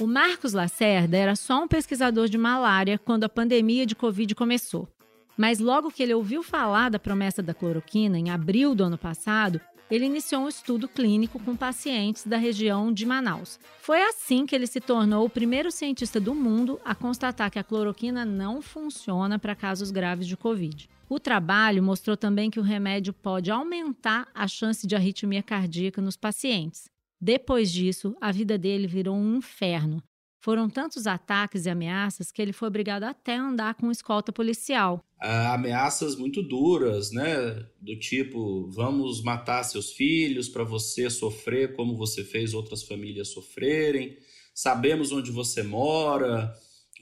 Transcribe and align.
O 0.00 0.06
Marcos 0.06 0.54
Lacerda 0.54 1.18
era 1.18 1.36
só 1.36 1.62
um 1.62 1.68
pesquisador 1.68 2.26
de 2.26 2.38
malária 2.38 2.98
quando 2.98 3.24
a 3.24 3.28
pandemia 3.28 3.84
de 3.84 3.94
Covid 3.94 4.34
começou. 4.34 4.88
Mas 5.36 5.58
logo 5.58 5.90
que 5.90 6.02
ele 6.02 6.14
ouviu 6.14 6.42
falar 6.42 6.88
da 6.88 6.98
promessa 6.98 7.42
da 7.42 7.52
cloroquina, 7.52 8.18
em 8.18 8.30
abril 8.30 8.74
do 8.74 8.84
ano 8.84 8.96
passado, 8.96 9.60
ele 9.90 10.06
iniciou 10.06 10.44
um 10.44 10.48
estudo 10.48 10.88
clínico 10.88 11.38
com 11.38 11.54
pacientes 11.54 12.26
da 12.26 12.38
região 12.38 12.90
de 12.90 13.04
Manaus. 13.04 13.60
Foi 13.80 14.00
assim 14.02 14.46
que 14.46 14.54
ele 14.54 14.66
se 14.66 14.80
tornou 14.80 15.26
o 15.26 15.30
primeiro 15.30 15.70
cientista 15.70 16.18
do 16.18 16.34
mundo 16.34 16.80
a 16.82 16.94
constatar 16.94 17.50
que 17.50 17.58
a 17.58 17.64
cloroquina 17.64 18.24
não 18.24 18.62
funciona 18.62 19.38
para 19.38 19.54
casos 19.54 19.90
graves 19.90 20.26
de 20.26 20.38
Covid. 20.38 20.88
O 21.06 21.20
trabalho 21.20 21.82
mostrou 21.82 22.16
também 22.16 22.50
que 22.50 22.58
o 22.58 22.62
remédio 22.62 23.12
pode 23.12 23.50
aumentar 23.50 24.26
a 24.34 24.48
chance 24.48 24.86
de 24.86 24.96
arritmia 24.96 25.42
cardíaca 25.42 26.00
nos 26.00 26.16
pacientes. 26.16 26.91
Depois 27.24 27.70
disso, 27.70 28.16
a 28.20 28.32
vida 28.32 28.58
dele 28.58 28.88
virou 28.88 29.14
um 29.14 29.36
inferno. 29.36 30.02
Foram 30.40 30.68
tantos 30.68 31.06
ataques 31.06 31.66
e 31.66 31.70
ameaças 31.70 32.32
que 32.32 32.42
ele 32.42 32.52
foi 32.52 32.66
obrigado 32.66 33.04
até 33.04 33.36
a 33.36 33.42
andar 33.42 33.74
com 33.76 33.92
escolta 33.92 34.32
policial. 34.32 35.00
Ah, 35.20 35.54
ameaças 35.54 36.16
muito 36.16 36.42
duras, 36.42 37.12
né? 37.12 37.64
Do 37.80 37.96
tipo, 37.96 38.68
vamos 38.72 39.22
matar 39.22 39.62
seus 39.62 39.92
filhos 39.92 40.48
para 40.48 40.64
você 40.64 41.08
sofrer 41.08 41.76
como 41.76 41.96
você 41.96 42.24
fez 42.24 42.54
outras 42.54 42.82
famílias 42.82 43.28
sofrerem. 43.28 44.18
Sabemos 44.52 45.12
onde 45.12 45.30
você 45.30 45.62
mora, 45.62 46.52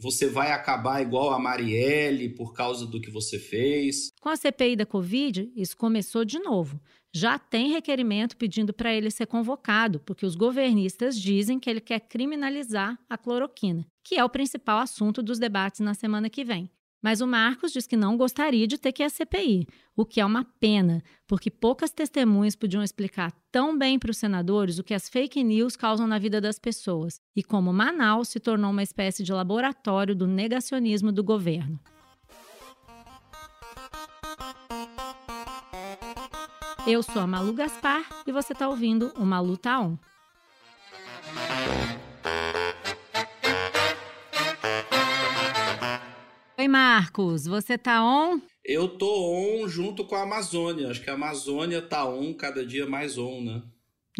você 0.01 0.27
vai 0.27 0.53
acabar 0.53 1.01
igual 1.03 1.31
a 1.31 1.39
Marielle 1.39 2.31
por 2.31 2.55
causa 2.55 2.87
do 2.87 3.01
que 3.01 3.11
você 3.11 3.39
fez. 3.39 4.11
Com 4.21 4.29
a 4.29 4.37
CPI 4.37 4.77
da 4.77 4.87
Covid, 4.87 5.51
isso 5.55 5.77
começou 5.77 6.27
de 6.27 6.39
novo. 6.39 6.79
Já 7.13 7.39
tem 7.41 7.73
requerimento 7.73 8.37
pedindo 8.37 8.73
para 8.73 8.95
ele 8.95 9.11
ser 9.11 9.27
convocado, 9.27 9.99
porque 10.01 10.25
os 10.25 10.37
governistas 10.37 11.21
dizem 11.21 11.59
que 11.59 11.69
ele 11.69 11.81
quer 11.81 11.99
criminalizar 12.01 12.97
a 13.09 13.19
cloroquina, 13.19 13.85
que 14.05 14.15
é 14.15 14.25
o 14.25 14.29
principal 14.29 14.79
assunto 14.79 15.21
dos 15.21 15.39
debates 15.39 15.81
na 15.81 15.93
semana 15.93 16.31
que 16.31 16.45
vem. 16.45 16.71
Mas 17.03 17.21
o 17.21 17.27
Marcos 17.27 17.73
diz 17.73 17.87
que 17.87 17.97
não 17.97 18.17
gostaria 18.17 18.67
de 18.67 18.79
ter 18.79 18.93
que 18.93 19.03
ir 19.03 19.07
à 19.07 19.09
CPI, 19.09 19.67
o 19.97 20.05
que 20.05 20.21
é 20.21 20.25
uma 20.25 20.45
pena, 20.61 21.03
porque 21.27 21.51
poucas 21.51 21.91
testemunhas 21.91 22.55
podiam 22.55 22.83
explicar 22.83 23.33
tão 23.51 23.77
bem 23.77 23.99
para 23.99 24.11
os 24.11 24.19
senadores 24.19 24.79
o 24.79 24.85
que 24.85 24.95
as 24.95 25.09
fake 25.09 25.43
news 25.43 25.77
causam 25.77 26.07
na 26.07 26.19
vida 26.19 26.41
das 26.41 26.59
pessoas 26.59 27.19
e 27.35 27.43
como 27.43 27.73
Manaus 27.73 28.29
se 28.29 28.39
tornou 28.39 28.71
uma 28.71 28.83
espécie 28.83 29.25
de 29.25 29.33
laboratório 29.33 30.15
do 30.15 30.27
negacionismo 30.27 31.11
do 31.11 31.25
governo. 31.25 31.81
Eu 36.87 37.03
sou 37.03 37.21
a 37.21 37.27
Malu 37.27 37.53
Gaspar 37.53 38.09
e 38.27 38.33
você 38.33 38.53
está 38.53 38.69
ouvindo 38.69 39.13
o 39.17 39.25
Malu 39.25 39.57
Tá 39.57 39.81
On. 39.81 39.97
Oi, 46.59 46.69
Marcos, 46.69 47.47
você 47.47 47.77
tá 47.77 48.05
on? 48.05 48.41
Eu 48.65 48.89
tô 48.89 49.07
on 49.07 49.69
junto 49.69 50.05
com 50.05 50.15
a 50.15 50.23
Amazônia. 50.23 50.91
Acho 50.91 51.03
que 51.03 51.11
a 51.11 51.15
Amazônia 51.15 51.83
tá 51.83 52.05
on 52.05 52.33
cada 52.35 52.65
dia 52.65 52.87
mais 52.87 53.19
on, 53.19 53.43
né? 53.43 53.63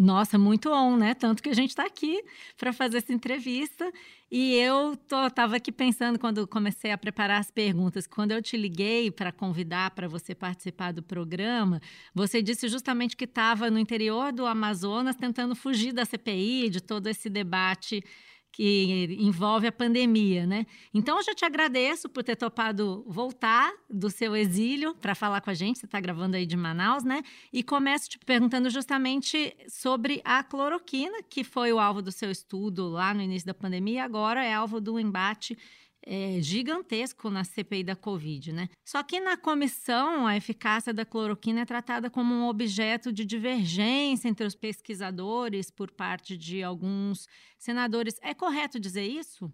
Nossa, 0.01 0.35
muito 0.35 0.71
on, 0.71 0.97
né? 0.97 1.13
Tanto 1.13 1.43
que 1.43 1.49
a 1.49 1.53
gente 1.53 1.69
está 1.69 1.85
aqui 1.85 2.23
para 2.57 2.73
fazer 2.73 2.97
essa 2.97 3.13
entrevista. 3.13 3.93
E 4.31 4.55
eu 4.55 4.97
tô, 5.07 5.29
tava 5.29 5.57
aqui 5.57 5.71
pensando 5.71 6.17
quando 6.17 6.47
comecei 6.47 6.91
a 6.91 6.97
preparar 6.97 7.39
as 7.39 7.51
perguntas, 7.51 8.07
quando 8.07 8.31
eu 8.31 8.41
te 8.41 8.57
liguei 8.57 9.11
para 9.11 9.31
convidar 9.31 9.91
para 9.91 10.07
você 10.07 10.33
participar 10.33 10.91
do 10.91 11.03
programa, 11.03 11.79
você 12.15 12.41
disse 12.41 12.67
justamente 12.67 13.15
que 13.15 13.25
estava 13.25 13.69
no 13.69 13.77
interior 13.77 14.31
do 14.31 14.47
Amazonas 14.47 15.15
tentando 15.15 15.55
fugir 15.55 15.91
da 15.91 16.03
CPI, 16.03 16.71
de 16.71 16.81
todo 16.81 17.05
esse 17.05 17.29
debate 17.29 18.03
que 18.51 19.17
envolve 19.19 19.65
a 19.65 19.71
pandemia, 19.71 20.45
né? 20.45 20.65
Então 20.93 21.17
eu 21.17 21.23
já 21.23 21.33
te 21.33 21.45
agradeço 21.45 22.09
por 22.09 22.23
ter 22.23 22.35
topado 22.35 23.03
voltar 23.07 23.71
do 23.89 24.09
seu 24.09 24.35
exílio 24.35 24.93
para 24.95 25.15
falar 25.15 25.41
com 25.41 25.49
a 25.49 25.53
gente. 25.53 25.79
Você 25.79 25.85
está 25.85 25.99
gravando 25.99 26.35
aí 26.35 26.45
de 26.45 26.57
Manaus, 26.57 27.03
né? 27.03 27.23
E 27.53 27.63
começo 27.63 28.09
te 28.09 28.19
perguntando 28.19 28.69
justamente 28.69 29.55
sobre 29.67 30.21
a 30.25 30.43
cloroquina, 30.43 31.23
que 31.29 31.43
foi 31.43 31.71
o 31.71 31.79
alvo 31.79 32.01
do 32.01 32.11
seu 32.11 32.29
estudo 32.29 32.89
lá 32.89 33.13
no 33.13 33.21
início 33.21 33.47
da 33.47 33.53
pandemia, 33.53 34.03
agora 34.03 34.43
é 34.43 34.53
alvo 34.53 34.81
do 34.81 34.99
embate 34.99 35.57
é, 36.05 36.41
gigantesco 36.41 37.29
na 37.29 37.43
CPI 37.43 37.83
da 37.83 37.95
Covid, 37.95 38.51
né? 38.51 38.69
Só 38.83 39.03
que 39.03 39.19
na 39.19 39.37
comissão, 39.37 40.25
a 40.25 40.35
eficácia 40.35 40.93
da 40.93 41.05
cloroquina 41.05 41.61
é 41.61 41.65
tratada 41.65 42.09
como 42.09 42.33
um 42.33 42.47
objeto 42.47 43.11
de 43.11 43.23
divergência 43.23 44.27
entre 44.27 44.45
os 44.45 44.55
pesquisadores 44.55 45.69
por 45.69 45.91
parte 45.91 46.35
de 46.35 46.63
alguns 46.63 47.27
senadores. 47.57 48.17
É 48.21 48.33
correto 48.33 48.79
dizer 48.79 49.05
isso? 49.05 49.51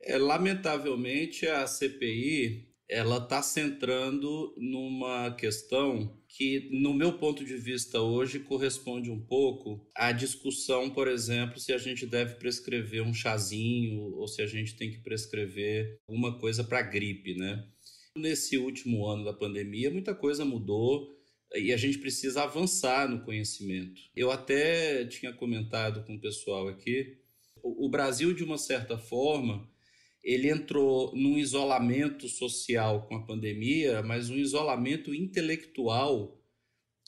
É, 0.00 0.16
lamentavelmente, 0.18 1.46
a 1.46 1.66
CPI 1.66 2.72
ela 2.88 3.16
está 3.16 3.40
centrando 3.40 4.54
numa 4.58 5.30
questão 5.32 6.20
que, 6.36 6.70
no 6.72 6.94
meu 6.94 7.18
ponto 7.18 7.44
de 7.44 7.56
vista 7.56 8.00
hoje, 8.00 8.40
corresponde 8.40 9.10
um 9.10 9.20
pouco 9.20 9.86
à 9.94 10.12
discussão, 10.12 10.88
por 10.88 11.06
exemplo, 11.06 11.60
se 11.60 11.72
a 11.72 11.78
gente 11.78 12.06
deve 12.06 12.36
prescrever 12.36 13.02
um 13.02 13.12
chazinho 13.12 14.00
ou 14.14 14.26
se 14.26 14.40
a 14.40 14.46
gente 14.46 14.74
tem 14.74 14.90
que 14.90 14.98
prescrever 15.00 15.98
alguma 16.08 16.38
coisa 16.38 16.64
para 16.64 16.80
gripe, 16.80 17.34
né? 17.34 17.62
Nesse 18.16 18.56
último 18.56 19.06
ano 19.06 19.24
da 19.24 19.32
pandemia, 19.32 19.90
muita 19.90 20.14
coisa 20.14 20.44
mudou 20.44 21.14
e 21.54 21.70
a 21.70 21.76
gente 21.76 21.98
precisa 21.98 22.44
avançar 22.44 23.08
no 23.08 23.22
conhecimento. 23.24 24.00
Eu 24.16 24.30
até 24.30 25.04
tinha 25.04 25.34
comentado 25.34 26.02
com 26.06 26.14
o 26.14 26.20
pessoal 26.20 26.66
aqui, 26.66 27.18
o 27.62 27.88
Brasil, 27.88 28.34
de 28.34 28.42
uma 28.42 28.58
certa 28.58 28.98
forma, 28.98 29.70
ele 30.22 30.50
entrou 30.50 31.14
num 31.16 31.36
isolamento 31.36 32.28
social 32.28 33.06
com 33.06 33.16
a 33.16 33.26
pandemia, 33.26 34.02
mas 34.02 34.30
um 34.30 34.36
isolamento 34.36 35.14
intelectual 35.14 36.38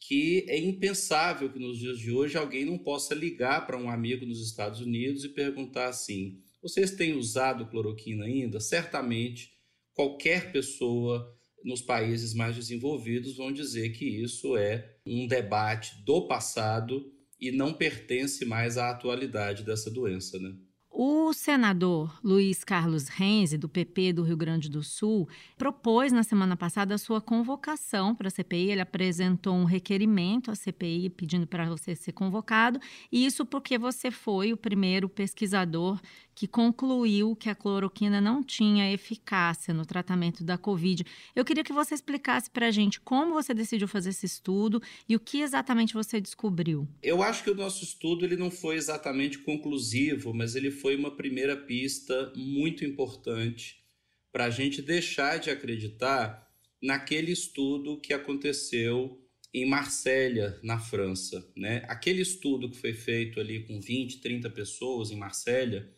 que 0.07 0.45
é 0.49 0.59
impensável 0.59 1.51
que 1.51 1.59
nos 1.59 1.79
dias 1.79 1.99
de 1.99 2.11
hoje 2.11 2.37
alguém 2.37 2.65
não 2.65 2.77
possa 2.77 3.15
ligar 3.15 3.67
para 3.67 3.79
um 3.79 3.89
amigo 3.89 4.27
nos 4.27 4.45
Estados 4.45 4.81
Unidos 4.81 5.25
e 5.25 5.31
perguntar 5.31 5.87
assim: 5.89 6.41
vocês 6.63 6.91
têm 6.91 7.15
usado 7.15 7.67
cloroquina 7.69 8.25
ainda? 8.25 8.61
Certamente 8.61 9.53
qualquer 9.95 10.53
pessoa 10.53 11.33
nos 11.65 11.81
países 11.81 12.35
mais 12.35 12.55
desenvolvidos 12.57 13.37
vão 13.37 13.51
dizer 13.51 13.91
que 13.91 14.05
isso 14.05 14.57
é 14.57 14.97
um 15.07 15.27
debate 15.27 16.03
do 16.05 16.27
passado 16.27 17.11
e 17.41 17.51
não 17.51 17.73
pertence 17.73 18.45
mais 18.45 18.77
à 18.77 18.91
atualidade 18.91 19.63
dessa 19.63 19.91
doença, 19.91 20.39
né? 20.39 20.55
O 20.97 21.33
senador 21.33 22.21
Luiz 22.23 22.63
Carlos 22.63 23.09
Renzi, 23.09 23.59
do 23.59 23.69
PP 23.69 24.13
do 24.13 24.23
Rio 24.23 24.37
Grande 24.37 24.71
do 24.71 24.81
Sul, 24.81 25.29
propôs 25.59 26.13
na 26.13 26.23
semana 26.23 26.57
passada 26.57 26.95
a 26.95 26.99
sua 26.99 27.21
convocação 27.21 28.15
para 28.15 28.29
a 28.29 28.31
CPI. 28.31 28.71
Ele 28.71 28.81
apresentou 28.81 29.57
um 29.57 29.65
requerimento 29.65 30.53
à 30.53 30.55
CPI 30.55 31.11
pedindo 31.11 31.49
para 31.49 31.69
você 31.69 31.97
ser 31.97 32.13
convocado, 32.13 32.79
e 33.11 33.27
isso 33.27 33.45
porque 33.45 33.77
você 33.77 34.09
foi 34.09 34.53
o 34.53 34.57
primeiro 34.57 35.09
pesquisador 35.09 36.01
que 36.35 36.49
concluiu 36.49 37.37
que 37.37 37.49
a 37.49 37.55
cloroquina 37.55 38.21
não 38.21 38.43
tinha 38.43 38.93
eficácia 38.93 39.73
no 39.73 39.87
tratamento 39.87 40.43
da 40.43 40.59
Covid. 40.59 41.05
Eu 41.35 41.45
queria 41.45 41.63
que 41.63 41.73
você 41.73 41.95
explicasse 41.95 42.51
para 42.51 42.67
a 42.67 42.71
gente 42.71 43.01
como 43.01 43.35
você 43.35 43.55
decidiu 43.55 43.87
fazer 43.87 44.11
esse 44.11 44.27
estudo 44.27 44.83
e 45.09 45.15
o 45.15 45.21
que 45.21 45.41
exatamente 45.41 45.95
você 45.95 46.21
descobriu. 46.21 46.89
Eu 47.03 47.23
acho 47.23 47.45
que 47.45 47.51
o 47.51 47.55
nosso 47.55 47.85
estudo 47.85 48.25
ele 48.25 48.37
não 48.37 48.51
foi 48.51 48.77
exatamente 48.77 49.39
conclusivo, 49.39 50.35
mas 50.35 50.57
ele 50.57 50.71
foi 50.71 50.97
uma 50.97 51.15
primeira 51.15 51.57
pista 51.57 52.33
muito 52.35 52.85
importante 52.85 53.85
para 54.33 54.47
a 54.47 54.51
gente 54.51 54.83
deixar 54.83 55.39
de 55.39 55.51
acreditar 55.51 56.45
naquele 56.83 57.33
estudo 57.33 58.01
que 58.01 58.13
aconteceu 58.13 59.21
em 59.55 59.65
Marsella, 59.65 60.59
na 60.63 60.81
França. 60.81 61.47
Né? 61.57 61.85
Aquele 61.87 62.21
estudo 62.21 62.69
que 62.69 62.77
foi 62.77 62.93
feito 62.93 63.39
ali 63.39 63.61
com 63.61 63.81
20, 63.81 64.21
30 64.21 64.51
pessoas 64.51 65.13
em 65.13 65.17
Marsella, 65.17 65.89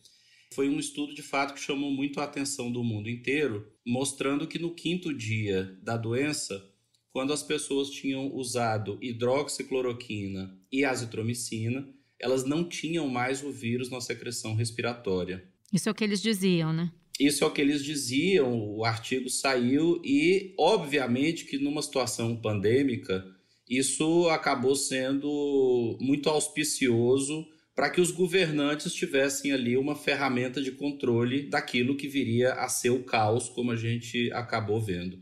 foi 0.57 0.71
um 0.71 0.81
estudo 0.81 1.15
de 1.15 1.21
fato 1.21 1.53
que 1.53 1.61
chamou 1.61 1.91
muito 1.91 2.19
a 2.19 2.25
atenção 2.25 2.73
do 2.73 2.83
mundo 2.83 3.11
inteiro, 3.11 3.71
mostrando 3.87 4.47
que 4.47 4.59
no 4.59 4.75
quinto 4.75 5.13
dia 5.13 5.79
da 5.83 5.99
doença, 5.99 6.67
quando 7.13 7.31
as 7.31 7.43
pessoas 7.43 7.91
tinham 7.91 8.35
usado 8.35 8.99
hidroxicloroquina 9.03 10.59
e 10.73 10.83
azitromicina, 10.83 11.87
elas 12.19 12.47
não 12.47 12.67
tinham 12.67 13.07
mais 13.07 13.45
o 13.45 13.53
vírus 13.53 13.91
na 13.91 14.01
secreção 14.01 14.55
respiratória. 14.55 15.47
Isso 15.71 15.91
é 15.91 15.93
o 15.93 15.95
que 15.95 16.05
eles 16.05 16.23
diziam, 16.23 16.73
né? 16.73 16.91
Isso 17.21 17.45
é 17.45 17.47
o 17.47 17.51
que 17.51 17.61
eles 17.61 17.85
diziam, 17.85 18.59
o 18.59 18.83
artigo 18.83 19.29
saiu 19.29 20.01
e, 20.03 20.55
obviamente, 20.59 21.45
que 21.45 21.59
numa 21.59 21.83
situação 21.83 22.35
pandêmica, 22.35 23.27
isso 23.69 24.27
acabou 24.31 24.75
sendo 24.75 25.99
muito 26.01 26.31
auspicioso 26.31 27.47
para 27.77 27.91
que 27.91 28.01
os 28.01 28.11
governantes 28.11 28.95
tivessem 28.95 29.53
ali 29.53 29.77
uma 29.77 29.95
ferramenta 29.95 30.63
de 30.63 30.73
controle 30.73 31.43
daquilo 31.43 31.95
que 31.95 32.09
viria 32.09 32.55
a 32.55 32.71
ser 32.71 32.89
o 32.89 33.05
caos, 33.05 33.51
como 33.51 33.71
a 33.71 33.77
gente 33.77 34.33
acabou 34.33 34.81
vendo. 34.81 35.19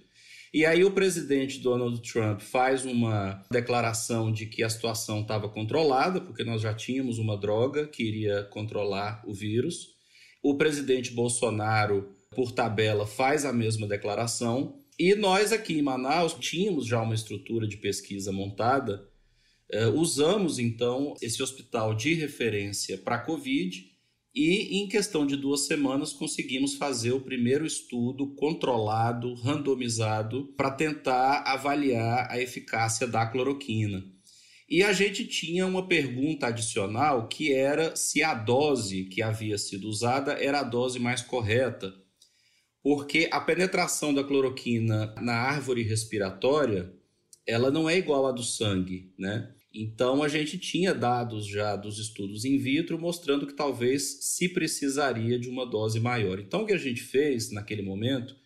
E 0.52 0.64
aí 0.64 0.84
o 0.84 0.92
presidente 0.92 1.58
Donald 1.58 2.00
Trump 2.00 2.40
faz 2.40 2.84
uma 2.84 3.42
declaração 3.50 4.30
de 4.30 4.46
que 4.46 4.62
a 4.62 4.70
situação 4.70 5.22
estava 5.22 5.48
controlada, 5.48 6.20
porque 6.20 6.44
nós 6.44 6.62
já 6.62 6.72
tínhamos 6.72 7.18
uma 7.18 7.36
droga 7.36 7.88
que 7.88 8.04
iria 8.04 8.44
controlar 8.44 9.20
o 9.26 9.34
vírus. 9.34 9.88
O 10.40 10.56
presidente 10.56 11.10
Bolsonaro, 11.10 12.14
por 12.30 12.52
tabela, 12.52 13.04
faz 13.04 13.44
a 13.44 13.52
mesma 13.52 13.88
declaração. 13.88 14.80
E 14.96 15.16
nós 15.16 15.52
aqui 15.52 15.76
em 15.76 15.82
Manaus 15.82 16.34
tínhamos 16.34 16.86
já 16.86 17.02
uma 17.02 17.16
estrutura 17.16 17.66
de 17.66 17.78
pesquisa 17.78 18.30
montada. 18.30 19.08
Uh, 19.74 19.90
usamos 19.98 20.60
então 20.60 21.14
esse 21.20 21.42
hospital 21.42 21.96
de 21.96 22.14
referência 22.14 22.96
para 22.96 23.18
Covid 23.18 23.84
e 24.32 24.78
em 24.78 24.86
questão 24.86 25.26
de 25.26 25.36
duas 25.36 25.66
semanas 25.66 26.12
conseguimos 26.12 26.76
fazer 26.76 27.10
o 27.10 27.20
primeiro 27.20 27.66
estudo 27.66 28.36
controlado, 28.36 29.34
randomizado, 29.34 30.46
para 30.56 30.70
tentar 30.70 31.42
avaliar 31.44 32.30
a 32.30 32.40
eficácia 32.40 33.04
da 33.04 33.26
cloroquina. 33.26 34.04
E 34.68 34.80
a 34.84 34.92
gente 34.92 35.26
tinha 35.26 35.66
uma 35.66 35.88
pergunta 35.88 36.46
adicional 36.46 37.26
que 37.26 37.52
era 37.52 37.96
se 37.96 38.22
a 38.22 38.32
dose 38.32 39.06
que 39.06 39.22
havia 39.22 39.58
sido 39.58 39.88
usada 39.88 40.34
era 40.34 40.60
a 40.60 40.64
dose 40.64 41.00
mais 41.00 41.20
correta, 41.20 41.92
porque 42.80 43.28
a 43.32 43.40
penetração 43.40 44.14
da 44.14 44.22
cloroquina 44.22 45.12
na 45.20 45.34
árvore 45.34 45.82
respiratória 45.82 46.92
ela 47.46 47.70
não 47.70 47.90
é 47.90 47.98
igual 47.98 48.26
à 48.26 48.32
do 48.32 48.42
sangue, 48.42 49.12
né? 49.18 49.53
Então, 49.74 50.22
a 50.22 50.28
gente 50.28 50.56
tinha 50.56 50.94
dados 50.94 51.48
já 51.48 51.74
dos 51.74 51.98
estudos 51.98 52.44
in 52.44 52.58
vitro 52.58 52.96
mostrando 52.96 53.46
que 53.46 53.54
talvez 53.54 54.18
se 54.20 54.48
precisaria 54.48 55.36
de 55.36 55.48
uma 55.48 55.66
dose 55.66 55.98
maior. 55.98 56.38
Então, 56.38 56.62
o 56.62 56.66
que 56.66 56.72
a 56.72 56.78
gente 56.78 57.02
fez 57.02 57.50
naquele 57.50 57.82
momento 57.82 58.36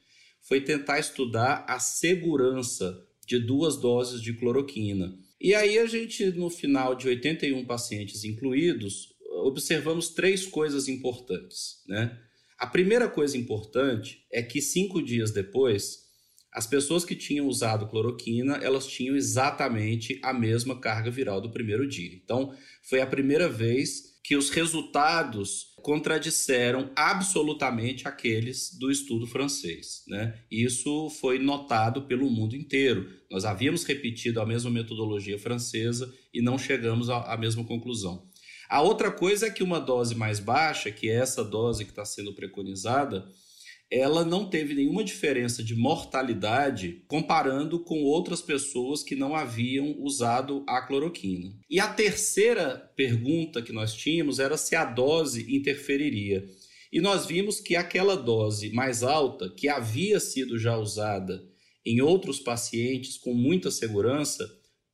foi 0.40 0.62
tentar 0.62 0.98
estudar 0.98 1.66
a 1.68 1.78
segurança 1.78 2.98
de 3.26 3.38
duas 3.38 3.76
doses 3.76 4.22
de 4.22 4.32
cloroquina. 4.32 5.14
E 5.38 5.54
aí, 5.54 5.78
a 5.78 5.84
gente, 5.84 6.24
no 6.30 6.48
final 6.48 6.94
de 6.94 7.06
81 7.08 7.66
pacientes 7.66 8.24
incluídos, 8.24 9.14
observamos 9.44 10.08
três 10.08 10.46
coisas 10.46 10.88
importantes. 10.88 11.82
Né? 11.86 12.18
A 12.58 12.66
primeira 12.66 13.06
coisa 13.08 13.36
importante 13.36 14.24
é 14.32 14.42
que 14.42 14.62
cinco 14.62 15.02
dias 15.02 15.30
depois, 15.30 16.07
as 16.52 16.66
pessoas 16.66 17.04
que 17.04 17.14
tinham 17.14 17.46
usado 17.46 17.88
cloroquina, 17.88 18.56
elas 18.56 18.86
tinham 18.86 19.14
exatamente 19.14 20.18
a 20.22 20.32
mesma 20.32 20.80
carga 20.80 21.10
viral 21.10 21.40
do 21.40 21.50
primeiro 21.50 21.86
dia. 21.86 22.14
Então, 22.14 22.54
foi 22.82 23.00
a 23.00 23.06
primeira 23.06 23.48
vez 23.48 24.18
que 24.24 24.36
os 24.36 24.50
resultados 24.50 25.74
contradisseram 25.82 26.90
absolutamente 26.94 28.06
aqueles 28.06 28.76
do 28.78 28.90
estudo 28.90 29.26
francês. 29.26 30.02
Né? 30.06 30.38
Isso 30.50 31.08
foi 31.20 31.38
notado 31.38 32.02
pelo 32.02 32.28
mundo 32.28 32.54
inteiro. 32.54 33.08
Nós 33.30 33.44
havíamos 33.44 33.84
repetido 33.84 34.40
a 34.40 34.46
mesma 34.46 34.70
metodologia 34.70 35.38
francesa 35.38 36.12
e 36.32 36.42
não 36.42 36.58
chegamos 36.58 37.08
à 37.08 37.36
mesma 37.38 37.64
conclusão. 37.64 38.28
A 38.68 38.82
outra 38.82 39.10
coisa 39.10 39.46
é 39.46 39.50
que 39.50 39.62
uma 39.62 39.80
dose 39.80 40.14
mais 40.14 40.40
baixa, 40.40 40.90
que 40.90 41.08
é 41.08 41.14
essa 41.14 41.42
dose 41.42 41.86
que 41.86 41.90
está 41.90 42.04
sendo 42.04 42.34
preconizada, 42.34 43.26
ela 43.90 44.22
não 44.24 44.48
teve 44.48 44.74
nenhuma 44.74 45.02
diferença 45.02 45.62
de 45.64 45.74
mortalidade 45.74 47.02
comparando 47.08 47.80
com 47.80 48.02
outras 48.02 48.42
pessoas 48.42 49.02
que 49.02 49.16
não 49.16 49.34
haviam 49.34 49.96
usado 49.98 50.62
a 50.68 50.82
cloroquina. 50.82 51.54
E 51.70 51.80
a 51.80 51.88
terceira 51.88 52.76
pergunta 52.94 53.62
que 53.62 53.72
nós 53.72 53.94
tínhamos 53.94 54.38
era 54.38 54.58
se 54.58 54.76
a 54.76 54.84
dose 54.84 55.54
interferiria. 55.54 56.44
E 56.92 57.00
nós 57.00 57.26
vimos 57.26 57.60
que 57.60 57.76
aquela 57.76 58.14
dose 58.14 58.70
mais 58.72 59.02
alta, 59.02 59.48
que 59.50 59.68
havia 59.68 60.20
sido 60.20 60.58
já 60.58 60.76
usada 60.76 61.42
em 61.84 62.02
outros 62.02 62.40
pacientes 62.40 63.16
com 63.16 63.32
muita 63.32 63.70
segurança, 63.70 64.46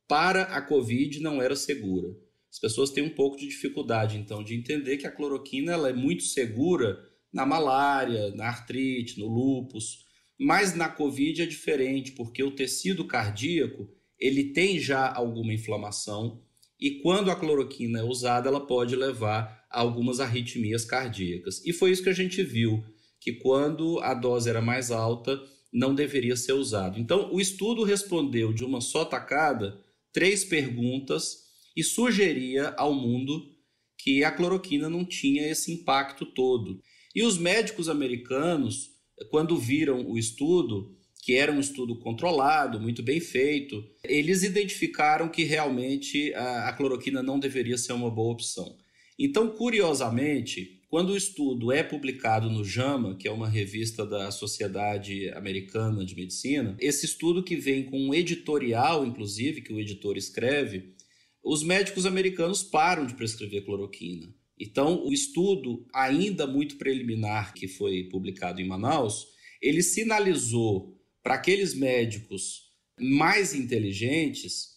para 0.07 0.43
a 0.43 0.61
Covid 0.61 1.19
não 1.19 1.41
era 1.41 1.55
segura. 1.55 2.15
As 2.49 2.59
pessoas 2.59 2.91
têm 2.91 3.03
um 3.03 3.09
pouco 3.09 3.37
de 3.37 3.47
dificuldade, 3.47 4.17
então, 4.17 4.41
de 4.41 4.55
entender 4.55 4.95
que 4.95 5.07
a 5.07 5.11
cloroquina 5.11 5.73
ela 5.73 5.89
é 5.89 5.93
muito 5.93 6.23
segura 6.23 6.97
na 7.35 7.45
malária, 7.45 8.33
na 8.33 8.47
artrite, 8.47 9.19
no 9.19 9.27
lúpus. 9.27 10.05
Mas 10.39 10.73
na 10.73 10.89
COVID 10.89 11.41
é 11.41 11.45
diferente, 11.45 12.13
porque 12.13 12.41
o 12.41 12.55
tecido 12.55 13.05
cardíaco 13.05 13.89
ele 14.17 14.53
tem 14.53 14.79
já 14.79 15.13
alguma 15.13 15.53
inflamação 15.53 16.41
e 16.79 17.01
quando 17.01 17.29
a 17.29 17.35
cloroquina 17.35 17.99
é 17.99 18.03
usada, 18.03 18.47
ela 18.47 18.65
pode 18.65 18.95
levar 18.95 19.65
a 19.69 19.79
algumas 19.81 20.19
arritmias 20.19 20.85
cardíacas. 20.85 21.61
E 21.65 21.73
foi 21.73 21.91
isso 21.91 22.03
que 22.03 22.09
a 22.09 22.13
gente 22.13 22.41
viu, 22.41 22.83
que 23.19 23.33
quando 23.33 23.99
a 23.99 24.13
dose 24.13 24.49
era 24.49 24.61
mais 24.61 24.91
alta, 24.91 25.37
não 25.73 25.93
deveria 25.93 26.35
ser 26.35 26.53
usado. 26.53 26.99
Então, 26.99 27.33
o 27.33 27.41
estudo 27.41 27.83
respondeu 27.83 28.53
de 28.53 28.63
uma 28.63 28.79
só 28.79 29.03
tacada 29.03 29.81
três 30.13 30.45
perguntas 30.45 31.45
e 31.75 31.83
sugeria 31.83 32.73
ao 32.77 32.93
mundo 32.93 33.53
que 33.97 34.23
a 34.23 34.31
cloroquina 34.31 34.89
não 34.89 35.03
tinha 35.03 35.49
esse 35.49 35.73
impacto 35.73 36.25
todo. 36.25 36.81
E 37.15 37.23
os 37.23 37.37
médicos 37.37 37.87
americanos, 37.87 38.89
quando 39.31 39.57
viram 39.57 40.05
o 40.05 40.17
estudo, 40.17 40.93
que 41.23 41.33
era 41.33 41.51
um 41.51 41.61
estudo 41.61 41.97
controlado, 41.97 42.79
muito 42.79 43.01
bem 43.01 43.21
feito, 43.21 43.83
eles 44.03 44.43
identificaram 44.43 45.29
que 45.29 45.43
realmente 45.43 46.33
a, 46.33 46.67
a 46.67 46.73
cloroquina 46.73 47.23
não 47.23 47.39
deveria 47.39 47.77
ser 47.77 47.93
uma 47.93 48.11
boa 48.11 48.33
opção. 48.33 48.77
Então, 49.17 49.49
curiosamente, 49.49 50.81
quando 50.89 51.11
o 51.11 51.17
estudo 51.17 51.71
é 51.71 51.81
publicado 51.81 52.49
no 52.49 52.65
JAMA, 52.65 53.15
que 53.15 53.27
é 53.27 53.31
uma 53.31 53.47
revista 53.47 54.05
da 54.05 54.29
Sociedade 54.29 55.29
Americana 55.29 56.05
de 56.05 56.15
Medicina, 56.15 56.75
esse 56.79 57.05
estudo 57.05 57.43
que 57.43 57.55
vem 57.55 57.85
com 57.85 57.97
um 57.97 58.13
editorial, 58.13 59.05
inclusive, 59.05 59.61
que 59.61 59.73
o 59.73 59.79
editor 59.79 60.17
escreve, 60.17 60.93
os 61.41 61.63
médicos 61.63 62.05
americanos 62.05 62.61
param 62.61 63.05
de 63.05 63.15
prescrever 63.15 63.63
cloroquina. 63.63 64.27
Então, 64.59 65.05
o 65.05 65.11
estudo, 65.11 65.85
ainda 65.93 66.47
muito 66.47 66.77
preliminar, 66.77 67.53
que 67.53 67.67
foi 67.67 68.03
publicado 68.03 68.61
em 68.61 68.67
Manaus, 68.67 69.27
ele 69.61 69.83
sinalizou 69.83 70.95
para 71.21 71.35
aqueles 71.35 71.73
médicos 71.73 72.71
mais 72.99 73.53
inteligentes 73.53 74.75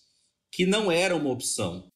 que 0.51 0.67
não 0.67 0.91
era 0.91 1.15
uma 1.15 1.31
opção. 1.31 1.91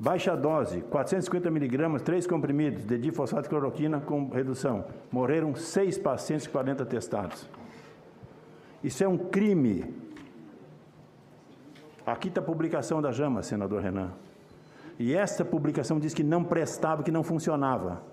Baixa 0.00 0.34
dose, 0.34 0.80
450 0.80 1.50
miligramas, 1.50 2.00
3 2.00 2.26
comprimidos 2.26 2.84
de 2.84 2.96
difosfato 2.96 3.42
de 3.42 3.48
cloroquina 3.50 4.00
com 4.00 4.30
redução. 4.30 4.88
Morreram 5.12 5.54
6 5.54 5.98
pacientes 5.98 6.46
40 6.46 6.86
testados. 6.86 7.46
Isso 8.82 9.04
é 9.04 9.08
um 9.08 9.18
crime. 9.18 9.84
Aqui 12.06 12.28
está 12.28 12.40
a 12.40 12.44
publicação 12.44 13.02
da 13.02 13.12
JAMA, 13.12 13.42
senador 13.42 13.82
Renan. 13.82 14.16
E 15.00 15.14
essa 15.14 15.42
publicação 15.46 15.98
diz 15.98 16.12
que 16.12 16.22
não 16.22 16.44
prestava, 16.44 17.02
que 17.02 17.10
não 17.10 17.24
funcionava. 17.24 18.04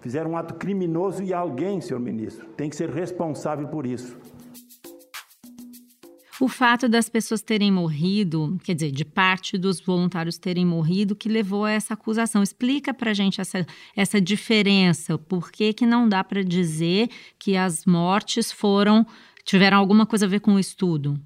Fizeram 0.00 0.30
um 0.30 0.36
ato 0.36 0.54
criminoso 0.54 1.24
e 1.24 1.34
alguém, 1.34 1.80
senhor 1.80 1.98
ministro, 1.98 2.46
tem 2.50 2.70
que 2.70 2.76
ser 2.76 2.88
responsável 2.88 3.66
por 3.66 3.84
isso. 3.84 4.16
O 6.40 6.46
fato 6.46 6.88
das 6.88 7.08
pessoas 7.08 7.42
terem 7.42 7.72
morrido, 7.72 8.60
quer 8.62 8.74
dizer, 8.74 8.92
de 8.92 9.04
parte 9.04 9.58
dos 9.58 9.80
voluntários 9.80 10.38
terem 10.38 10.64
morrido, 10.64 11.16
que 11.16 11.28
levou 11.28 11.64
a 11.64 11.72
essa 11.72 11.94
acusação. 11.94 12.44
Explica 12.44 12.94
para 12.94 13.12
gente 13.12 13.40
essa, 13.40 13.66
essa 13.96 14.20
diferença. 14.20 15.18
Por 15.18 15.50
que, 15.50 15.72
que 15.72 15.84
não 15.84 16.08
dá 16.08 16.22
para 16.22 16.44
dizer 16.44 17.08
que 17.40 17.56
as 17.56 17.84
mortes 17.84 18.52
foram 18.52 19.04
tiveram 19.44 19.78
alguma 19.78 20.06
coisa 20.06 20.26
a 20.26 20.28
ver 20.28 20.38
com 20.38 20.54
o 20.54 20.60
estudo? 20.60 21.20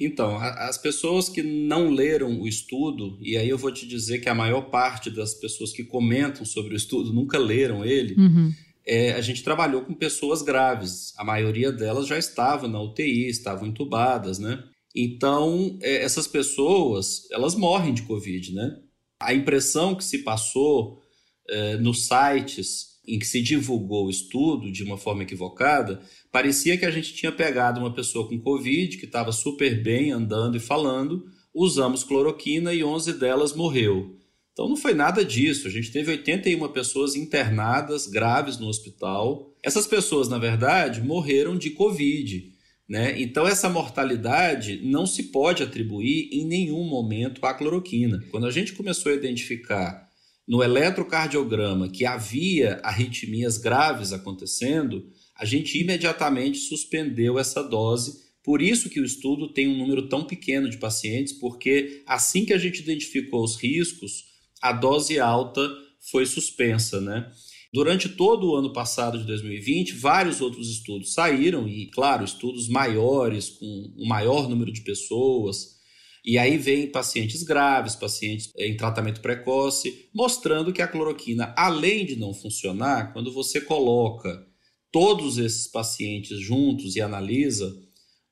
Então, 0.00 0.38
as 0.38 0.78
pessoas 0.78 1.28
que 1.28 1.42
não 1.42 1.90
leram 1.90 2.40
o 2.40 2.48
estudo, 2.48 3.18
e 3.20 3.36
aí 3.36 3.50
eu 3.50 3.58
vou 3.58 3.70
te 3.70 3.86
dizer 3.86 4.20
que 4.20 4.30
a 4.30 4.34
maior 4.34 4.62
parte 4.70 5.10
das 5.10 5.34
pessoas 5.34 5.72
que 5.72 5.84
comentam 5.84 6.42
sobre 6.46 6.72
o 6.72 6.76
estudo 6.76 7.12
nunca 7.12 7.38
leram 7.38 7.84
ele, 7.84 8.14
uhum. 8.14 8.50
é, 8.86 9.12
a 9.12 9.20
gente 9.20 9.42
trabalhou 9.42 9.82
com 9.82 9.92
pessoas 9.92 10.40
graves. 10.40 11.12
A 11.18 11.24
maioria 11.24 11.70
delas 11.70 12.06
já 12.06 12.16
estava 12.16 12.66
na 12.66 12.80
UTI, 12.80 13.28
estavam 13.28 13.68
entubadas, 13.68 14.38
né? 14.38 14.64
Então, 14.96 15.78
é, 15.82 16.02
essas 16.02 16.26
pessoas, 16.26 17.28
elas 17.30 17.54
morrem 17.54 17.92
de 17.92 18.02
Covid, 18.02 18.54
né? 18.54 18.78
A 19.20 19.34
impressão 19.34 19.94
que 19.94 20.02
se 20.02 20.18
passou 20.18 21.02
é, 21.50 21.76
nos 21.76 22.06
sites 22.06 22.90
em 23.06 23.18
que 23.18 23.26
se 23.26 23.42
divulgou 23.42 24.06
o 24.06 24.10
estudo 24.10 24.70
de 24.70 24.82
uma 24.82 24.96
forma 24.96 25.24
equivocada, 25.24 26.00
parecia 26.30 26.76
que 26.78 26.86
a 26.86 26.90
gente 26.90 27.14
tinha 27.14 27.32
pegado 27.32 27.80
uma 27.80 27.92
pessoa 27.92 28.28
com 28.28 28.40
Covid, 28.40 28.96
que 28.96 29.06
estava 29.06 29.32
super 29.32 29.82
bem 29.82 30.12
andando 30.12 30.56
e 30.56 30.60
falando, 30.60 31.24
usamos 31.54 32.04
cloroquina 32.04 32.72
e 32.72 32.84
11 32.84 33.14
delas 33.14 33.54
morreu. 33.54 34.16
Então 34.52 34.68
não 34.68 34.76
foi 34.76 34.94
nada 34.94 35.24
disso. 35.24 35.66
A 35.66 35.70
gente 35.70 35.90
teve 35.90 36.10
81 36.10 36.68
pessoas 36.68 37.14
internadas 37.14 38.06
graves 38.06 38.58
no 38.58 38.68
hospital. 38.68 39.54
Essas 39.62 39.86
pessoas, 39.86 40.28
na 40.28 40.38
verdade, 40.38 41.00
morreram 41.00 41.56
de 41.56 41.70
Covid. 41.70 42.52
Né? 42.88 43.22
Então, 43.22 43.46
essa 43.46 43.68
mortalidade 43.68 44.80
não 44.82 45.06
se 45.06 45.24
pode 45.24 45.62
atribuir 45.62 46.28
em 46.32 46.44
nenhum 46.44 46.84
momento 46.84 47.46
à 47.46 47.54
cloroquina. 47.54 48.20
Quando 48.32 48.46
a 48.46 48.50
gente 48.50 48.72
começou 48.72 49.12
a 49.12 49.14
identificar 49.14 50.08
no 50.46 50.60
eletrocardiograma 50.60 51.88
que 51.88 52.04
havia 52.04 52.80
arritmias 52.82 53.56
graves 53.56 54.12
acontecendo, 54.12 55.06
a 55.40 55.46
gente 55.46 55.80
imediatamente 55.80 56.58
suspendeu 56.58 57.38
essa 57.38 57.62
dose. 57.62 58.28
Por 58.44 58.60
isso 58.60 58.90
que 58.90 59.00
o 59.00 59.04
estudo 59.06 59.50
tem 59.54 59.66
um 59.66 59.78
número 59.78 60.06
tão 60.06 60.22
pequeno 60.22 60.68
de 60.68 60.76
pacientes, 60.76 61.32
porque 61.32 62.02
assim 62.06 62.44
que 62.44 62.52
a 62.52 62.58
gente 62.58 62.80
identificou 62.80 63.42
os 63.42 63.56
riscos, 63.56 64.24
a 64.60 64.70
dose 64.70 65.18
alta 65.18 65.66
foi 66.10 66.26
suspensa, 66.26 67.00
né? 67.00 67.30
Durante 67.72 68.06
todo 68.06 68.50
o 68.50 68.56
ano 68.56 68.70
passado 68.70 69.18
de 69.18 69.24
2020, 69.24 69.94
vários 69.94 70.42
outros 70.42 70.68
estudos 70.70 71.14
saíram, 71.14 71.66
e, 71.66 71.86
claro, 71.86 72.22
estudos 72.22 72.68
maiores, 72.68 73.48
com 73.48 73.94
um 73.96 74.06
maior 74.06 74.46
número 74.46 74.70
de 74.70 74.82
pessoas. 74.82 75.78
E 76.22 76.36
aí 76.36 76.58
vem 76.58 76.90
pacientes 76.90 77.42
graves, 77.42 77.94
pacientes 77.94 78.52
em 78.58 78.76
tratamento 78.76 79.22
precoce, 79.22 80.10
mostrando 80.12 80.70
que 80.70 80.82
a 80.82 80.88
cloroquina, 80.88 81.54
além 81.56 82.04
de 82.04 82.16
não 82.16 82.34
funcionar, 82.34 83.14
quando 83.14 83.32
você 83.32 83.58
coloca 83.58 84.49
todos 84.90 85.38
esses 85.38 85.66
pacientes 85.66 86.38
juntos 86.38 86.96
e 86.96 87.00
analisa, 87.00 87.72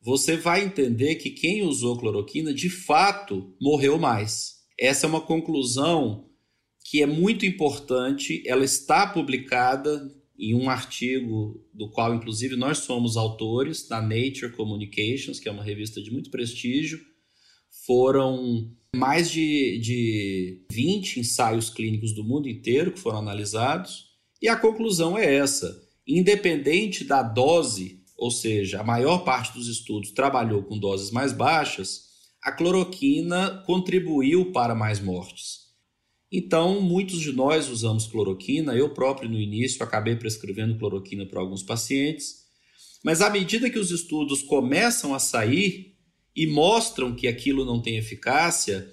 você 0.00 0.36
vai 0.36 0.64
entender 0.64 1.16
que 1.16 1.30
quem 1.30 1.62
usou 1.62 1.98
cloroquina 1.98 2.52
de 2.52 2.70
fato 2.70 3.54
morreu 3.60 3.98
mais. 3.98 4.58
Essa 4.78 5.06
é 5.06 5.08
uma 5.08 5.20
conclusão 5.20 6.28
que 6.84 7.02
é 7.02 7.06
muito 7.06 7.44
importante, 7.44 8.42
ela 8.46 8.64
está 8.64 9.06
publicada 9.06 10.10
em 10.38 10.54
um 10.54 10.70
artigo 10.70 11.62
do 11.74 11.90
qual, 11.90 12.14
inclusive, 12.14 12.54
nós 12.54 12.78
somos 12.78 13.16
autores, 13.16 13.88
na 13.88 14.00
Nature 14.00 14.52
Communications, 14.52 15.40
que 15.40 15.48
é 15.48 15.52
uma 15.52 15.64
revista 15.64 16.00
de 16.00 16.12
muito 16.12 16.30
prestígio. 16.30 17.00
Foram 17.84 18.72
mais 18.94 19.30
de, 19.30 19.78
de 19.80 20.64
20 20.70 21.20
ensaios 21.20 21.68
clínicos 21.68 22.14
do 22.14 22.24
mundo 22.24 22.48
inteiro 22.48 22.92
que 22.92 23.00
foram 23.00 23.18
analisados, 23.18 24.06
e 24.40 24.48
a 24.48 24.56
conclusão 24.56 25.18
é 25.18 25.34
essa: 25.34 25.87
independente 26.08 27.04
da 27.04 27.22
dose, 27.22 28.02
ou 28.16 28.30
seja, 28.30 28.80
a 28.80 28.84
maior 28.84 29.18
parte 29.18 29.52
dos 29.52 29.68
estudos 29.68 30.10
trabalhou 30.10 30.62
com 30.62 30.78
doses 30.78 31.10
mais 31.10 31.32
baixas, 31.32 32.08
a 32.42 32.50
cloroquina 32.50 33.62
contribuiu 33.66 34.50
para 34.52 34.74
mais 34.74 35.00
mortes. 35.00 35.68
Então, 36.32 36.80
muitos 36.80 37.20
de 37.20 37.32
nós 37.32 37.68
usamos 37.68 38.06
cloroquina, 38.06 38.74
eu 38.74 38.90
próprio 38.94 39.28
no 39.28 39.38
início 39.38 39.82
acabei 39.82 40.16
prescrevendo 40.16 40.78
cloroquina 40.78 41.26
para 41.26 41.40
alguns 41.40 41.62
pacientes, 41.62 42.46
mas 43.04 43.20
à 43.20 43.30
medida 43.30 43.70
que 43.70 43.78
os 43.78 43.90
estudos 43.90 44.42
começam 44.42 45.14
a 45.14 45.18
sair 45.18 45.94
e 46.34 46.46
mostram 46.46 47.14
que 47.14 47.28
aquilo 47.28 47.64
não 47.64 47.80
tem 47.80 47.96
eficácia, 47.96 48.90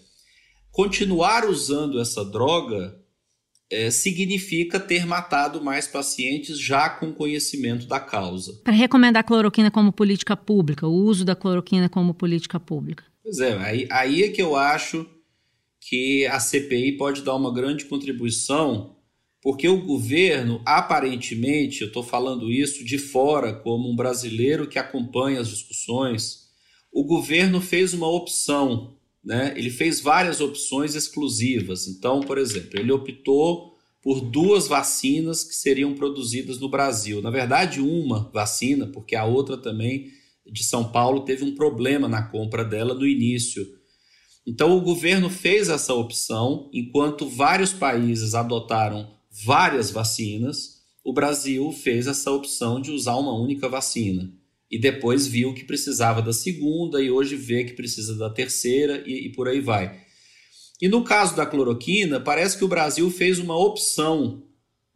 continuar 0.71 1.45
usando 1.45 1.99
essa 1.99 2.23
droga 2.23 3.04
é, 3.75 3.91
significa 3.91 4.79
ter 4.79 5.05
matado 5.05 5.61
mais 5.61 5.85
pacientes 5.85 6.57
já 6.57 6.89
com 6.89 7.11
conhecimento 7.11 7.85
da 7.85 7.99
causa. 7.99 8.53
Para 8.63 8.73
recomendar 8.73 9.19
a 9.19 9.23
cloroquina 9.23 9.69
como 9.69 9.91
política 9.91 10.37
pública, 10.37 10.87
o 10.87 10.93
uso 10.93 11.25
da 11.25 11.35
cloroquina 11.35 11.89
como 11.89 12.13
política 12.13 12.57
pública. 12.57 13.03
Pois 13.21 13.39
é, 13.39 13.57
aí, 13.57 13.87
aí 13.91 14.23
é 14.23 14.29
que 14.29 14.41
eu 14.41 14.55
acho 14.55 15.05
que 15.81 16.25
a 16.27 16.39
CPI 16.39 16.93
pode 16.93 17.21
dar 17.21 17.35
uma 17.35 17.53
grande 17.53 17.85
contribuição, 17.85 18.95
porque 19.41 19.67
o 19.67 19.85
governo, 19.85 20.61
aparentemente, 20.65 21.81
eu 21.81 21.87
estou 21.87 22.01
falando 22.01 22.49
isso 22.49 22.83
de 22.85 22.97
fora, 22.97 23.53
como 23.53 23.91
um 23.91 23.95
brasileiro 23.95 24.67
que 24.67 24.79
acompanha 24.79 25.41
as 25.41 25.49
discussões, 25.49 26.45
o 26.93 27.03
governo 27.03 27.59
fez 27.59 27.93
uma 27.93 28.07
opção, 28.07 28.95
né? 29.25 29.53
ele 29.57 29.69
fez 29.69 29.99
várias 29.99 30.39
opções 30.39 30.95
exclusivas. 30.95 31.87
Então, 31.87 32.21
por 32.21 32.37
exemplo, 32.37 32.79
ele 32.79 32.91
optou 32.91 33.75
por 34.01 34.21
duas 34.21 34.67
vacinas 34.67 35.43
que 35.43 35.55
seriam 35.55 35.95
produzidas 35.95 36.59
no 36.59 36.69
Brasil. 36.69 37.21
Na 37.21 37.31
verdade, 37.31 37.81
uma 37.81 38.29
vacina, 38.31 38.85
porque 38.87 39.15
a 39.15 39.25
outra 39.25 39.57
também 39.57 40.11
de 40.45 40.63
São 40.63 40.91
Paulo 40.91 41.21
teve 41.21 41.43
um 41.43 41.55
problema 41.55 42.07
na 42.07 42.21
compra 42.21 42.63
dela 42.63 42.93
no 42.93 43.07
início 43.07 43.65
então, 44.45 44.77
o 44.77 44.81
governo 44.81 45.27
fez 45.27 45.69
essa 45.69 45.93
opção, 45.93 46.69
enquanto 46.71 47.27
vários 47.27 47.73
países 47.73 48.35
adotaram 48.35 49.11
várias 49.43 49.89
vacinas, 49.89 50.83
o 51.03 51.11
Brasil 51.11 51.71
fez 51.71 52.05
essa 52.05 52.31
opção 52.31 52.79
de 52.79 52.91
usar 52.91 53.15
uma 53.15 53.33
única 53.33 53.67
vacina. 53.67 54.31
E 54.75 54.77
depois 54.77 55.25
viu 55.25 55.53
que 55.53 55.63
precisava 55.63 56.21
da 56.21 56.33
segunda, 56.33 57.01
e 57.01 57.09
hoje 57.09 57.37
vê 57.37 57.63
que 57.63 57.71
precisa 57.71 58.13
da 58.17 58.29
terceira, 58.29 59.01
e, 59.07 59.27
e 59.27 59.31
por 59.31 59.47
aí 59.47 59.61
vai. 59.61 60.01
E 60.81 60.89
no 60.89 61.01
caso 61.01 61.33
da 61.33 61.45
cloroquina, 61.45 62.19
parece 62.19 62.57
que 62.57 62.65
o 62.65 62.67
Brasil 62.67 63.09
fez 63.09 63.39
uma 63.39 63.57
opção 63.57 64.43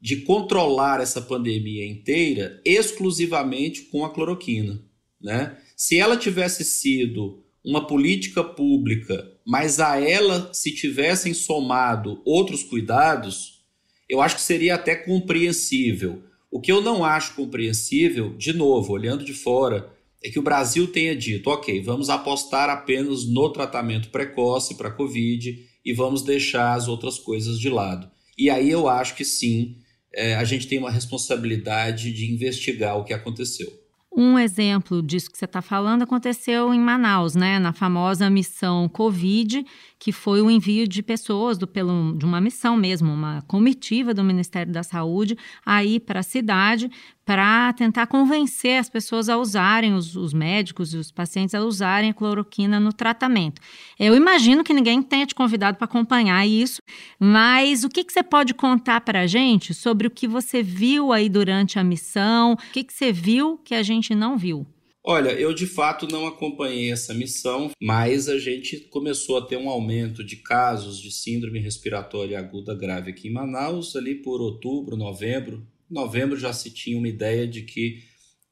de 0.02 0.18
controlar 0.18 1.00
essa 1.00 1.22
pandemia 1.22 1.88
inteira 1.88 2.62
exclusivamente 2.66 3.84
com 3.84 4.04
a 4.04 4.14
cloroquina. 4.14 4.84
Né? 5.22 5.58
Se 5.78 5.98
ela 5.98 6.18
tivesse 6.18 6.66
sido 6.66 7.42
uma 7.64 7.88
política 7.88 8.44
pública, 8.44 9.32
mas 9.48 9.80
a 9.80 9.98
ela 9.98 10.54
se 10.54 10.76
tivessem 10.76 11.34
somado 11.34 12.22
outros 12.26 12.64
cuidados, 12.64 13.64
eu 14.10 14.20
acho 14.20 14.36
que 14.36 14.42
seria 14.42 14.76
até 14.76 14.94
compreensível. 14.94 16.22
O 16.52 16.60
que 16.60 16.72
eu 16.72 16.82
não 16.82 17.04
acho 17.06 17.36
compreensível, 17.36 18.36
de 18.36 18.54
novo, 18.54 18.94
olhando 18.94 19.24
de 19.24 19.34
fora, 19.34 19.94
é 20.24 20.30
que 20.30 20.40
o 20.40 20.44
Brasil 20.44 20.88
tenha 20.88 21.16
dito: 21.16 21.50
ok, 21.50 21.82
vamos 21.82 22.10
apostar 22.10 22.70
apenas 22.70 23.26
no 23.26 23.50
tratamento 23.52 24.10
precoce 24.10 24.76
para 24.76 24.90
a 24.90 24.94
Covid 24.94 25.68
e 25.86 25.94
vamos 25.94 26.24
deixar 26.24 26.74
as 26.74 26.88
outras 26.88 27.18
coisas 27.18 27.60
de 27.60 27.70
lado. 27.70 28.10
E 28.38 28.50
aí 28.50 28.70
eu 28.70 28.88
acho 28.88 29.16
que 29.16 29.26
sim, 29.26 29.78
é, 30.14 30.36
a 30.36 30.44
gente 30.44 30.68
tem 30.68 30.80
uma 30.80 30.92
responsabilidade 30.92 32.12
de 32.12 32.32
investigar 32.32 32.98
o 32.98 33.04
que 33.04 33.14
aconteceu. 33.14 33.72
Um 34.22 34.38
exemplo 34.38 35.02
disso 35.02 35.32
que 35.32 35.38
você 35.38 35.46
está 35.46 35.62
falando 35.62 36.02
aconteceu 36.02 36.74
em 36.74 36.80
Manaus, 36.82 37.36
né, 37.36 37.58
na 37.58 37.72
famosa 37.72 38.30
missão 38.30 38.90
Covid, 38.90 39.66
que 39.98 40.12
foi 40.12 40.42
o 40.42 40.52
envio 40.52 40.86
de 40.86 41.02
pessoas 41.02 41.58
do, 41.58 41.66
pelo, 41.66 42.14
de 42.18 42.26
uma 42.26 42.42
missão 42.42 42.76
mesmo, 42.76 43.14
uma 43.14 43.42
comitiva 43.44 44.14
do 44.14 44.22
Ministério 44.22 44.74
da 44.74 44.84
Saúde, 44.84 45.38
aí 45.66 46.02
para 46.02 46.20
a 46.20 46.24
cidade, 46.24 46.92
para 47.30 47.72
tentar 47.74 48.08
convencer 48.08 48.80
as 48.80 48.90
pessoas 48.90 49.30
a 49.30 49.38
usarem, 49.38 49.94
os, 49.94 50.16
os 50.16 50.34
médicos 50.34 50.96
e 50.96 50.98
os 50.98 51.12
pacientes 51.12 51.54
a 51.54 51.64
usarem 51.64 52.10
a 52.10 52.14
cloroquina 52.14 52.80
no 52.80 52.92
tratamento. 52.92 53.62
Eu 54.00 54.16
imagino 54.16 54.64
que 54.64 54.74
ninguém 54.74 55.00
tenha 55.04 55.28
te 55.28 55.36
convidado 55.36 55.78
para 55.78 55.86
acompanhar 55.86 56.44
isso, 56.48 56.82
mas 57.20 57.84
o 57.84 57.90
que, 57.90 58.04
que 58.04 58.12
você 58.12 58.24
pode 58.24 58.56
contar 58.56 59.02
para 59.02 59.22
a 59.22 59.28
gente 59.28 59.76
sobre 59.76 60.08
o 60.08 60.10
que 60.10 60.28
você 60.28 60.64
viu 60.64 61.14
aí 61.14 61.30
durante 61.30 61.78
a 61.78 61.84
missão? 61.84 62.54
O 62.54 62.58
que, 62.74 62.84
que 62.84 62.92
você 62.92 63.12
viu 63.12 63.60
que 63.60 63.76
a 63.76 63.84
gente 63.84 64.16
não 64.16 64.36
viu? 64.36 64.66
Olha, 65.04 65.30
eu 65.30 65.54
de 65.54 65.68
fato 65.68 66.08
não 66.08 66.26
acompanhei 66.26 66.92
essa 66.92 67.14
missão, 67.14 67.70
mas 67.80 68.28
a 68.28 68.40
gente 68.40 68.80
começou 68.90 69.38
a 69.38 69.46
ter 69.46 69.56
um 69.56 69.70
aumento 69.70 70.24
de 70.24 70.38
casos 70.38 71.00
de 71.00 71.12
síndrome 71.12 71.60
respiratória 71.60 72.40
aguda 72.40 72.74
grave 72.74 73.12
aqui 73.12 73.28
em 73.28 73.34
Manaus, 73.34 73.96
ali 73.96 74.16
por 74.16 74.42
outubro, 74.42 74.98
novembro. 74.98 75.64
Novembro 75.90 76.38
já 76.38 76.54
se 76.54 76.72
tinha 76.72 76.98
uma 76.98 77.08
ideia 77.08 77.48
de 77.48 77.64
que 77.64 78.04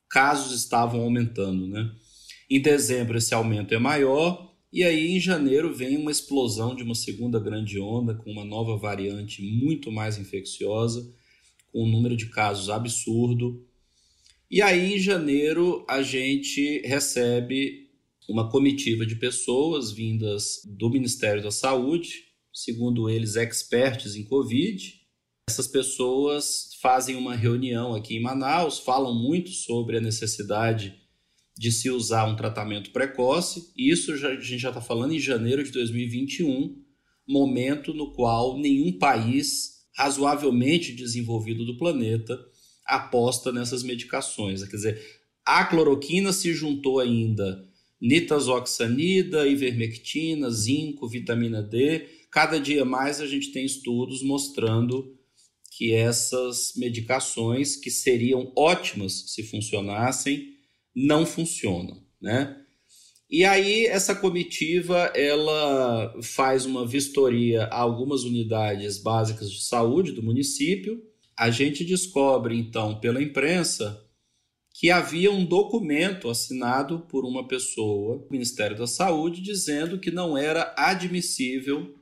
casos 0.10 0.58
estavam 0.58 1.02
aumentando, 1.02 1.68
né? 1.68 1.92
Em 2.50 2.62
dezembro 2.62 3.18
esse 3.18 3.34
aumento 3.34 3.74
é 3.74 3.78
maior, 3.78 4.56
e 4.72 4.84
aí 4.84 5.16
em 5.16 5.20
janeiro 5.20 5.74
vem 5.74 5.98
uma 5.98 6.12
explosão 6.12 6.76
de 6.76 6.84
uma 6.84 6.96
segunda 6.96 7.40
grande 7.40 7.80
onda 7.80 8.16
com 8.16 8.32
uma 8.32 8.46
nova 8.46 8.78
variante 8.78 9.42
muito 9.42 9.92
mais 9.92 10.18
infecciosa, 10.18 11.14
com 11.72 11.84
um 11.84 11.92
número 11.92 12.16
de 12.16 12.28
casos 12.28 12.70
absurdo. 12.70 13.66
E 14.50 14.62
aí, 14.62 14.96
em 14.96 15.00
janeiro, 15.00 15.86
a 15.90 16.02
gente 16.02 16.80
recebe 16.86 17.90
uma 18.30 18.50
comitiva 18.50 19.06
de 19.06 19.16
pessoas 19.16 19.92
vindas 19.92 20.62
do 20.66 20.90
Ministério 20.90 21.44
da 21.44 21.52
Saúde, 21.52 22.26
segundo 22.54 23.10
eles, 23.10 23.36
experts 23.36 24.16
em 24.16 24.24
Covid. 24.24 25.02
Essas 25.50 25.68
pessoas 25.68 26.67
fazem 26.82 27.16
uma 27.16 27.36
reunião 27.36 27.96
aqui 27.96 28.16
em 28.16 28.22
Manaus, 28.22 28.80
falam 28.80 29.14
muito 29.14 29.50
sobre 29.50 29.98
a 29.98 30.02
necessidade 30.02 30.96
de 31.58 31.72
se 31.72 31.90
usar 31.90 32.26
um 32.26 32.36
tratamento 32.36 32.92
precoce. 32.92 33.72
Isso 33.76 34.16
já, 34.16 34.30
a 34.30 34.36
gente 34.36 34.60
já 34.60 34.70
está 34.70 34.82
falando 34.82 35.14
em 35.14 35.20
janeiro 35.20 35.64
de 35.64 35.72
2021, 35.72 36.76
momento 37.28 37.94
no 37.94 38.14
qual 38.14 38.60
nenhum 38.60 38.98
país 38.98 39.78
razoavelmente 39.96 40.94
desenvolvido 40.94 41.66
do 41.66 41.78
planeta 41.78 42.40
aposta 42.86 43.52
nessas 43.52 43.82
medicações. 43.82 44.64
Quer 44.64 44.76
dizer, 44.76 45.02
a 45.44 45.66
cloroquina 45.66 46.32
se 46.32 46.54
juntou 46.54 47.00
ainda 47.00 47.66
nitazoxanida, 48.00 49.48
ivermectina, 49.48 50.52
zinco, 50.52 51.08
vitamina 51.08 51.64
D. 51.64 52.08
Cada 52.30 52.60
dia 52.60 52.86
mais 52.86 53.20
a 53.20 53.26
gente 53.26 53.52
tem 53.52 53.66
estudos 53.66 54.22
mostrando 54.22 55.17
que 55.78 55.94
essas 55.94 56.74
medicações, 56.76 57.76
que 57.76 57.92
seriam 57.92 58.52
ótimas 58.56 59.26
se 59.28 59.44
funcionassem, 59.44 60.56
não 60.96 61.26
funcionam, 61.26 62.02
né? 62.20 62.58
E 63.30 63.44
aí 63.44 63.86
essa 63.86 64.16
comitiva 64.16 65.12
ela 65.14 66.16
faz 66.24 66.66
uma 66.66 66.88
vistoria 66.88 67.66
a 67.66 67.80
algumas 67.80 68.24
unidades 68.24 68.98
básicas 68.98 69.52
de 69.52 69.64
saúde 69.64 70.14
do 70.14 70.24
município 70.24 71.04
a 71.38 71.52
gente 71.52 71.86
descobre, 71.86 72.58
então, 72.58 73.00
pela 73.00 73.22
imprensa, 73.22 74.04
que 74.74 74.90
havia 74.90 75.32
um 75.32 75.46
documento 75.46 76.30
assinado 76.30 77.02
por 77.02 77.26
uma 77.26 77.48
pessoa 77.48 78.18
do 78.18 78.28
Ministério 78.32 78.76
da 78.76 78.88
Saúde 78.88 79.40
dizendo 79.40 80.00
que 80.00 80.10
não 80.10 80.36
era 80.36 80.74
admissível 80.76 81.94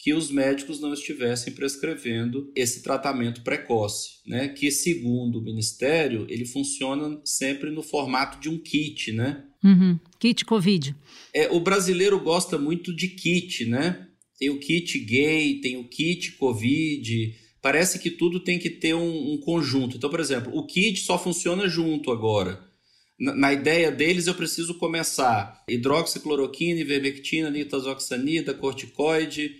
que 0.00 0.14
os 0.14 0.30
médicos 0.30 0.80
não 0.80 0.94
estivessem 0.94 1.52
prescrevendo 1.52 2.50
esse 2.56 2.82
tratamento 2.82 3.42
precoce, 3.42 4.20
né? 4.26 4.48
Que 4.48 4.70
segundo 4.70 5.38
o 5.38 5.42
Ministério 5.42 6.26
ele 6.30 6.46
funciona 6.46 7.20
sempre 7.22 7.70
no 7.70 7.82
formato 7.82 8.40
de 8.40 8.48
um 8.48 8.56
kit, 8.56 9.12
né? 9.12 9.44
Uhum. 9.62 10.00
Kit 10.18 10.46
COVID. 10.46 10.96
É, 11.34 11.50
o 11.50 11.60
brasileiro 11.60 12.18
gosta 12.18 12.56
muito 12.56 12.96
de 12.96 13.08
kit, 13.08 13.66
né? 13.66 14.06
Tem 14.38 14.48
o 14.48 14.58
kit 14.58 14.98
gay, 15.00 15.60
tem 15.60 15.76
o 15.76 15.86
kit 15.86 16.32
COVID. 16.32 17.34
Parece 17.60 17.98
que 17.98 18.10
tudo 18.10 18.40
tem 18.40 18.58
que 18.58 18.70
ter 18.70 18.94
um, 18.94 19.34
um 19.34 19.38
conjunto. 19.38 19.98
Então, 19.98 20.08
por 20.08 20.18
exemplo, 20.18 20.50
o 20.56 20.66
kit 20.66 20.98
só 21.00 21.18
funciona 21.18 21.68
junto 21.68 22.10
agora. 22.10 22.58
Na, 23.18 23.52
ideia 23.52 23.92
deles, 23.92 24.26
eu 24.26 24.34
preciso 24.34 24.72
começar 24.78 25.62
hidroxicloroquina, 25.68 26.80
ivermectina, 26.80 27.50
nitazoxanida, 27.50 28.54
corticoide. 28.54 29.59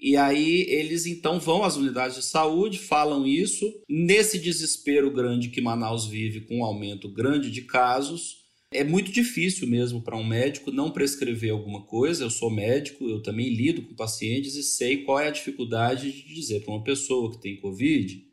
E 0.00 0.16
aí 0.16 0.62
eles 0.68 1.04
então 1.04 1.38
vão 1.38 1.62
às 1.62 1.76
unidades 1.76 2.16
de 2.16 2.24
saúde, 2.24 2.78
falam 2.78 3.26
isso. 3.26 3.70
Nesse 3.88 4.38
desespero 4.38 5.10
grande 5.10 5.50
que 5.50 5.60
Manaus 5.60 6.06
vive, 6.06 6.40
com 6.40 6.60
um 6.60 6.64
aumento 6.64 7.06
grande 7.08 7.50
de 7.50 7.62
casos, 7.62 8.38
é 8.72 8.82
muito 8.82 9.12
difícil 9.12 9.68
mesmo 9.68 10.00
para 10.00 10.16
um 10.16 10.24
médico 10.24 10.70
não 10.70 10.90
prescrever 10.90 11.50
alguma 11.50 11.82
coisa. 11.82 12.24
Eu 12.24 12.30
sou 12.30 12.50
médico, 12.50 13.08
eu 13.08 13.22
também 13.22 13.50
lido 13.50 13.82
com 13.82 13.94
pacientes 13.94 14.54
e 14.54 14.62
sei 14.62 15.04
qual 15.04 15.20
é 15.20 15.28
a 15.28 15.32
dificuldade 15.32 16.10
de 16.10 16.34
dizer 16.34 16.60
para 16.60 16.72
uma 16.72 16.82
pessoa 16.82 17.30
que 17.30 17.42
tem 17.42 17.60
Covid 17.60 18.30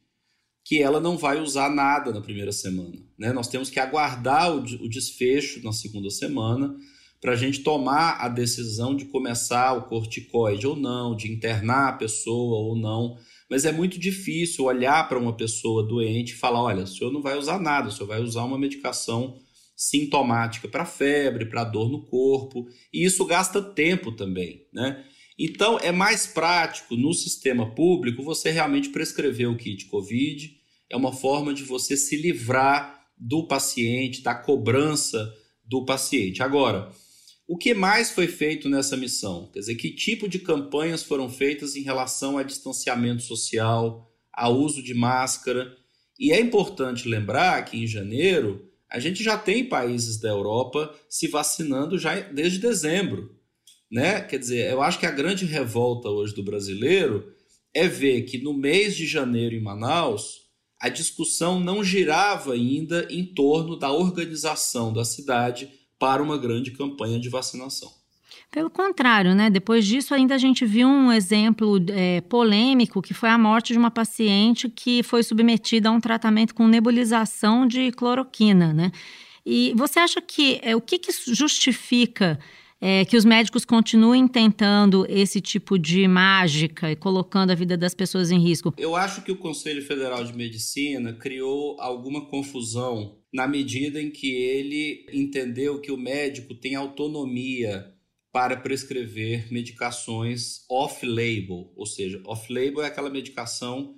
que 0.64 0.82
ela 0.82 1.00
não 1.00 1.18
vai 1.18 1.40
usar 1.40 1.70
nada 1.74 2.12
na 2.12 2.20
primeira 2.20 2.52
semana. 2.52 2.98
Né? 3.18 3.32
Nós 3.32 3.48
temos 3.48 3.70
que 3.70 3.80
aguardar 3.80 4.54
o, 4.54 4.60
o 4.60 4.90
desfecho 4.90 5.64
na 5.64 5.72
segunda 5.72 6.10
semana 6.10 6.76
para 7.22 7.34
a 7.34 7.36
gente 7.36 7.62
tomar 7.62 8.18
a 8.20 8.30
decisão 8.30 8.96
de 8.96 9.06
começar 9.06 9.74
o 9.74 9.88
corticoide 9.88 10.68
ou 10.68 10.76
não, 10.76 11.16
de 11.16 11.32
internar 11.32 11.90
a 11.90 11.94
pessoa 11.94 12.58
ou 12.60 12.76
não. 12.76 13.18
Mas 13.50 13.66
é 13.66 13.72
muito 13.72 14.00
difícil 14.00 14.66
olhar 14.66 15.08
para 15.08 15.18
uma 15.18 15.36
pessoa 15.36 15.88
doente 15.88 16.34
e 16.34 16.38
falar: 16.38 16.64
olha, 16.64 16.84
o 16.84 16.88
senhor 16.88 17.12
não 17.12 17.22
vai 17.22 17.38
usar 17.38 17.60
nada, 17.60 17.88
o 17.88 17.92
senhor 17.92 18.08
vai 18.08 18.22
usar 18.22 18.44
uma 18.44 18.60
medicação 18.60 19.38
sintomática 19.76 20.68
para 20.68 20.86
febre, 20.86 21.46
para 21.46 21.64
dor 21.64 21.90
no 21.90 22.04
corpo, 22.06 22.68
e 22.92 23.06
isso 23.06 23.24
gasta 23.26 23.62
tempo 23.62 24.12
também, 24.12 24.66
né? 24.74 25.04
Então 25.40 25.78
é 25.80 25.92
mais 25.92 26.26
prático 26.26 26.96
no 26.96 27.14
sistema 27.14 27.76
público 27.76 28.24
você 28.24 28.50
realmente 28.50 28.90
prescrever 28.90 29.48
o 29.48 29.56
kit 29.56 29.86
COVID, 29.86 30.52
é 30.90 30.98
uma 30.98 31.14
forma 31.14 31.54
de 31.54 31.64
você 31.64 31.96
se 31.96 32.16
livrar 32.16 33.06
do 33.16 33.48
paciente, 33.48 34.24
da 34.24 34.34
cobrança 34.34 35.32
do 35.64 35.86
paciente. 35.86 36.42
Agora, 36.42 36.92
o 37.48 37.58
que 37.58 37.74
mais 37.74 38.12
foi 38.12 38.28
feito 38.28 38.68
nessa 38.68 38.98
missão? 38.98 39.50
Quer 39.54 39.60
dizer, 39.60 39.76
que 39.76 39.90
tipo 39.90 40.28
de 40.28 40.38
campanhas 40.38 41.02
foram 41.02 41.30
feitas 41.30 41.78
em 41.78 41.82
relação 41.82 42.38
a 42.38 42.44
distanciamento 42.44 43.24
social, 43.24 44.12
a 44.34 44.50
uso 44.50 44.84
de 44.84 44.94
máscara? 44.94 45.74
E 46.20 46.34
é 46.34 46.42
importante 46.42 47.08
lembrar 47.08 47.64
que 47.64 47.78
em 47.78 47.88
janeiro 47.88 48.70
a 48.90 49.00
gente 49.00 49.24
já 49.24 49.38
tem 49.38 49.64
países 49.64 50.20
da 50.20 50.28
Europa 50.28 50.94
se 51.08 51.28
vacinando 51.28 51.98
já 51.98 52.20
desde 52.20 52.60
dezembro. 52.60 53.34
Né? 53.90 54.20
Quer 54.20 54.40
dizer, 54.40 54.70
eu 54.70 54.82
acho 54.82 55.00
que 55.00 55.06
a 55.06 55.12
grande 55.12 55.46
revolta 55.46 56.10
hoje 56.10 56.36
do 56.36 56.44
brasileiro 56.44 57.34
é 57.74 57.88
ver 57.88 58.24
que 58.24 58.38
no 58.40 58.54
mês 58.54 58.96
de 58.96 59.06
janeiro 59.06 59.56
em 59.56 59.62
Manaus, 59.62 60.48
a 60.80 60.90
discussão 60.90 61.60
não 61.60 61.82
girava 61.82 62.54
ainda 62.54 63.08
em 63.10 63.24
torno 63.24 63.78
da 63.78 63.92
organização 63.92 64.92
da 64.92 65.06
cidade 65.06 65.72
para 66.00 66.22
uma 66.22 66.38
grande 66.38 66.72
campanha 66.72 67.20
de 67.20 67.30
vacinação. 67.30 67.90
Pelo 68.52 68.70
contrário, 68.70 69.36
né? 69.36 69.50
Depois 69.50 69.86
disso, 69.86 70.14
ainda 70.14 70.36
a 70.36 70.38
gente 70.38 70.66
viu 70.66 70.88
um 70.88 71.12
exemplo 71.12 71.78
é, 71.90 72.22
polêmico 72.22 73.02
que 73.02 73.14
foi 73.14 73.30
a 73.30 73.38
morte 73.38 73.74
de 73.74 73.80
uma 73.80 73.92
paciente 73.92 74.70
que 74.70 75.04
foi 75.04 75.22
submetida 75.22 75.90
a 75.90 75.92
um 75.92 76.00
tratamento 76.00 76.56
com 76.56 76.68
nebulização 76.68 77.68
de 77.68 77.92
cloroquina, 77.92 78.74
né? 78.74 78.92
E 79.46 79.74
você 79.76 80.00
acha 80.00 80.22
que 80.22 80.60
é, 80.62 80.76
o 80.76 80.82
que, 80.82 80.98
que 80.98 81.12
justifica 81.34 82.40
é, 82.80 83.06
que 83.06 83.18
os 83.18 83.26
médicos 83.26 83.66
continuem 83.66 84.28
tentando 84.28 85.06
esse 85.10 85.42
tipo 85.42 85.78
de 85.78 86.08
mágica 86.08 86.92
e 86.92 86.96
colocando 86.96 87.52
a 87.52 87.56
vida 87.56 87.76
das 87.76 87.94
pessoas 87.94 88.32
em 88.32 88.40
risco? 88.40 88.74
Eu 88.78 88.96
acho 88.96 89.22
que 89.24 89.32
o 89.32 89.38
Conselho 89.38 89.82
Federal 89.82 90.24
de 90.24 90.36
Medicina 90.36 91.14
criou 91.14 91.80
alguma 91.80 92.28
confusão 92.28 93.17
na 93.34 93.48
medida 93.48 94.02
em 94.02 94.10
que 94.10 94.34
ele 94.34 95.06
entendeu 95.12 95.82
que 95.82 95.92
o 95.92 95.98
médico 95.98 96.56
tem 96.56 96.76
autonomia 96.76 97.94
para 98.32 98.58
prescrever 98.58 99.52
medicações 99.52 100.66
off-label, 100.70 101.72
ou 101.76 101.86
seja, 101.86 102.22
off-label 102.26 102.84
é 102.84 102.88
aquela 102.88 103.10
medicação 103.10 103.96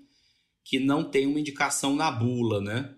que 0.64 0.80
não 0.80 1.04
tem 1.04 1.26
uma 1.26 1.40
indicação 1.40 1.96
na 1.96 2.12
bula, 2.12 2.62
né? 2.62 2.96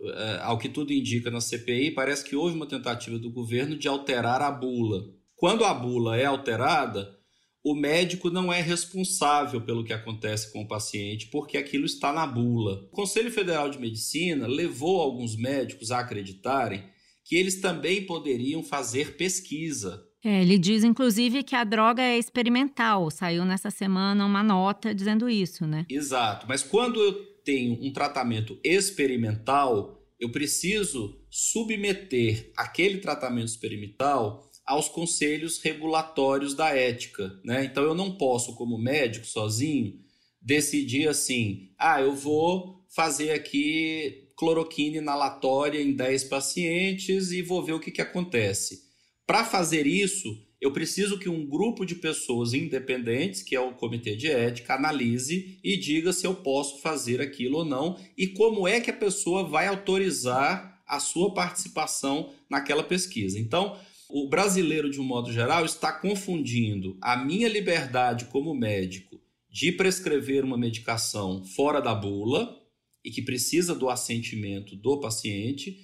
É, 0.00 0.38
ao 0.42 0.58
que 0.58 0.68
tudo 0.68 0.92
indica 0.92 1.30
na 1.30 1.40
CPI, 1.40 1.92
parece 1.92 2.24
que 2.24 2.34
houve 2.34 2.56
uma 2.56 2.66
tentativa 2.66 3.18
do 3.18 3.30
governo 3.30 3.76
de 3.76 3.86
alterar 3.86 4.42
a 4.42 4.50
bula. 4.50 5.14
Quando 5.36 5.64
a 5.64 5.72
bula 5.72 6.16
é 6.16 6.24
alterada, 6.24 7.16
o 7.64 7.74
médico 7.74 8.30
não 8.30 8.52
é 8.52 8.60
responsável 8.60 9.60
pelo 9.60 9.84
que 9.84 9.92
acontece 9.92 10.52
com 10.52 10.62
o 10.62 10.68
paciente, 10.68 11.28
porque 11.28 11.56
aquilo 11.56 11.86
está 11.86 12.12
na 12.12 12.26
bula. 12.26 12.88
O 12.92 12.96
Conselho 12.96 13.30
Federal 13.30 13.70
de 13.70 13.78
Medicina 13.78 14.46
levou 14.46 15.00
alguns 15.00 15.36
médicos 15.36 15.90
a 15.90 16.00
acreditarem 16.00 16.84
que 17.24 17.36
eles 17.36 17.60
também 17.60 18.04
poderiam 18.04 18.62
fazer 18.62 19.16
pesquisa 19.16 20.02
é, 20.24 20.40
ele 20.40 20.56
diz, 20.56 20.84
inclusive, 20.84 21.42
que 21.42 21.56
a 21.56 21.64
droga 21.64 22.00
é 22.00 22.16
experimental. 22.16 23.10
Saiu 23.10 23.44
nessa 23.44 23.70
semana 23.70 24.24
uma 24.24 24.42
nota 24.42 24.94
dizendo 24.94 25.28
isso, 25.28 25.66
né? 25.66 25.84
Exato. 25.90 26.46
Mas 26.48 26.62
quando 26.62 27.00
eu 27.00 27.12
tenho 27.44 27.72
um 27.84 27.92
tratamento 27.92 28.56
experimental, 28.62 30.00
eu 30.20 30.30
preciso 30.30 31.20
submeter 31.28 32.52
aquele 32.56 32.98
tratamento 32.98 33.48
experimental 33.48 34.48
aos 34.66 34.88
conselhos 34.88 35.58
regulatórios 35.58 36.54
da 36.54 36.68
ética, 36.70 37.38
né? 37.44 37.64
Então 37.64 37.82
eu 37.82 37.94
não 37.94 38.16
posso, 38.16 38.54
como 38.54 38.78
médico 38.78 39.26
sozinho, 39.26 39.98
decidir 40.40 41.08
assim: 41.08 41.70
ah, 41.78 42.00
eu 42.00 42.14
vou 42.14 42.84
fazer 42.94 43.30
aqui 43.32 44.30
cloroquina 44.36 44.98
inalatória 44.98 45.80
em 45.80 45.92
10 45.92 46.24
pacientes 46.24 47.30
e 47.30 47.42
vou 47.42 47.62
ver 47.62 47.72
o 47.72 47.80
que, 47.80 47.90
que 47.90 48.02
acontece. 48.02 48.82
Para 49.26 49.44
fazer 49.44 49.86
isso, 49.86 50.36
eu 50.60 50.72
preciso 50.72 51.18
que 51.18 51.28
um 51.28 51.46
grupo 51.46 51.84
de 51.84 51.94
pessoas 51.94 52.54
independentes, 52.54 53.42
que 53.42 53.56
é 53.56 53.60
o 53.60 53.74
comitê 53.74 54.14
de 54.14 54.28
ética, 54.28 54.74
analise 54.74 55.58
e 55.62 55.76
diga 55.76 56.12
se 56.12 56.26
eu 56.26 56.34
posso 56.34 56.80
fazer 56.80 57.20
aquilo 57.20 57.58
ou 57.58 57.64
não 57.64 57.98
e 58.16 58.28
como 58.28 58.66
é 58.68 58.80
que 58.80 58.90
a 58.90 58.96
pessoa 58.96 59.44
vai 59.44 59.66
autorizar 59.66 60.82
a 60.86 61.00
sua 61.00 61.32
participação 61.32 62.32
naquela 62.50 62.82
pesquisa. 62.82 63.38
Então, 63.38 63.76
o 64.12 64.28
brasileiro, 64.28 64.90
de 64.90 65.00
um 65.00 65.04
modo 65.04 65.32
geral, 65.32 65.64
está 65.64 65.90
confundindo 65.90 66.98
a 67.00 67.16
minha 67.16 67.48
liberdade 67.48 68.26
como 68.26 68.54
médico 68.54 69.18
de 69.50 69.72
prescrever 69.72 70.44
uma 70.44 70.58
medicação 70.58 71.42
fora 71.42 71.80
da 71.80 71.94
bula 71.94 72.54
e 73.02 73.10
que 73.10 73.22
precisa 73.22 73.74
do 73.74 73.88
assentimento 73.88 74.76
do 74.76 75.00
paciente 75.00 75.78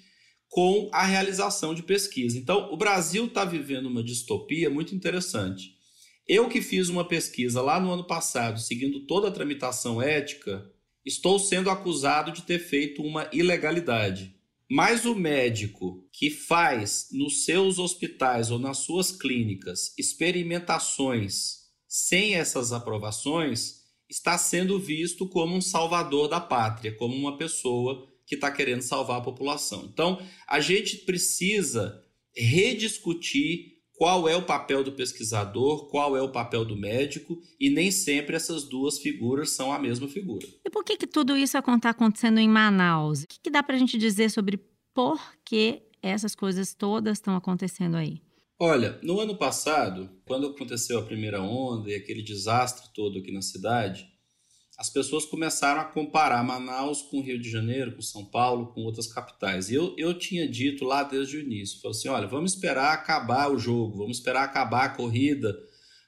com 0.47 0.91
a 0.93 1.07
realização 1.07 1.75
de 1.75 1.83
pesquisa. 1.83 2.37
Então, 2.38 2.71
o 2.71 2.77
Brasil 2.77 3.25
está 3.25 3.47
vivendo 3.47 3.87
uma 3.87 4.03
distopia 4.03 4.69
muito 4.69 4.95
interessante. 4.95 5.79
Eu 6.27 6.51
que 6.51 6.61
fiz 6.61 6.91
uma 6.91 7.09
pesquisa 7.09 7.62
lá 7.62 7.81
no 7.81 7.91
ano 7.91 8.07
passado, 8.07 8.61
seguindo 8.61 9.07
toda 9.07 9.29
a 9.29 9.33
tramitação 9.33 10.03
ética, 10.03 10.71
estou 11.03 11.38
sendo 11.38 11.71
acusado 11.71 12.31
de 12.31 12.43
ter 12.43 12.59
feito 12.59 13.03
uma 13.03 13.27
ilegalidade. 13.33 14.38
Mas 14.71 15.07
o 15.07 15.15
médico 15.15 16.07
que 16.13 16.29
faz 16.31 17.09
nos 17.13 17.45
seus 17.45 17.79
hospitais 17.79 18.51
ou 18.51 18.59
nas 18.59 18.79
suas 18.79 19.11
clínicas 19.11 19.95
experimentações 19.99 21.59
sem 21.87 22.35
essas 22.35 22.71
aprovações 22.71 23.79
está 24.11 24.37
sendo 24.37 24.79
visto 24.79 25.27
como 25.27 25.57
um 25.57 25.61
salvador 25.61 26.29
da 26.29 26.41
pátria, 26.41 26.95
como 26.95 27.15
uma 27.17 27.39
pessoa 27.39 28.07
que 28.27 28.35
está 28.35 28.51
querendo 28.51 28.83
salvar 28.83 29.19
a 29.19 29.25
população. 29.25 29.89
Então, 29.91 30.21
a 30.47 30.61
gente 30.61 30.99
precisa 30.99 32.05
rediscutir 32.37 33.78
qual 33.99 34.29
é 34.29 34.37
o 34.37 34.47
papel 34.47 34.85
do 34.85 34.93
pesquisador, 34.93 35.89
qual 35.89 36.17
é 36.17 36.23
o 36.23 36.31
papel 36.31 36.65
do 36.65 36.77
médico, 36.77 37.43
e 37.59 37.69
nem 37.69 37.91
sempre 37.91 38.37
essas 38.37 38.63
duas 38.63 39.01
figuras 39.01 39.51
são 39.51 39.73
a 39.73 39.79
mesma 39.79 40.07
figura. 40.07 40.47
E 40.65 40.71
por 40.71 40.85
que, 40.85 40.97
que 40.97 41.07
tudo 41.07 41.37
isso 41.37 41.59
está 41.59 41.91
acontecendo 41.91 42.39
em 42.39 42.49
Manaus? 42.49 43.25
O 43.25 43.27
que, 43.27 43.41
que 43.43 43.51
dá 43.51 43.61
para 43.61 43.75
a 43.75 43.79
gente 43.79 43.99
dizer 43.99 44.31
sobre 44.31 44.61
por 44.95 45.21
que 45.45 45.83
essas 46.01 46.37
coisas 46.37 46.73
todas 46.73 47.19
estão 47.19 47.35
acontecendo 47.35 47.97
aí? 47.97 48.23
Olha, 48.61 48.99
no 49.03 49.21
ano 49.21 49.37
passado, 49.37 50.09
quando 50.25 50.47
aconteceu 50.47 51.01
a 51.01 51.05
primeira 51.05 51.43
onda 51.43 51.91
e 51.91 51.95
aquele 51.97 52.23
desastre 52.23 52.93
todo 52.95 53.19
aqui 53.19 53.33
na 53.33 53.43
cidade, 53.43 54.07
as 54.79 54.88
pessoas 54.88 55.25
começaram 55.25 55.81
a 55.81 55.85
comparar 55.85 56.45
Manaus 56.45 57.03
com 57.03 57.21
Rio 57.21 57.41
de 57.41 57.51
Janeiro, 57.51 57.97
com 57.97 58.01
São 58.01 58.25
Paulo, 58.25 58.69
com 58.69 58.83
outras 58.83 59.09
capitais. 59.09 59.71
E 59.71 59.75
eu, 59.75 59.93
eu 59.99 60.17
tinha 60.17 60.49
dito 60.49 60.85
lá 60.85 61.03
desde 61.03 61.37
o 61.37 61.41
início, 61.41 61.81
falei 61.81 61.97
assim, 61.97 62.09
olha, 62.09 62.29
vamos 62.29 62.55
esperar 62.55 62.93
acabar 62.93 63.51
o 63.51 63.59
jogo, 63.59 63.99
vamos 63.99 64.19
esperar 64.19 64.45
acabar 64.45 64.85
a 64.85 64.88
corrida 64.91 65.53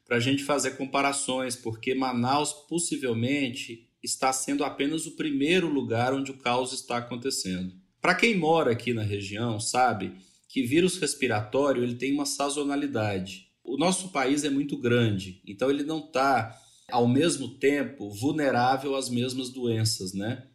para 0.06 0.18
a 0.18 0.20
gente 0.20 0.44
fazer 0.44 0.76
comparações, 0.76 1.56
porque 1.56 1.96
Manaus 1.96 2.52
possivelmente 2.52 3.88
está 4.00 4.32
sendo 4.32 4.62
apenas 4.62 5.04
o 5.04 5.16
primeiro 5.16 5.68
lugar 5.68 6.14
onde 6.14 6.30
o 6.30 6.38
caos 6.38 6.72
está 6.72 6.98
acontecendo. 6.98 7.74
Para 8.00 8.14
quem 8.14 8.36
mora 8.36 8.70
aqui 8.70 8.94
na 8.94 9.02
região, 9.02 9.58
sabe 9.58 10.14
que 10.48 10.62
vírus 10.62 10.96
respiratório 10.96 11.82
ele 11.82 11.96
tem 11.96 12.12
uma 12.12 12.24
sazonalidade. 12.24 13.48
O 13.64 13.76
nosso 13.76 14.10
país 14.10 14.44
é 14.44 14.50
muito 14.50 14.76
grande, 14.76 15.42
então 15.44 15.68
ele 15.68 15.82
não 15.82 15.98
está 15.98 16.56
ao 16.90 17.08
mesmo 17.08 17.58
tempo 17.58 18.10
vulnerável 18.10 18.94
às 18.94 19.08
mesmas 19.08 19.50
doenças, 19.50 20.12
né? 20.12 20.46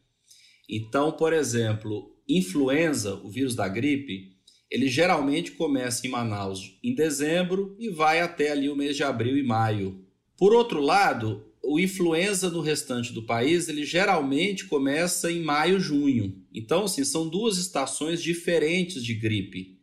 Então, 0.69 1.11
por 1.11 1.33
exemplo, 1.33 2.15
influenza, 2.27 3.15
o 3.15 3.29
vírus 3.29 3.55
da 3.55 3.67
gripe, 3.67 4.35
ele 4.69 4.87
geralmente 4.87 5.51
começa 5.51 6.05
em 6.05 6.09
Manaus 6.09 6.77
em 6.83 6.95
dezembro 6.95 7.75
e 7.79 7.89
vai 7.89 8.19
até 8.19 8.51
ali 8.51 8.69
o 8.69 8.75
mês 8.75 8.95
de 8.95 9.03
abril 9.03 9.37
e 9.37 9.43
maio. 9.43 10.03
Por 10.37 10.53
outro 10.53 10.81
lado, 10.81 11.45
o 11.63 11.79
influenza 11.79 12.49
no 12.49 12.61
restante 12.61 13.13
do 13.13 13.23
país, 13.23 13.69
ele 13.69 13.85
geralmente 13.85 14.65
começa 14.65 15.31
em 15.31 15.41
maio, 15.41 15.79
junho. 15.79 16.43
Então, 16.53 16.83
assim, 16.83 17.03
são 17.03 17.27
duas 17.27 17.57
estações 17.57 18.21
diferentes 18.21 19.03
de 19.03 19.13
gripe. 19.13 19.79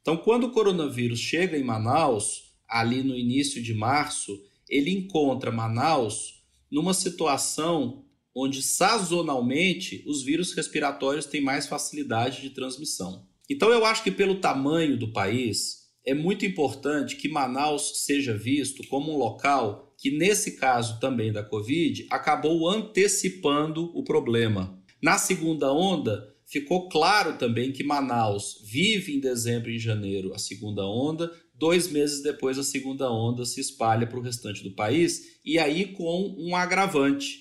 Então, 0.00 0.16
quando 0.16 0.44
o 0.44 0.50
coronavírus 0.50 1.18
chega 1.18 1.56
em 1.56 1.64
Manaus, 1.64 2.52
ali 2.68 3.02
no 3.02 3.16
início 3.16 3.62
de 3.62 3.72
março, 3.72 4.38
ele 4.68 4.90
encontra 4.90 5.50
Manaus 5.50 6.42
numa 6.70 6.94
situação 6.94 8.04
onde 8.34 8.62
sazonalmente 8.62 10.02
os 10.06 10.22
vírus 10.22 10.52
respiratórios 10.52 11.26
têm 11.26 11.40
mais 11.40 11.66
facilidade 11.66 12.42
de 12.42 12.50
transmissão. 12.50 13.26
Então 13.48 13.70
eu 13.70 13.84
acho 13.84 14.02
que 14.02 14.10
pelo 14.10 14.40
tamanho 14.40 14.98
do 14.98 15.12
país, 15.12 15.84
é 16.04 16.12
muito 16.12 16.44
importante 16.44 17.16
que 17.16 17.28
Manaus 17.28 18.04
seja 18.04 18.36
visto 18.36 18.86
como 18.88 19.12
um 19.12 19.16
local 19.16 19.94
que, 19.96 20.10
nesse 20.10 20.56
caso 20.56 21.00
também 21.00 21.32
da 21.32 21.42
Covid, 21.42 22.06
acabou 22.10 22.68
antecipando 22.68 23.90
o 23.96 24.04
problema. 24.04 24.78
Na 25.02 25.16
segunda 25.16 25.72
onda, 25.72 26.34
ficou 26.44 26.88
claro 26.88 27.38
também 27.38 27.72
que 27.72 27.82
Manaus 27.82 28.60
vive 28.64 29.14
em 29.14 29.20
dezembro 29.20 29.70
e 29.70 29.78
janeiro 29.78 30.34
a 30.34 30.38
segunda 30.38 30.86
onda, 30.86 31.32
dois 31.64 31.88
meses 31.88 32.22
depois 32.22 32.58
a 32.58 32.62
segunda 32.62 33.10
onda 33.10 33.46
se 33.46 33.58
espalha 33.58 34.06
para 34.06 34.18
o 34.18 34.22
restante 34.22 34.62
do 34.62 34.74
país, 34.74 35.38
e 35.42 35.58
aí 35.58 35.94
com 35.94 36.36
um 36.36 36.54
agravante. 36.54 37.38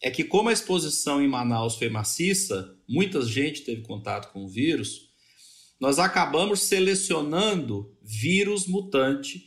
É 0.00 0.12
que, 0.12 0.22
como 0.22 0.48
a 0.48 0.52
exposição 0.52 1.20
em 1.20 1.26
Manaus 1.26 1.74
foi 1.74 1.88
maciça, 1.88 2.72
muita 2.88 3.20
gente 3.22 3.62
teve 3.62 3.82
contato 3.82 4.32
com 4.32 4.44
o 4.44 4.48
vírus, 4.48 5.08
nós 5.80 5.98
acabamos 5.98 6.60
selecionando 6.60 7.92
vírus 8.00 8.68
mutante, 8.68 9.42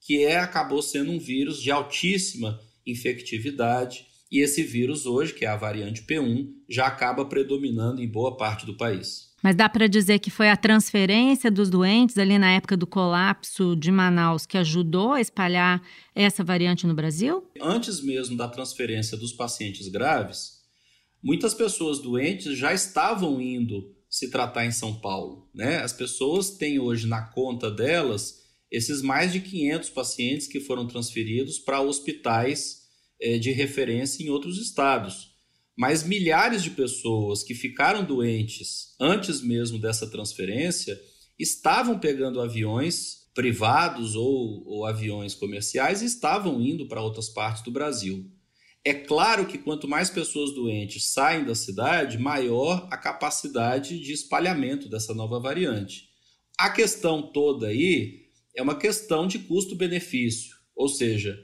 que 0.00 0.24
é 0.24 0.38
acabou 0.38 0.82
sendo 0.82 1.12
um 1.12 1.20
vírus 1.20 1.62
de 1.62 1.70
altíssima 1.70 2.60
infectividade, 2.84 4.08
e 4.28 4.40
esse 4.40 4.64
vírus 4.64 5.06
hoje, 5.06 5.34
que 5.34 5.44
é 5.44 5.48
a 5.48 5.56
variante 5.56 6.02
P1, 6.02 6.48
já 6.68 6.88
acaba 6.88 7.24
predominando 7.26 8.02
em 8.02 8.08
boa 8.08 8.36
parte 8.36 8.66
do 8.66 8.76
país. 8.76 9.31
Mas 9.42 9.56
dá 9.56 9.68
para 9.68 9.88
dizer 9.88 10.20
que 10.20 10.30
foi 10.30 10.48
a 10.48 10.56
transferência 10.56 11.50
dos 11.50 11.68
doentes 11.68 12.16
ali 12.16 12.38
na 12.38 12.52
época 12.52 12.76
do 12.76 12.86
colapso 12.86 13.74
de 13.74 13.90
Manaus 13.90 14.46
que 14.46 14.56
ajudou 14.56 15.12
a 15.12 15.20
espalhar 15.20 15.82
essa 16.14 16.44
variante 16.44 16.86
no 16.86 16.94
Brasil? 16.94 17.44
Antes 17.60 18.00
mesmo 18.00 18.36
da 18.36 18.46
transferência 18.46 19.16
dos 19.16 19.32
pacientes 19.32 19.88
graves, 19.88 20.60
muitas 21.20 21.54
pessoas 21.54 21.98
doentes 21.98 22.56
já 22.56 22.72
estavam 22.72 23.40
indo 23.40 23.92
se 24.08 24.30
tratar 24.30 24.64
em 24.64 24.70
São 24.70 25.00
Paulo. 25.00 25.50
Né? 25.52 25.78
As 25.78 25.92
pessoas 25.92 26.50
têm 26.50 26.78
hoje 26.78 27.08
na 27.08 27.22
conta 27.22 27.70
delas 27.70 28.42
esses 28.70 29.02
mais 29.02 29.32
de 29.32 29.40
500 29.40 29.90
pacientes 29.90 30.46
que 30.46 30.60
foram 30.60 30.86
transferidos 30.86 31.58
para 31.58 31.80
hospitais 31.80 32.82
é, 33.20 33.38
de 33.38 33.50
referência 33.50 34.22
em 34.22 34.30
outros 34.30 34.58
estados. 34.58 35.31
Mas 35.76 36.02
milhares 36.04 36.62
de 36.62 36.70
pessoas 36.70 37.42
que 37.42 37.54
ficaram 37.54 38.04
doentes 38.04 38.94
antes 39.00 39.40
mesmo 39.40 39.78
dessa 39.78 40.10
transferência 40.10 40.98
estavam 41.38 41.98
pegando 41.98 42.40
aviões 42.40 43.22
privados 43.34 44.14
ou, 44.14 44.62
ou 44.66 44.84
aviões 44.84 45.34
comerciais 45.34 46.02
e 46.02 46.06
estavam 46.06 46.60
indo 46.60 46.86
para 46.86 47.02
outras 47.02 47.28
partes 47.30 47.62
do 47.62 47.70
Brasil. 47.70 48.30
É 48.84 48.92
claro 48.92 49.46
que 49.46 49.58
quanto 49.58 49.88
mais 49.88 50.10
pessoas 50.10 50.52
doentes 50.54 51.12
saem 51.12 51.44
da 51.44 51.54
cidade, 51.54 52.18
maior 52.18 52.88
a 52.90 52.96
capacidade 52.96 53.98
de 54.00 54.12
espalhamento 54.12 54.88
dessa 54.88 55.14
nova 55.14 55.38
variante. 55.38 56.08
A 56.58 56.68
questão 56.68 57.22
toda 57.22 57.68
aí 57.68 58.22
é 58.56 58.62
uma 58.62 58.76
questão 58.76 59.26
de 59.26 59.38
custo-benefício, 59.38 60.56
ou 60.74 60.88
seja, 60.88 61.38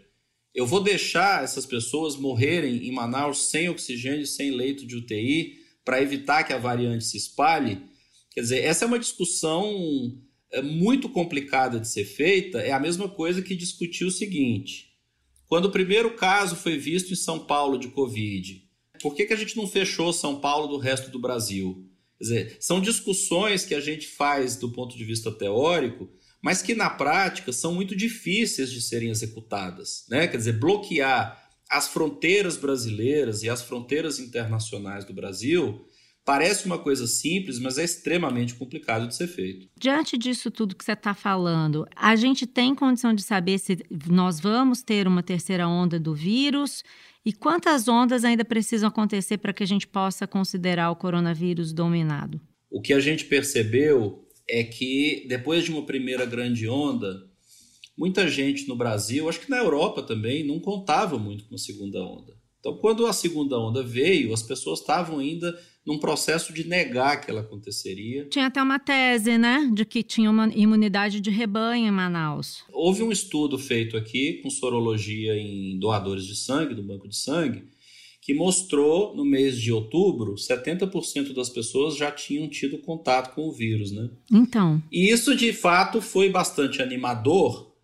eu 0.59 0.67
vou 0.67 0.81
deixar 0.81 1.45
essas 1.45 1.65
pessoas 1.65 2.17
morrerem 2.17 2.89
em 2.89 2.91
Manaus 2.91 3.49
sem 3.49 3.69
oxigênio, 3.69 4.27
sem 4.27 4.51
leito 4.51 4.85
de 4.85 4.97
UTI, 4.97 5.57
para 5.85 6.03
evitar 6.03 6.43
que 6.43 6.53
a 6.53 6.59
variante 6.59 7.05
se 7.05 7.17
espalhe? 7.17 7.81
Quer 8.33 8.41
dizer, 8.41 8.65
essa 8.65 8.85
é 8.85 8.89
uma 8.89 8.99
discussão 8.99 10.21
é, 10.51 10.61
muito 10.61 11.09
complicada 11.09 11.79
de 11.79 11.87
ser 11.87 12.05
feita. 12.05 12.59
É 12.59 12.73
a 12.73 12.81
mesma 12.81 13.09
coisa 13.09 13.41
que 13.41 13.55
discutir 13.55 14.05
o 14.05 14.11
seguinte: 14.11 14.97
quando 15.47 15.67
o 15.67 15.71
primeiro 15.71 16.17
caso 16.17 16.57
foi 16.57 16.77
visto 16.77 17.13
em 17.13 17.17
São 17.17 17.39
Paulo 17.39 17.79
de 17.79 17.87
Covid, 17.91 18.61
por 19.01 19.15
que, 19.15 19.27
que 19.27 19.33
a 19.33 19.37
gente 19.37 19.57
não 19.57 19.69
fechou 19.69 20.13
São 20.13 20.41
Paulo 20.41 20.67
do 20.67 20.77
resto 20.77 21.09
do 21.09 21.21
Brasil? 21.21 21.89
Quer 22.19 22.25
dizer, 22.25 22.57
são 22.59 22.81
discussões 22.81 23.65
que 23.65 23.77
a 23.77 23.81
gente 23.81 24.09
faz 24.09 24.57
do 24.57 24.73
ponto 24.73 24.99
de 24.99 25.05
vista 25.05 25.31
teórico, 25.31 26.11
mas 26.43 26.63
que 26.63 26.75
na 26.75 26.91
prática 26.91 27.53
são 27.53 27.75
muito 27.75 27.97
difíceis 27.97 28.71
de 28.71 28.81
serem 28.81 29.11
executadas. 29.11 30.05
Né? 30.09 30.27
Quer 30.29 30.37
dizer, 30.37 30.59
bloquear 30.59 31.49
as 31.69 31.89
fronteiras 31.89 32.57
brasileiras 32.57 33.43
e 33.43 33.51
as 33.51 33.63
fronteiras 33.63 34.19
internacionais 34.19 35.05
do 35.05 35.13
Brasil 35.13 35.85
Parece 36.29 36.67
uma 36.67 36.79
coisa 36.79 37.07
simples, 37.07 37.59
mas 37.59 37.79
é 37.79 37.85
extremamente 37.85 38.55
complicado 38.55 39.09
de 39.09 39.15
ser 39.15 39.29
feito. 39.29 39.67
Diante 39.81 40.19
disso 40.19 40.51
tudo 40.51 40.77
que 40.77 40.85
você 40.85 40.93
está 40.93 41.15
falando, 41.15 41.87
a 41.97 42.15
gente 42.17 42.47
tem 42.47 42.75
condição 42.75 43.15
de 43.15 43.23
saber 43.23 43.59
se 43.59 43.79
nós 44.07 44.39
vamos 44.39 44.83
ter 44.83 45.09
uma 45.09 45.23
terceira 45.23 45.67
onda 45.67 45.99
do 45.99 46.15
vírus 46.15 46.85
e 47.25 47.33
quantas 47.33 47.89
ondas 47.89 48.27
ainda 48.27 48.45
precisam 48.45 48.91
acontecer 48.91 49.39
para 49.39 49.55
que 49.55 49.63
a 49.63 49.67
gente 49.67 49.87
possa 49.87 50.27
considerar 50.27 50.91
o 50.91 50.97
coronavírus 50.97 51.73
dominado? 51.73 52.39
O 52.71 52.83
que 52.83 52.93
a 52.93 53.01
gente 53.01 53.25
percebeu 53.25 54.28
é 54.49 54.65
que 54.65 55.27
depois 55.29 55.65
de 55.65 55.71
uma 55.71 55.85
primeira 55.85 56.25
grande 56.25 56.69
onda, 56.69 57.23
muita 57.97 58.29
gente 58.29 58.67
no 58.67 58.77
Brasil, 58.77 59.29
acho 59.29 59.41
que 59.41 59.51
na 59.51 59.59
Europa 59.59 60.03
também, 60.03 60.45
não 60.45 60.59
contava 60.59 61.19
muito 61.19 61.45
com 61.45 61.55
a 61.55 61.59
segunda 61.59 62.03
onda. 62.03 62.39
Então, 62.61 62.77
quando 62.79 63.07
a 63.07 63.13
segunda 63.13 63.59
onda 63.59 63.83
veio, 63.83 64.33
as 64.33 64.43
pessoas 64.43 64.81
estavam 64.81 65.19
ainda 65.19 65.57
num 65.87 65.99
processo 65.99 66.53
de 66.53 66.67
negar 66.67 67.21
que 67.21 67.31
ela 67.31 67.41
aconteceria. 67.41 68.27
Tinha 68.29 68.47
até 68.47 68.63
uma 68.63 68.79
tese, 68.79 69.39
né, 69.39 69.71
de 69.73 69.85
que 69.85 70.03
tinha 70.03 70.31
uma 70.31 70.49
imunidade 70.55 71.21
de 71.21 71.31
rebanho 71.31 71.87
em 71.87 71.91
Manaus. 71.91 72.63
Houve 72.71 73.03
um 73.03 73.11
estudo 73.11 73.59
feito 73.59 73.97
aqui 73.97 74.41
com 74.43 74.51
sorologia 74.51 75.35
em 75.35 75.79
doadores 75.79 76.27
de 76.27 76.37
sangue, 76.37 76.75
do 76.75 76.83
banco 76.83 77.09
de 77.09 77.17
sangue, 77.17 77.65
que 78.29 78.35
mostrou 78.35 79.17
no 79.17 79.25
mês 79.25 79.59
de 79.59 79.73
outubro 79.73 80.35
70% 80.35 81.33
das 81.33 81.49
pessoas 81.49 81.97
já 81.97 82.11
tinham 82.11 82.47
tido 82.47 82.77
contato 82.77 83.35
com 83.35 83.49
o 83.49 83.53
vírus, 83.53 83.91
né? 83.91 84.11
Então. 84.31 84.83
E 84.93 85.11
isso 85.11 85.35
de 85.35 85.51
fato 85.51 86.03
foi 86.03 86.29
bastante 86.29 86.83
animador, 86.83 87.75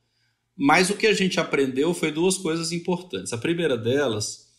mas 0.55 0.91
o 0.91 0.99
que 0.99 1.07
a 1.07 1.15
gente 1.15 1.41
aprendeu 1.41 1.95
foi 1.95 2.13
duas 2.13 2.37
coisas 2.37 2.73
importantes. 2.73 3.33
A 3.33 3.39
primeira 3.39 3.75
delas 3.75 4.51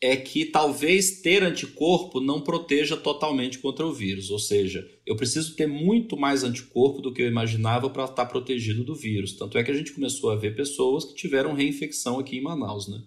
é 0.00 0.16
que 0.16 0.46
talvez 0.46 1.20
ter 1.20 1.44
anticorpo 1.44 2.20
não 2.20 2.40
proteja 2.40 2.96
totalmente 2.96 3.60
contra 3.60 3.86
o 3.86 3.92
vírus. 3.92 4.32
Ou 4.32 4.38
seja, 4.40 4.84
eu 5.06 5.14
preciso 5.14 5.54
ter 5.54 5.68
muito 5.68 6.16
mais 6.16 6.42
anticorpo 6.42 7.00
do 7.00 7.14
que 7.14 7.22
eu 7.22 7.28
imaginava 7.28 7.88
para 7.88 8.06
estar 8.06 8.26
protegido 8.26 8.82
do 8.82 8.96
vírus. 8.96 9.34
Tanto 9.34 9.56
é 9.56 9.62
que 9.62 9.70
a 9.70 9.74
gente 9.74 9.92
começou 9.92 10.30
a 10.30 10.36
ver 10.36 10.56
pessoas 10.56 11.04
que 11.04 11.14
tiveram 11.14 11.54
reinfecção 11.54 12.18
aqui 12.18 12.36
em 12.36 12.42
Manaus. 12.42 12.88
Né? 12.88 13.00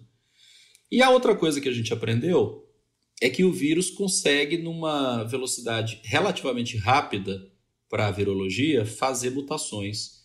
E 0.94 1.02
a 1.02 1.10
outra 1.10 1.34
coisa 1.34 1.60
que 1.60 1.68
a 1.68 1.72
gente 1.72 1.92
aprendeu 1.92 2.68
é 3.20 3.28
que 3.28 3.42
o 3.42 3.52
vírus 3.52 3.90
consegue, 3.90 4.56
numa 4.56 5.24
velocidade 5.24 5.98
relativamente 6.04 6.76
rápida 6.76 7.50
para 7.90 8.06
a 8.06 8.12
virologia, 8.12 8.86
fazer 8.86 9.30
mutações. 9.30 10.20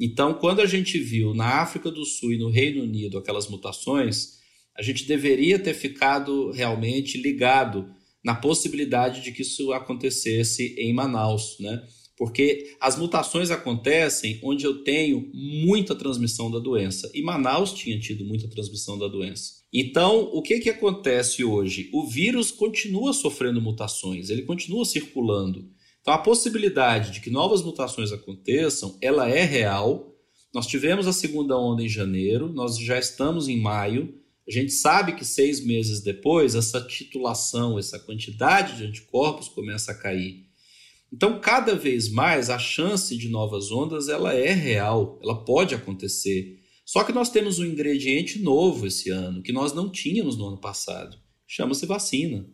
Então, 0.00 0.32
quando 0.32 0.60
a 0.60 0.66
gente 0.66 0.98
viu 0.98 1.34
na 1.34 1.60
África 1.60 1.90
do 1.90 2.02
Sul 2.06 2.32
e 2.32 2.38
no 2.38 2.48
Reino 2.48 2.82
Unido 2.82 3.18
aquelas 3.18 3.46
mutações 3.46 4.38
a 4.74 4.80
gente 4.80 5.04
deveria 5.04 5.58
ter 5.58 5.74
ficado 5.74 6.50
realmente 6.50 7.20
ligado 7.20 7.86
na 8.24 8.34
possibilidade 8.34 9.20
de 9.20 9.32
que 9.32 9.42
isso 9.42 9.70
acontecesse 9.74 10.74
em 10.78 10.94
Manaus, 10.94 11.58
né? 11.60 11.86
Porque 12.16 12.74
as 12.80 12.98
mutações 12.98 13.50
acontecem 13.50 14.40
onde 14.42 14.64
eu 14.64 14.82
tenho 14.82 15.30
muita 15.34 15.94
transmissão 15.94 16.50
da 16.50 16.58
doença. 16.58 17.10
E 17.12 17.20
Manaus 17.20 17.74
tinha 17.74 18.00
tido 18.00 18.24
muita 18.24 18.48
transmissão 18.48 18.98
da 18.98 19.08
doença. 19.08 19.65
Então, 19.78 20.30
o 20.32 20.40
que, 20.40 20.58
que 20.58 20.70
acontece 20.70 21.44
hoje? 21.44 21.90
O 21.92 22.06
vírus 22.06 22.50
continua 22.50 23.12
sofrendo 23.12 23.60
mutações, 23.60 24.30
ele 24.30 24.40
continua 24.40 24.86
circulando. 24.86 25.68
Então, 26.00 26.14
a 26.14 26.18
possibilidade 26.18 27.10
de 27.10 27.20
que 27.20 27.28
novas 27.28 27.62
mutações 27.62 28.10
aconteçam, 28.10 28.96
ela 29.02 29.28
é 29.28 29.44
real, 29.44 30.14
Nós 30.54 30.66
tivemos 30.66 31.06
a 31.06 31.12
segunda 31.12 31.58
onda 31.58 31.82
em 31.82 31.88
janeiro, 31.90 32.50
nós 32.50 32.78
já 32.78 32.98
estamos 32.98 33.46
em 33.46 33.60
maio. 33.60 34.14
A 34.48 34.50
gente 34.50 34.72
sabe 34.72 35.12
que 35.12 35.22
seis 35.22 35.62
meses 35.62 36.00
depois, 36.00 36.54
essa 36.54 36.80
titulação, 36.80 37.78
essa 37.78 37.98
quantidade 37.98 38.78
de 38.78 38.84
anticorpos 38.84 39.48
começa 39.48 39.92
a 39.92 39.94
cair. 39.94 40.46
Então, 41.12 41.38
cada 41.38 41.74
vez 41.74 42.08
mais, 42.08 42.48
a 42.48 42.58
chance 42.58 43.14
de 43.14 43.28
novas 43.28 43.70
ondas 43.70 44.08
ela 44.08 44.32
é 44.32 44.52
real, 44.54 45.18
ela 45.22 45.44
pode 45.44 45.74
acontecer. 45.74 46.62
Só 46.86 47.02
que 47.02 47.12
nós 47.12 47.28
temos 47.28 47.58
um 47.58 47.64
ingrediente 47.64 48.38
novo 48.38 48.86
esse 48.86 49.10
ano, 49.10 49.42
que 49.42 49.52
nós 49.52 49.72
não 49.72 49.90
tínhamos 49.90 50.38
no 50.38 50.46
ano 50.46 50.60
passado. 50.60 51.18
Chama-se 51.44 51.84
vacina. 51.84 52.48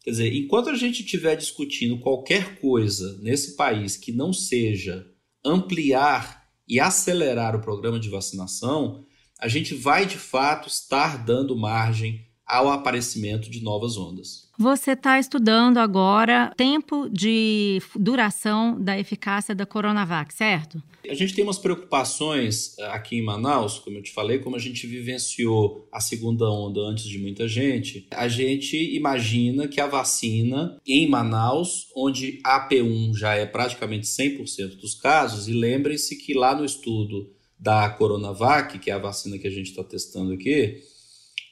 Quer 0.00 0.10
dizer, 0.10 0.34
enquanto 0.34 0.70
a 0.70 0.74
gente 0.74 1.04
estiver 1.04 1.36
discutindo 1.36 2.00
qualquer 2.00 2.58
coisa 2.60 3.18
nesse 3.20 3.56
país 3.56 3.94
que 3.94 4.10
não 4.10 4.32
seja 4.32 5.06
ampliar 5.44 6.48
e 6.66 6.80
acelerar 6.80 7.54
o 7.54 7.60
programa 7.60 8.00
de 8.00 8.08
vacinação, 8.08 9.04
a 9.38 9.48
gente 9.48 9.74
vai 9.74 10.06
de 10.06 10.16
fato 10.16 10.66
estar 10.66 11.22
dando 11.22 11.54
margem 11.54 12.26
ao 12.48 12.70
aparecimento 12.70 13.50
de 13.50 13.62
novas 13.62 13.96
ondas. 13.96 14.48
Você 14.58 14.92
está 14.92 15.20
estudando 15.20 15.78
agora 15.78 16.52
tempo 16.56 17.08
de 17.08 17.80
duração 17.94 18.80
da 18.80 18.98
eficácia 18.98 19.54
da 19.54 19.66
Coronavac, 19.66 20.34
certo? 20.34 20.82
A 21.08 21.14
gente 21.14 21.34
tem 21.34 21.44
umas 21.44 21.58
preocupações 21.58 22.76
eh, 22.78 22.84
aqui 22.86 23.16
em 23.16 23.22
Manaus, 23.22 23.78
como 23.78 23.98
eu 23.98 24.02
te 24.02 24.12
falei, 24.12 24.40
como 24.40 24.56
a 24.56 24.58
gente 24.58 24.86
vivenciou 24.86 25.86
a 25.92 26.00
segunda 26.00 26.50
onda 26.50 26.80
antes 26.80 27.04
de 27.04 27.18
muita 27.18 27.46
gente. 27.46 28.06
A 28.10 28.26
gente 28.26 28.76
imagina 28.96 29.68
que 29.68 29.80
a 29.80 29.86
vacina 29.86 30.76
em 30.86 31.08
Manaus, 31.08 31.86
onde 31.94 32.40
a 32.44 32.68
AP1 32.68 33.16
já 33.16 33.34
é 33.34 33.46
praticamente 33.46 34.06
100% 34.06 34.76
dos 34.80 34.94
casos, 34.94 35.46
e 35.48 35.52
lembrem-se 35.52 36.16
que 36.16 36.34
lá 36.34 36.54
no 36.54 36.64
estudo 36.64 37.30
da 37.58 37.88
Coronavac, 37.90 38.78
que 38.78 38.90
é 38.90 38.94
a 38.94 38.98
vacina 38.98 39.38
que 39.38 39.46
a 39.46 39.50
gente 39.50 39.70
está 39.70 39.84
testando 39.84 40.32
aqui, 40.32 40.82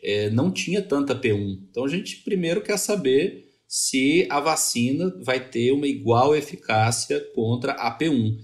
é, 0.07 0.31
não 0.31 0.53
tinha 0.53 0.81
tanta 0.81 1.21
P1. 1.21 1.59
Então 1.69 1.85
a 1.85 1.89
gente 1.89 2.19
primeiro 2.19 2.63
quer 2.63 2.79
saber 2.79 3.45
se 3.67 4.25
a 4.31 4.39
vacina 4.39 5.13
vai 5.25 5.51
ter 5.51 5.73
uma 5.73 5.89
igual 5.89 6.37
eficácia 6.37 7.21
contra 7.35 7.73
a 7.73 7.99
P1. 7.99 8.39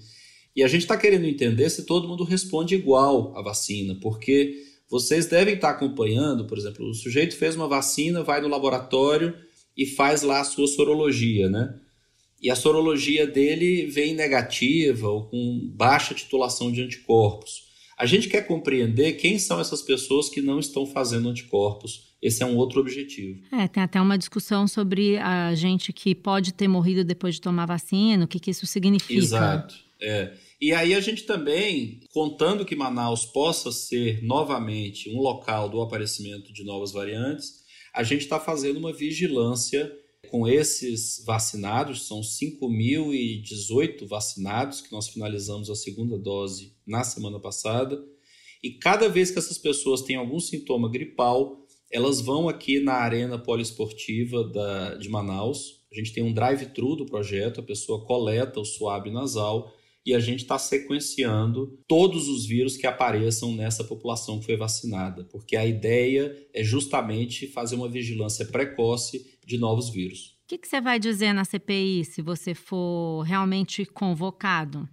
E 0.57 0.65
a 0.65 0.69
gente 0.69 0.83
está 0.83 0.97
querendo 0.97 1.25
entender 1.25 1.71
se 1.71 1.87
todo 1.87 2.09
mundo 2.09 2.25
responde 2.25 2.75
igual 2.75 3.33
à 3.39 3.43
vacina, 3.43 3.97
porque 4.03 4.55
vocês 4.91 5.27
devem 5.27 5.55
estar 5.55 5.69
tá 5.69 5.75
acompanhando, 5.75 6.47
por 6.47 6.59
exemplo, 6.59 6.85
o 6.91 6.95
sujeito 6.95 7.37
fez 7.37 7.55
uma 7.55 7.69
vacina, 7.69 8.25
vai 8.25 8.41
no 8.41 8.49
laboratório 8.49 9.33
e 9.77 9.87
faz 9.87 10.23
lá 10.23 10.41
a 10.41 10.45
sua 10.45 10.67
sorologia, 10.67 11.49
né? 11.49 11.79
E 12.43 12.51
a 12.51 12.57
sorologia 12.57 13.25
dele 13.25 13.87
vem 13.87 14.15
negativa 14.15 15.09
ou 15.09 15.29
com 15.29 15.71
baixa 15.77 16.13
titulação 16.13 16.73
de 16.73 16.83
anticorpos. 16.83 17.72
A 18.03 18.07
gente 18.07 18.29
quer 18.29 18.45
compreender 18.49 19.13
quem 19.13 19.39
são 19.39 19.61
essas 19.61 19.81
pessoas 19.81 20.29
que 20.29 20.43
não 20.43 20.59
estão 20.59 20.85
fazendo 20.85 21.29
anticorpos. 21.29 22.17
Esse 22.21 22.43
é 22.43 22.47
um 22.47 22.57
outro 22.57 22.81
objetivo. 22.81 23.41
É, 23.53 23.69
tem 23.69 23.81
até 23.81 24.01
uma 24.01 24.19
discussão 24.19 24.67
sobre 24.67 25.19
a 25.19 25.55
gente 25.55 25.93
que 25.93 26.13
pode 26.13 26.53
ter 26.53 26.67
morrido 26.67 27.05
depois 27.05 27.37
de 27.37 27.41
tomar 27.41 27.65
vacina, 27.65 28.25
o 28.25 28.27
que, 28.27 28.41
que 28.41 28.51
isso 28.51 28.67
significa. 28.67 29.21
Exato. 29.21 29.77
É. 30.01 30.33
E 30.61 30.73
aí 30.73 30.95
a 30.95 31.01
gente 31.01 31.23
também, 31.23 32.01
contando 32.13 32.65
que 32.65 32.75
Manaus 32.75 33.25
possa 33.25 33.71
ser 33.71 34.21
novamente 34.21 35.09
um 35.09 35.21
local 35.21 35.69
do 35.69 35.81
aparecimento 35.81 36.53
de 36.53 36.65
novas 36.65 36.91
variantes, 36.91 37.63
a 37.95 38.03
gente 38.03 38.23
está 38.23 38.41
fazendo 38.41 38.81
uma 38.81 38.93
vigilância 38.93 39.93
com 40.31 40.47
esses 40.47 41.23
vacinados, 41.25 42.07
são 42.07 42.21
5.018 42.21 44.07
vacinados 44.07 44.81
que 44.81 44.93
nós 44.93 45.09
finalizamos 45.09 45.69
a 45.69 45.75
segunda 45.75 46.19
dose 46.19 46.75
na 46.87 47.05
semana 47.05 47.41
passada. 47.41 48.03
E 48.63 48.71
cada 48.71 49.09
vez 49.09 49.31
que 49.31 49.39
essas 49.39 49.59
pessoas 49.59 50.03
têm 50.03 50.17
algum 50.17 50.39
sintoma 50.39 50.89
gripal, 50.89 51.67
elas 51.91 52.21
vão 52.21 52.49
aqui 52.49 52.81
na 52.81 52.95
arena 52.95 53.39
poliesportiva 53.39 54.45
da, 54.45 54.95
de 54.95 55.09
Manaus. 55.09 55.83
A 55.93 55.97
gente 55.97 56.13
tem 56.13 56.23
um 56.23 56.33
drive-thru 56.33 56.97
do 56.97 57.05
projeto, 57.05 57.61
a 57.61 57.65
pessoa 57.65 58.05
coleta 58.05 58.61
o 58.61 58.65
suave 58.65 59.11
nasal 59.11 59.73
e 60.05 60.15
a 60.15 60.21
gente 60.21 60.41
está 60.41 60.59
sequenciando 60.59 61.79
todos 61.87 62.29
os 62.29 62.47
vírus 62.47 62.77
que 62.77 62.87
apareçam 62.87 63.55
nessa 63.55 63.85
população 63.85 64.39
que 64.41 64.47
foi 64.47 64.57
vacinada, 64.57 65.25
porque 65.25 65.57
a 65.57 65.65
ideia 65.65 66.37
é 66.53 66.63
justamente 66.63 67.47
fazer 67.47 67.77
uma 67.77 67.89
vigilância 67.89 68.47
precoce 68.47 69.39
de 69.47 69.59
novos 69.59 69.91
vírus. 69.91 70.37
O 70.45 70.49
que, 70.49 70.59
que 70.59 70.69
você 70.69 70.81
vai 70.81 70.99
dizer 70.99 71.33
na 71.33 71.45
CPI 71.45 72.05
se 72.05 72.21
você 72.21 72.55
for 72.55 73.23
realmente 73.23 73.87
convocado? 73.87 74.89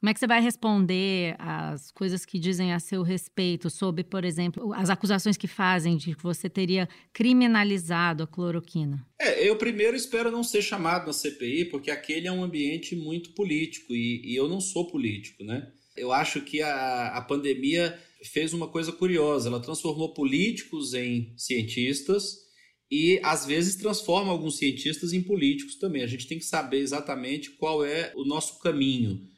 Como 0.00 0.08
é 0.08 0.14
que 0.14 0.20
você 0.20 0.26
vai 0.26 0.40
responder 0.40 1.36
às 1.38 1.90
coisas 1.90 2.24
que 2.24 2.38
dizem 2.38 2.72
a 2.72 2.80
seu 2.80 3.02
respeito 3.02 3.68
sobre, 3.68 4.02
por 4.02 4.24
exemplo, 4.24 4.72
as 4.72 4.88
acusações 4.88 5.36
que 5.36 5.46
fazem 5.46 5.98
de 5.98 6.14
que 6.14 6.22
você 6.22 6.48
teria 6.48 6.88
criminalizado 7.12 8.22
a 8.22 8.26
cloroquina? 8.26 9.06
É, 9.20 9.46
eu 9.46 9.56
primeiro 9.56 9.94
espero 9.94 10.30
não 10.30 10.42
ser 10.42 10.62
chamado 10.62 11.06
na 11.06 11.12
CPI, 11.12 11.66
porque 11.66 11.90
aquele 11.90 12.26
é 12.26 12.32
um 12.32 12.42
ambiente 12.42 12.96
muito 12.96 13.34
político 13.34 13.94
e, 13.94 14.22
e 14.24 14.34
eu 14.34 14.48
não 14.48 14.58
sou 14.58 14.90
político, 14.90 15.44
né? 15.44 15.70
Eu 15.94 16.12
acho 16.12 16.40
que 16.40 16.62
a, 16.62 17.08
a 17.08 17.20
pandemia 17.20 17.94
fez 18.24 18.54
uma 18.54 18.68
coisa 18.68 18.92
curiosa, 18.92 19.50
ela 19.50 19.60
transformou 19.60 20.14
políticos 20.14 20.94
em 20.94 21.34
cientistas 21.36 22.36
e 22.90 23.20
às 23.22 23.44
vezes 23.44 23.76
transforma 23.76 24.32
alguns 24.32 24.56
cientistas 24.56 25.12
em 25.12 25.22
políticos 25.22 25.76
também. 25.76 26.02
A 26.02 26.06
gente 26.06 26.26
tem 26.26 26.38
que 26.38 26.44
saber 26.44 26.78
exatamente 26.78 27.50
qual 27.50 27.84
é 27.84 28.14
o 28.16 28.24
nosso 28.24 28.58
caminho. 28.60 29.28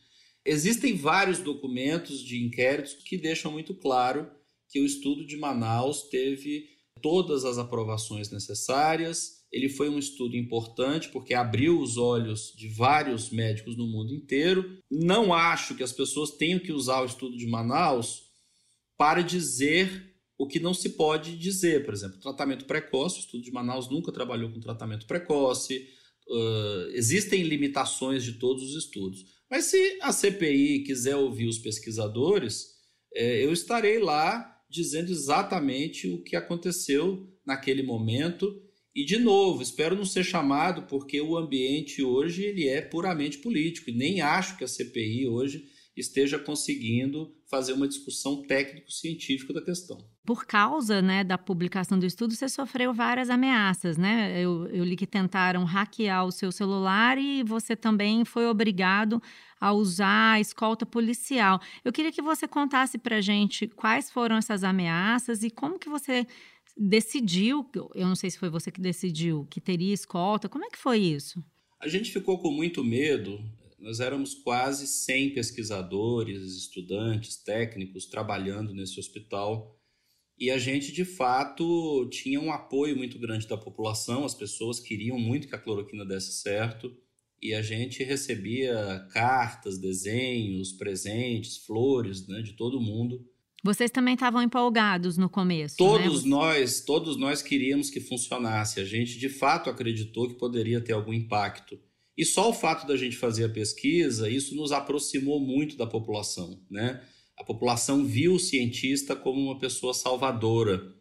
Existem 0.45 0.97
vários 0.97 1.39
documentos 1.39 2.21
de 2.21 2.43
inquéritos 2.43 2.95
que 2.95 3.17
deixam 3.17 3.53
muito 3.53 3.75
claro 3.75 4.31
que 4.69 4.81
o 4.81 4.87
estudo 4.87 5.27
de 5.27 5.37
Manaus 5.37 6.09
teve 6.09 6.69
todas 7.01 7.45
as 7.45 7.59
aprovações 7.59 8.31
necessárias. 8.31 9.43
Ele 9.53 9.69
foi 9.69 9.89
um 9.89 9.99
estudo 9.99 10.37
importante 10.37 11.11
porque 11.11 11.35
abriu 11.35 11.79
os 11.79 11.97
olhos 11.97 12.53
de 12.57 12.69
vários 12.69 13.31
médicos 13.31 13.77
no 13.77 13.87
mundo 13.87 14.13
inteiro. 14.13 14.79
Não 14.91 15.33
acho 15.33 15.75
que 15.75 15.83
as 15.83 15.93
pessoas 15.93 16.31
tenham 16.33 16.59
que 16.59 16.73
usar 16.73 17.03
o 17.03 17.07
estudo 17.07 17.37
de 17.37 17.47
Manaus 17.47 18.23
para 18.97 19.23
dizer 19.23 20.13
o 20.39 20.47
que 20.47 20.59
não 20.59 20.75
se 20.75 20.91
pode 20.91 21.37
dizer, 21.37 21.85
por 21.85 21.95
exemplo, 21.95 22.19
tratamento 22.19 22.65
precoce, 22.65 23.19
o 23.19 23.21
estudo 23.21 23.45
de 23.45 23.53
Manaus 23.53 23.89
nunca 23.89 24.11
trabalhou 24.11 24.51
com 24.51 24.59
tratamento 24.59 25.07
precoce, 25.07 25.89
uh, 26.29 26.89
existem 26.95 27.43
limitações 27.43 28.25
de 28.25 28.33
todos 28.35 28.71
os 28.71 28.85
estudos. 28.85 29.25
Mas 29.53 29.67
se 29.67 29.99
a 30.01 30.11
CPI 30.11 30.83
quiser 30.83 31.15
ouvir 31.15 31.47
os 31.47 31.59
pesquisadores, 31.59 32.69
é, 33.15 33.45
eu 33.45 33.53
estarei 33.53 33.99
lá 33.99 34.59
dizendo 34.71 35.13
exatamente 35.13 36.09
o 36.09 36.23
que 36.23 36.35
aconteceu 36.35 37.29
naquele 37.45 37.83
momento. 37.83 38.51
E, 38.95 39.05
de 39.05 39.19
novo, 39.19 39.61
espero 39.61 39.95
não 39.95 40.07
ser 40.07 40.25
chamado, 40.25 40.87
porque 40.87 41.21
o 41.21 41.37
ambiente 41.37 42.03
hoje 42.03 42.45
ele 42.45 42.67
é 42.67 42.81
puramente 42.81 43.41
político, 43.41 43.91
e 43.91 43.95
nem 43.95 44.23
acho 44.23 44.57
que 44.57 44.65
a 44.65 44.69
CPI 44.69 45.29
hoje 45.29 45.67
esteja 45.97 46.39
conseguindo 46.39 47.35
fazer 47.51 47.75
uma 47.75 47.87
discussão 47.87 48.43
técnico-científica 48.43 49.53
da 49.53 49.63
questão. 49.63 49.99
Por 50.25 50.47
causa 50.47 51.03
né, 51.03 51.23
da 51.23 51.37
publicação 51.37 51.99
do 51.99 52.07
estudo, 52.07 52.35
você 52.35 52.49
sofreu 52.49 52.95
várias 52.95 53.29
ameaças, 53.29 53.99
né? 53.99 54.41
Eu, 54.41 54.67
eu 54.69 54.85
li 54.85 54.97
que 54.97 55.07
tentaram 55.07 55.65
hackear 55.65 56.25
o 56.25 56.33
seu 56.33 56.51
celular 56.51 57.19
e 57.19 57.43
você 57.43 57.77
também 57.77 58.25
foi 58.25 58.47
obrigado 58.47 59.21
a 59.61 59.73
usar 59.73 60.33
a 60.33 60.41
escolta 60.41 60.87
policial. 60.87 61.61
Eu 61.85 61.93
queria 61.93 62.11
que 62.11 62.23
você 62.23 62.49
contasse 62.49 62.97
para 62.97 63.21
gente 63.21 63.69
quais 63.69 64.11
foram 64.11 64.37
essas 64.37 64.65
ameaças 64.65 65.43
e 65.43 65.51
como 65.51 65.79
que 65.79 65.89
você 65.89 66.27
decidiu, 66.77 67.69
eu 67.95 68.07
não 68.07 68.15
sei 68.15 68.31
se 68.31 68.39
foi 68.39 68.49
você 68.49 68.71
que 68.71 68.81
decidiu, 68.81 69.47
que 69.51 69.61
teria 69.61 69.93
escolta, 69.93 70.49
como 70.49 70.65
é 70.65 70.71
que 70.71 70.79
foi 70.79 70.99
isso? 70.99 71.45
A 71.79 71.87
gente 71.87 72.11
ficou 72.11 72.39
com 72.39 72.51
muito 72.51 72.83
medo 72.83 73.45
nós 73.83 74.01
éramos 74.01 74.35
quase 74.35 74.87
100 74.87 75.35
pesquisadores, 75.35 76.57
estudantes, 76.57 77.37
técnicos 77.37 78.07
trabalhando 78.07 78.73
nesse 78.73 78.99
hospital 78.99 79.79
e 80.43 80.51
a 80.51 80.59
gente, 80.59 80.91
de 80.91 81.05
fato, 81.05 82.09
tinha 82.11 82.41
um 82.41 82.51
apoio 82.51 82.97
muito 82.97 83.19
grande 83.19 83.47
da 83.47 83.57
população, 83.57 84.25
as 84.25 84.35
pessoas 84.35 84.81
queriam 84.81 85.17
muito 85.17 85.47
que 85.47 85.55
a 85.55 85.59
cloroquina 85.59 86.05
desse 86.05 86.33
certo 86.33 86.93
e 87.41 87.55
a 87.55 87.63
gente 87.63 88.03
recebia 88.03 89.07
cartas, 89.13 89.79
desenhos, 89.79 90.73
presentes, 90.73 91.59
flores 91.59 92.27
né, 92.27 92.43
de 92.43 92.55
todo 92.55 92.81
mundo. 92.81 93.25
Vocês 93.65 93.91
também 93.91 94.15
estavam 94.15 94.43
empolgados 94.43 95.17
no 95.17 95.29
começo, 95.29 95.77
né? 95.81 95.89
Todos 95.89 96.25
né? 96.25 96.31
nós, 96.31 96.81
todos 96.81 97.17
nós 97.17 97.41
queríamos 97.41 97.89
que 97.89 98.01
funcionasse. 98.01 98.81
A 98.81 98.85
gente 98.85 99.19
de 99.21 99.29
fato 99.29 99.71
acreditou 99.71 100.29
que 100.29 100.35
poderia 100.35 100.81
ter 100.81 100.93
algum 100.93 101.13
impacto. 101.13 101.79
E 102.23 102.25
só 102.25 102.51
o 102.51 102.55
fato 102.55 102.87
da 102.87 102.97
gente 102.97 103.17
fazer 103.17 103.47
a 103.47 103.49
pesquisa, 103.49 104.31
isso 104.31 104.55
nos 104.55 104.71
aproximou 104.71 105.41
muito 105.41 105.77
da 105.77 105.89
população, 105.89 106.63
né? 106.71 107.03
A 107.37 107.43
população 107.43 108.05
viu 108.05 108.35
o 108.35 108.39
cientista 108.39 109.17
como 109.17 109.41
uma 109.41 109.59
pessoa 109.59 109.93
salvadora. 109.93 110.95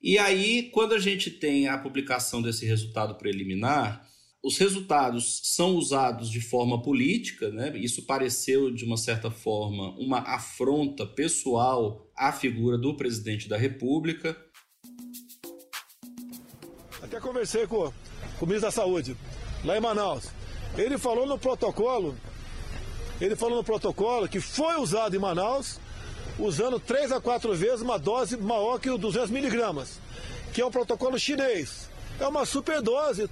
E 0.00 0.16
aí, 0.16 0.70
quando 0.72 0.94
a 0.94 0.98
gente 0.98 1.30
tem 1.30 1.68
a 1.68 1.76
publicação 1.76 2.40
desse 2.40 2.64
resultado 2.64 3.16
preliminar, 3.16 4.08
os 4.42 4.56
resultados 4.56 5.42
são 5.44 5.74
usados 5.74 6.30
de 6.30 6.40
forma 6.40 6.80
política, 6.80 7.50
né? 7.50 7.76
isso 7.76 8.06
pareceu, 8.06 8.70
de 8.70 8.86
uma 8.86 8.96
certa 8.96 9.30
forma, 9.30 9.90
uma 9.98 10.20
afronta 10.20 11.04
pessoal 11.04 12.10
à 12.16 12.32
figura 12.32 12.78
do 12.78 12.96
presidente 12.96 13.46
da 13.46 13.58
República. 13.58 14.34
Até 17.02 17.20
conversei 17.20 17.66
com, 17.66 17.92
com 18.38 18.46
o 18.46 18.48
ministro 18.48 18.68
da 18.68 18.70
Saúde, 18.70 19.14
lá 19.64 19.76
em 19.76 19.80
Manaus. 19.80 20.24
Ele 20.76 20.98
falou 20.98 21.26
no 21.26 21.38
protocolo, 21.38 22.16
ele 23.20 23.36
falou 23.36 23.56
no 23.56 23.64
protocolo 23.64 24.28
que 24.28 24.40
foi 24.40 24.76
usado 24.76 25.14
em 25.14 25.18
Manaus, 25.18 25.78
usando 26.38 26.78
três 26.78 27.12
a 27.12 27.20
quatro 27.20 27.54
vezes 27.54 27.80
uma 27.80 27.98
dose 27.98 28.36
maior 28.36 28.78
que 28.78 28.90
o 28.90 28.96
200 28.96 29.30
miligramas, 29.30 30.00
que 30.52 30.60
é 30.60 30.66
um 30.66 30.70
protocolo 30.70 31.18
chinês. 31.18 31.88
É 32.18 32.26
uma 32.26 32.44
superdose 32.44 33.28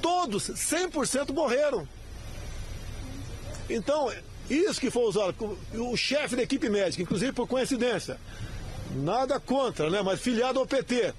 Todos, 0.00 0.48
100% 0.50 1.32
morreram. 1.32 1.86
Então, 3.68 4.12
isso 4.48 4.80
que 4.80 4.90
foi 4.90 5.02
usado, 5.02 5.58
o 5.74 5.96
chefe 5.96 6.36
da 6.36 6.42
equipe 6.42 6.68
médica, 6.68 7.02
inclusive 7.02 7.32
por 7.32 7.48
coincidência, 7.48 8.18
nada 8.94 9.40
contra, 9.40 9.90
né? 9.90 10.02
Mas 10.02 10.20
filiado 10.20 10.60
ao 10.60 10.66
PT, 10.66 11.12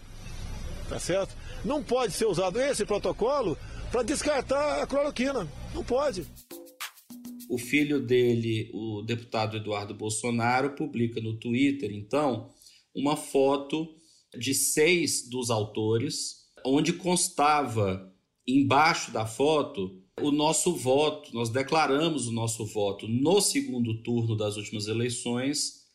tá 0.87 0.99
certo? 0.99 1.35
Não 1.65 1.83
pode 1.83 2.13
ser 2.13 2.25
usado 2.25 2.61
esse 2.61 2.85
protocolo 2.85 3.57
para 3.91 4.03
descartar 4.03 4.81
a 4.81 4.87
cloroquina. 4.87 5.47
Não 5.73 5.83
pode. 5.83 6.25
O 7.49 7.57
filho 7.57 8.05
dele, 8.05 8.69
o 8.73 9.01
deputado 9.01 9.57
Eduardo 9.57 9.93
Bolsonaro, 9.93 10.75
publica 10.75 11.21
no 11.21 11.39
Twitter, 11.39 11.91
então, 11.91 12.49
uma 12.93 13.15
foto 13.15 13.87
de 14.37 14.53
seis 14.53 15.29
dos 15.29 15.49
autores, 15.49 16.47
onde 16.65 16.91
constava 16.93 18.13
embaixo 18.45 19.11
da 19.11 19.25
foto 19.25 20.03
o 20.19 20.31
nosso 20.31 20.75
voto, 20.75 21.33
nós 21.33 21.49
declaramos 21.49 22.27
o 22.27 22.31
nosso 22.31 22.65
voto 22.65 23.07
no 23.07 23.39
segundo 23.39 24.01
turno 24.01 24.35
das 24.35 24.57
últimas 24.57 24.87
eleições 24.87 25.86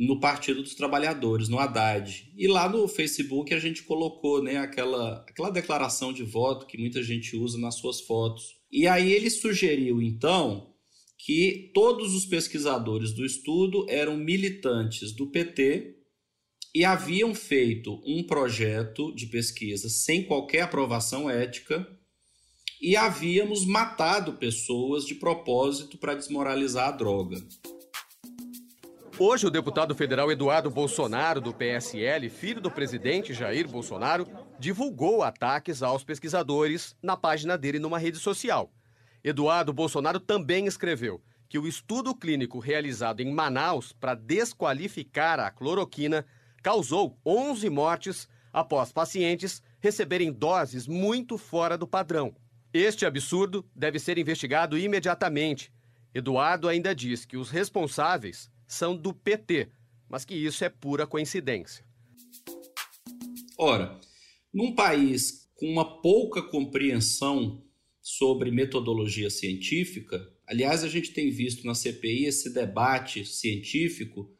no 0.00 0.18
Partido 0.18 0.62
dos 0.62 0.74
Trabalhadores, 0.74 1.50
no 1.50 1.58
Haddad. 1.58 2.32
E 2.34 2.48
lá 2.48 2.66
no 2.66 2.88
Facebook 2.88 3.52
a 3.52 3.58
gente 3.58 3.82
colocou 3.82 4.42
né, 4.42 4.56
aquela, 4.56 5.16
aquela 5.28 5.50
declaração 5.50 6.10
de 6.10 6.22
voto 6.22 6.64
que 6.64 6.78
muita 6.78 7.02
gente 7.02 7.36
usa 7.36 7.58
nas 7.58 7.74
suas 7.74 8.00
fotos. 8.00 8.56
E 8.72 8.86
aí 8.86 9.12
ele 9.12 9.28
sugeriu, 9.28 10.00
então, 10.00 10.72
que 11.18 11.70
todos 11.74 12.14
os 12.14 12.24
pesquisadores 12.24 13.12
do 13.12 13.26
estudo 13.26 13.84
eram 13.90 14.16
militantes 14.16 15.12
do 15.12 15.26
PT 15.26 15.96
e 16.74 16.82
haviam 16.82 17.34
feito 17.34 18.00
um 18.06 18.22
projeto 18.22 19.14
de 19.14 19.26
pesquisa 19.26 19.90
sem 19.90 20.24
qualquer 20.24 20.62
aprovação 20.62 21.28
ética 21.28 21.86
e 22.80 22.96
havíamos 22.96 23.66
matado 23.66 24.32
pessoas 24.38 25.04
de 25.04 25.16
propósito 25.16 25.98
para 25.98 26.14
desmoralizar 26.14 26.88
a 26.88 26.92
droga. 26.92 27.36
Hoje, 29.22 29.46
o 29.46 29.50
deputado 29.50 29.94
federal 29.94 30.32
Eduardo 30.32 30.70
Bolsonaro, 30.70 31.42
do 31.42 31.52
PSL, 31.52 32.30
filho 32.30 32.58
do 32.58 32.70
presidente 32.70 33.34
Jair 33.34 33.68
Bolsonaro, 33.68 34.26
divulgou 34.58 35.22
ataques 35.22 35.82
aos 35.82 36.02
pesquisadores 36.02 36.96
na 37.02 37.18
página 37.18 37.58
dele 37.58 37.78
numa 37.78 37.98
rede 37.98 38.16
social. 38.16 38.72
Eduardo 39.22 39.74
Bolsonaro 39.74 40.18
também 40.18 40.64
escreveu 40.64 41.20
que 41.50 41.58
o 41.58 41.68
estudo 41.68 42.14
clínico 42.14 42.58
realizado 42.58 43.20
em 43.20 43.30
Manaus 43.30 43.92
para 43.92 44.14
desqualificar 44.14 45.38
a 45.38 45.50
cloroquina 45.50 46.24
causou 46.62 47.18
11 47.26 47.68
mortes 47.68 48.26
após 48.50 48.90
pacientes 48.90 49.62
receberem 49.80 50.32
doses 50.32 50.86
muito 50.86 51.36
fora 51.36 51.76
do 51.76 51.86
padrão. 51.86 52.34
Este 52.72 53.04
absurdo 53.04 53.68
deve 53.76 53.98
ser 53.98 54.16
investigado 54.16 54.78
imediatamente. 54.78 55.70
Eduardo 56.14 56.70
ainda 56.70 56.94
diz 56.94 57.26
que 57.26 57.36
os 57.36 57.50
responsáveis 57.50 58.50
são 58.70 58.96
do 58.96 59.12
PT, 59.12 59.68
mas 60.08 60.24
que 60.24 60.34
isso 60.34 60.64
é 60.64 60.68
pura 60.68 61.06
coincidência. 61.06 61.84
Ora, 63.58 64.00
num 64.54 64.74
país 64.74 65.50
com 65.56 65.66
uma 65.66 66.00
pouca 66.00 66.40
compreensão 66.40 67.62
sobre 68.00 68.50
metodologia 68.50 69.28
científica, 69.28 70.18
aliás, 70.46 70.84
a 70.84 70.88
gente 70.88 71.12
tem 71.12 71.30
visto 71.30 71.66
na 71.66 71.74
CPI 71.74 72.26
esse 72.26 72.54
debate 72.54 73.24
científico 73.26 74.32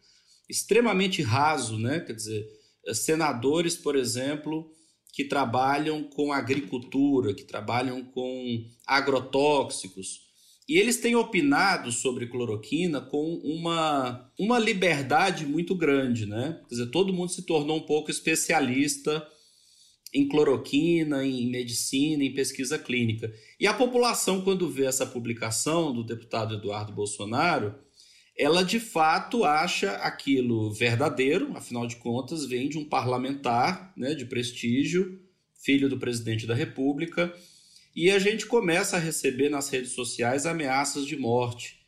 extremamente 0.48 1.22
raso, 1.22 1.76
né? 1.76 2.00
Quer 2.00 2.14
dizer, 2.14 2.46
senadores, 2.94 3.76
por 3.76 3.96
exemplo, 3.96 4.72
que 5.12 5.24
trabalham 5.24 6.04
com 6.04 6.32
agricultura, 6.32 7.34
que 7.34 7.44
trabalham 7.44 8.04
com 8.04 8.64
agrotóxicos. 8.86 10.29
E 10.70 10.78
eles 10.78 10.98
têm 10.98 11.16
opinado 11.16 11.90
sobre 11.90 12.28
cloroquina 12.28 13.00
com 13.00 13.40
uma, 13.42 14.30
uma 14.38 14.56
liberdade 14.56 15.44
muito 15.44 15.74
grande, 15.74 16.26
né? 16.26 16.60
Quer 16.68 16.76
dizer, 16.76 16.90
todo 16.92 17.12
mundo 17.12 17.32
se 17.32 17.42
tornou 17.42 17.78
um 17.78 17.82
pouco 17.82 18.08
especialista 18.08 19.26
em 20.14 20.28
cloroquina, 20.28 21.26
em 21.26 21.50
medicina, 21.50 22.22
em 22.22 22.32
pesquisa 22.32 22.78
clínica. 22.78 23.34
E 23.58 23.66
a 23.66 23.74
população, 23.74 24.42
quando 24.42 24.70
vê 24.70 24.84
essa 24.84 25.04
publicação 25.04 25.92
do 25.92 26.04
deputado 26.04 26.54
Eduardo 26.54 26.92
Bolsonaro, 26.92 27.74
ela 28.38 28.62
de 28.62 28.78
fato 28.78 29.42
acha 29.42 29.96
aquilo 29.96 30.72
verdadeiro, 30.72 31.50
afinal 31.56 31.84
de 31.84 31.96
contas, 31.96 32.46
vem 32.46 32.68
de 32.68 32.78
um 32.78 32.84
parlamentar 32.84 33.92
né, 33.96 34.14
de 34.14 34.24
prestígio, 34.24 35.20
filho 35.64 35.88
do 35.88 35.98
presidente 35.98 36.46
da 36.46 36.54
República, 36.54 37.34
e 38.00 38.10
a 38.10 38.18
gente 38.18 38.46
começa 38.46 38.96
a 38.96 38.98
receber 38.98 39.50
nas 39.50 39.68
redes 39.68 39.92
sociais 39.92 40.46
ameaças 40.46 41.06
de 41.06 41.18
morte. 41.18 41.80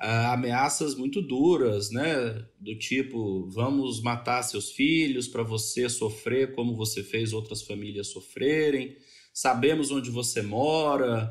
Uh, 0.00 0.32
ameaças 0.32 0.94
muito 0.94 1.20
duras, 1.20 1.90
né? 1.90 2.42
Do 2.58 2.74
tipo, 2.78 3.46
vamos 3.50 4.00
matar 4.00 4.42
seus 4.44 4.70
filhos 4.72 5.28
para 5.28 5.42
você 5.42 5.90
sofrer 5.90 6.54
como 6.54 6.74
você 6.74 7.02
fez 7.02 7.34
outras 7.34 7.60
famílias 7.60 8.06
sofrerem, 8.06 8.96
sabemos 9.30 9.90
onde 9.90 10.10
você 10.10 10.40
mora, 10.40 11.30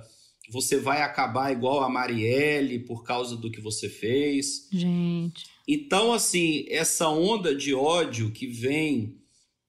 você 0.51 0.77
vai 0.77 1.01
acabar 1.01 1.51
igual 1.51 1.81
a 1.81 1.89
Marielle 1.89 2.77
por 2.77 3.03
causa 3.03 3.35
do 3.35 3.49
que 3.49 3.59
você 3.59 3.89
fez. 3.89 4.67
Gente. 4.71 5.45
Então, 5.67 6.13
assim, 6.13 6.65
essa 6.69 7.09
onda 7.09 7.55
de 7.55 7.73
ódio 7.73 8.29
que 8.29 8.45
vem 8.45 9.20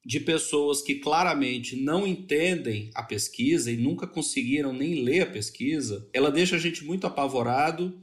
de 0.04 0.18
pessoas 0.18 0.82
que 0.82 0.96
claramente 0.96 1.76
não 1.76 2.06
entendem 2.06 2.90
a 2.94 3.02
pesquisa 3.02 3.70
e 3.70 3.76
nunca 3.76 4.06
conseguiram 4.06 4.72
nem 4.72 5.02
ler 5.02 5.20
a 5.20 5.30
pesquisa, 5.30 6.08
ela 6.12 6.30
deixa 6.30 6.56
a 6.56 6.58
gente 6.58 6.84
muito 6.84 7.06
apavorado. 7.06 8.02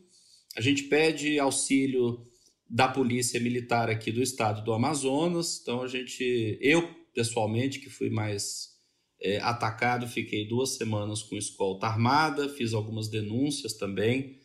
A 0.56 0.62
gente 0.62 0.84
pede 0.84 1.38
auxílio 1.40 2.26
da 2.70 2.88
polícia 2.88 3.40
militar 3.40 3.90
aqui 3.90 4.12
do 4.12 4.22
estado 4.22 4.64
do 4.64 4.72
Amazonas. 4.72 5.60
Então 5.62 5.82
a 5.82 5.88
gente, 5.88 6.58
eu 6.62 6.88
pessoalmente 7.14 7.80
que 7.80 7.90
fui 7.90 8.10
mais 8.10 8.70
é, 9.22 9.38
atacado, 9.40 10.08
fiquei 10.08 10.48
duas 10.48 10.78
semanas 10.78 11.22
com 11.22 11.36
escolta 11.36 11.88
armada, 11.88 12.48
fiz 12.48 12.74
algumas 12.74 13.10
denúncias 13.10 13.74
também, 13.74 14.38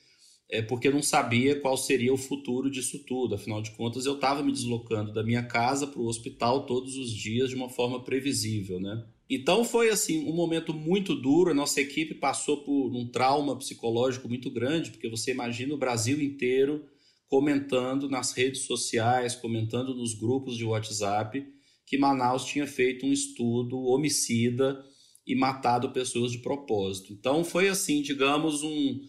é, 0.58 0.62
porque 0.62 0.90
não 0.90 1.02
sabia 1.02 1.58
qual 1.60 1.76
seria 1.76 2.12
o 2.12 2.18
futuro 2.18 2.70
disso 2.70 3.04
tudo. 3.06 3.34
Afinal 3.34 3.60
de 3.60 3.72
contas, 3.72 4.06
eu 4.06 4.14
estava 4.14 4.42
me 4.42 4.52
deslocando 4.52 5.12
da 5.12 5.22
minha 5.22 5.42
casa 5.42 5.86
para 5.86 6.00
o 6.00 6.06
hospital 6.06 6.66
todos 6.66 6.96
os 6.96 7.12
dias 7.12 7.50
de 7.50 7.56
uma 7.56 7.68
forma 7.68 8.02
previsível, 8.04 8.80
né? 8.80 9.04
Então 9.28 9.64
foi 9.64 9.88
assim 9.88 10.28
um 10.28 10.34
momento 10.34 10.72
muito 10.72 11.14
duro. 11.14 11.50
A 11.50 11.54
nossa 11.54 11.80
equipe 11.80 12.14
passou 12.14 12.58
por 12.58 12.94
um 12.94 13.08
trauma 13.10 13.56
psicológico 13.56 14.28
muito 14.28 14.50
grande, 14.50 14.90
porque 14.90 15.08
você 15.08 15.30
imagina 15.30 15.74
o 15.74 15.78
Brasil 15.78 16.20
inteiro 16.22 16.84
comentando 17.26 18.08
nas 18.08 18.32
redes 18.32 18.62
sociais, 18.62 19.34
comentando 19.34 19.94
nos 19.94 20.14
grupos 20.14 20.56
de 20.56 20.64
WhatsApp 20.64 21.44
que 21.86 21.98
Manaus 21.98 22.44
tinha 22.44 22.66
feito 22.66 23.06
um 23.06 23.12
estudo 23.12 23.78
homicida 23.78 24.84
e 25.26 25.34
matado 25.34 25.90
pessoas 25.90 26.32
de 26.32 26.38
propósito. 26.38 27.12
Então 27.12 27.44
foi 27.44 27.68
assim, 27.68 28.02
digamos, 28.02 28.62
um. 28.62 29.00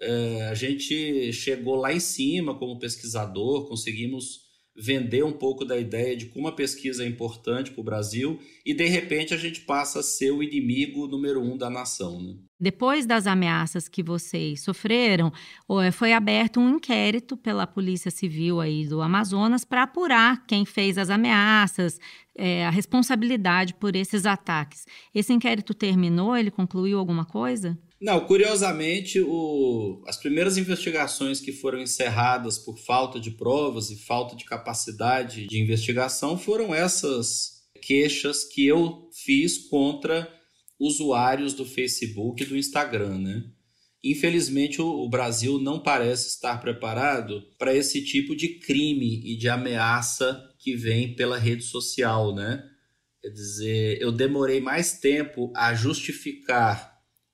É, 0.00 0.48
a 0.48 0.54
gente 0.54 1.32
chegou 1.32 1.76
lá 1.76 1.92
em 1.92 2.00
cima 2.00 2.56
como 2.58 2.78
pesquisador, 2.78 3.68
conseguimos 3.68 4.48
vender 4.80 5.24
um 5.24 5.32
pouco 5.32 5.64
da 5.64 5.76
ideia 5.76 6.16
de 6.16 6.26
como 6.26 6.46
a 6.46 6.52
pesquisa 6.52 7.02
é 7.02 7.08
importante 7.08 7.72
para 7.72 7.80
o 7.80 7.84
Brasil 7.84 8.38
e 8.64 8.72
de 8.72 8.86
repente 8.86 9.34
a 9.34 9.36
gente 9.36 9.62
passa 9.62 9.98
a 9.98 10.02
ser 10.04 10.30
o 10.30 10.42
inimigo 10.42 11.08
número 11.08 11.42
um 11.42 11.56
da 11.56 11.68
nação. 11.68 12.22
Né? 12.22 12.34
Depois 12.60 13.04
das 13.04 13.26
ameaças 13.26 13.88
que 13.88 14.04
vocês 14.04 14.62
sofreram, 14.62 15.32
é, 15.82 15.90
foi 15.90 16.12
aberto 16.12 16.60
um 16.60 16.76
inquérito 16.76 17.36
pela 17.36 17.66
Polícia 17.66 18.10
Civil 18.10 18.60
aí 18.60 18.86
do 18.86 19.02
Amazonas 19.02 19.64
para 19.64 19.82
apurar 19.82 20.46
quem 20.46 20.64
fez 20.64 20.96
as 20.96 21.10
ameaças, 21.10 21.98
é, 22.36 22.64
a 22.64 22.70
responsabilidade 22.70 23.74
por 23.74 23.96
esses 23.96 24.26
ataques. 24.26 24.86
Esse 25.12 25.32
inquérito 25.32 25.74
terminou? 25.74 26.36
Ele 26.36 26.52
concluiu 26.52 27.00
alguma 27.00 27.24
coisa? 27.24 27.76
Não, 28.00 28.24
curiosamente, 28.24 29.20
o, 29.20 30.02
as 30.06 30.16
primeiras 30.16 30.56
investigações 30.56 31.40
que 31.40 31.50
foram 31.50 31.80
encerradas 31.80 32.56
por 32.56 32.78
falta 32.78 33.18
de 33.18 33.32
provas 33.32 33.90
e 33.90 33.96
falta 33.96 34.36
de 34.36 34.44
capacidade 34.44 35.46
de 35.46 35.60
investigação 35.60 36.38
foram 36.38 36.72
essas 36.72 37.58
queixas 37.82 38.44
que 38.44 38.64
eu 38.64 39.08
fiz 39.12 39.58
contra 39.68 40.32
usuários 40.78 41.54
do 41.54 41.64
Facebook 41.64 42.42
e 42.42 42.46
do 42.46 42.56
Instagram, 42.56 43.18
né? 43.18 43.44
Infelizmente, 44.02 44.80
o 44.80 45.08
Brasil 45.08 45.58
não 45.58 45.82
parece 45.82 46.28
estar 46.28 46.60
preparado 46.60 47.42
para 47.58 47.74
esse 47.74 48.04
tipo 48.04 48.36
de 48.36 48.60
crime 48.60 49.20
e 49.24 49.36
de 49.36 49.48
ameaça 49.48 50.40
que 50.60 50.76
vem 50.76 51.16
pela 51.16 51.36
rede 51.36 51.64
social, 51.64 52.32
né? 52.32 52.62
Quer 53.20 53.30
dizer, 53.30 54.00
eu 54.00 54.12
demorei 54.12 54.60
mais 54.60 55.00
tempo 55.00 55.52
a 55.56 55.74
justificar 55.74 56.87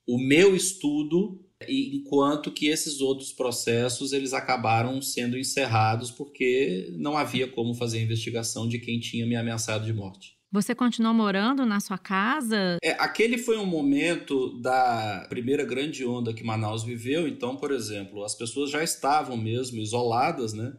o 0.07 0.17
meu 0.17 0.55
estudo 0.55 1.41
enquanto 1.67 2.51
que 2.51 2.67
esses 2.67 2.99
outros 3.01 3.31
processos 3.31 4.11
eles 4.13 4.33
acabaram 4.33 5.01
sendo 5.01 5.37
encerrados 5.37 6.11
porque 6.11 6.93
não 6.97 7.17
havia 7.17 7.47
como 7.47 7.73
fazer 7.73 7.99
a 7.99 8.03
investigação 8.03 8.67
de 8.67 8.79
quem 8.79 8.99
tinha 8.99 9.25
me 9.25 9.35
ameaçado 9.35 9.85
de 9.85 9.93
morte. 9.93 10.35
Você 10.51 10.73
continuou 10.73 11.13
morando 11.13 11.65
na 11.65 11.79
sua 11.81 11.97
casa? 11.97 12.77
É, 12.81 12.91
aquele 12.91 13.37
foi 13.37 13.57
um 13.57 13.65
momento 13.65 14.57
da 14.61 15.25
primeira 15.27 15.65
grande 15.65 16.05
onda 16.05 16.33
que 16.33 16.45
Manaus 16.45 16.83
viveu. 16.83 17.27
Então, 17.27 17.57
por 17.57 17.71
exemplo, 17.71 18.23
as 18.23 18.35
pessoas 18.35 18.71
já 18.71 18.81
estavam 18.81 19.35
mesmo 19.35 19.81
isoladas, 19.81 20.53
né? 20.53 20.73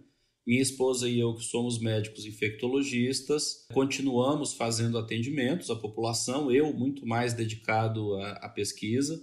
Minha 0.47 0.63
esposa 0.63 1.09
e 1.09 1.19
eu, 1.19 1.35
que 1.35 1.43
somos 1.43 1.81
médicos 1.81 2.25
infectologistas, 2.25 3.67
continuamos 3.73 4.55
fazendo 4.55 4.97
atendimentos 4.97 5.71
à 5.71 5.75
população, 5.75 6.53
eu 6.53 6.73
muito 6.73 7.05
mais 7.05 7.33
dedicado 7.33 8.15
à, 8.15 8.33
à 8.35 8.49
pesquisa. 8.49 9.17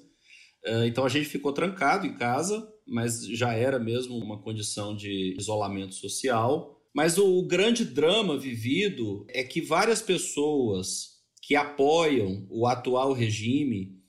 Uh, 0.66 0.84
então 0.86 1.06
a 1.06 1.10
gente 1.10 1.30
ficou 1.30 1.54
trancado 1.54 2.06
em 2.06 2.18
casa, 2.18 2.68
mas 2.86 3.26
já 3.26 3.54
era 3.54 3.80
mesmo 3.80 4.18
uma 4.18 4.42
condição 4.42 4.94
de 4.94 5.34
isolamento 5.38 5.96
social. 5.96 6.78
Mas 6.94 7.18
o, 7.18 7.40
o 7.40 7.48
grande 7.48 7.86
drama 7.86 8.38
vivido 8.38 9.26
é 9.30 9.44
que 9.44 9.62
várias 9.62 10.02
pessoas 10.02 11.14
que 11.42 11.56
apoiam 11.56 12.46
o 12.50 12.68
atual 12.68 13.14
regime 13.14 14.03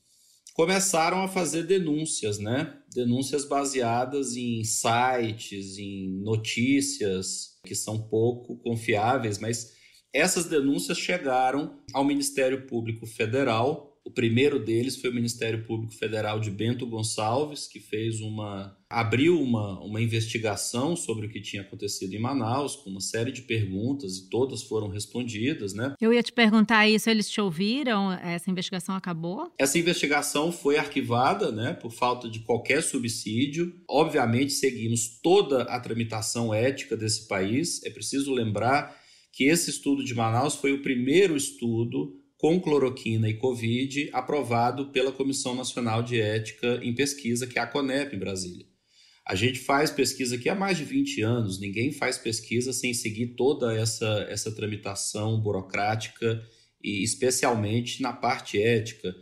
começaram 0.54 1.20
a 1.22 1.28
fazer 1.28 1.64
denúncias, 1.64 2.38
né? 2.38 2.78
Denúncias 2.94 3.44
baseadas 3.44 4.36
em 4.36 4.62
sites, 4.64 5.76
em 5.76 6.08
notícias 6.22 7.58
que 7.64 7.74
são 7.74 8.08
pouco 8.08 8.56
confiáveis, 8.58 9.38
mas 9.38 9.74
essas 10.12 10.46
denúncias 10.46 10.96
chegaram 10.96 11.80
ao 11.92 12.04
Ministério 12.04 12.66
Público 12.66 13.04
Federal 13.04 13.93
o 14.04 14.10
primeiro 14.10 14.58
deles 14.58 14.96
foi 14.96 15.08
o 15.08 15.14
Ministério 15.14 15.64
Público 15.64 15.94
Federal 15.94 16.38
de 16.38 16.50
Bento 16.50 16.86
Gonçalves, 16.86 17.66
que 17.66 17.80
fez 17.80 18.20
uma 18.20 18.76
abriu 18.90 19.40
uma, 19.40 19.80
uma 19.80 20.00
investigação 20.00 20.94
sobre 20.94 21.26
o 21.26 21.28
que 21.28 21.40
tinha 21.40 21.62
acontecido 21.62 22.14
em 22.14 22.20
Manaus, 22.20 22.76
com 22.76 22.90
uma 22.90 23.00
série 23.00 23.32
de 23.32 23.42
perguntas 23.42 24.18
e 24.18 24.28
todas 24.28 24.62
foram 24.62 24.88
respondidas, 24.88 25.74
né? 25.74 25.94
Eu 26.00 26.12
ia 26.12 26.22
te 26.22 26.30
perguntar 26.30 26.88
isso, 26.88 27.10
eles 27.10 27.28
te 27.28 27.40
ouviram? 27.40 28.12
Essa 28.12 28.50
investigação 28.50 28.94
acabou? 28.94 29.50
Essa 29.58 29.78
investigação 29.78 30.52
foi 30.52 30.76
arquivada, 30.76 31.50
né, 31.50 31.72
por 31.72 31.90
falta 31.90 32.28
de 32.28 32.40
qualquer 32.40 32.82
subsídio. 32.82 33.74
Obviamente 33.88 34.52
seguimos 34.52 35.18
toda 35.20 35.62
a 35.62 35.80
tramitação 35.80 36.54
ética 36.54 36.96
desse 36.96 37.26
país. 37.26 37.82
É 37.84 37.90
preciso 37.90 38.32
lembrar 38.32 38.94
que 39.32 39.44
esse 39.44 39.70
estudo 39.70 40.04
de 40.04 40.14
Manaus 40.14 40.54
foi 40.54 40.72
o 40.72 40.82
primeiro 40.82 41.36
estudo 41.36 42.23
com 42.44 42.60
cloroquina 42.60 43.26
e 43.26 43.38
Covid, 43.38 44.10
aprovado 44.12 44.90
pela 44.90 45.10
Comissão 45.10 45.54
Nacional 45.54 46.02
de 46.02 46.20
Ética 46.20 46.78
em 46.82 46.94
Pesquisa, 46.94 47.46
que 47.46 47.58
é 47.58 47.62
a 47.62 47.66
CONEP 47.66 48.14
em 48.14 48.18
Brasília. 48.18 48.66
A 49.26 49.34
gente 49.34 49.60
faz 49.60 49.90
pesquisa 49.90 50.36
aqui 50.36 50.50
há 50.50 50.54
mais 50.54 50.76
de 50.76 50.84
20 50.84 51.22
anos, 51.22 51.58
ninguém 51.58 51.90
faz 51.90 52.18
pesquisa 52.18 52.70
sem 52.74 52.92
seguir 52.92 53.28
toda 53.28 53.74
essa, 53.74 54.26
essa 54.28 54.54
tramitação 54.54 55.40
burocrática 55.40 56.46
e 56.82 57.02
especialmente 57.02 58.02
na 58.02 58.12
parte 58.12 58.60
ética. 58.60 59.16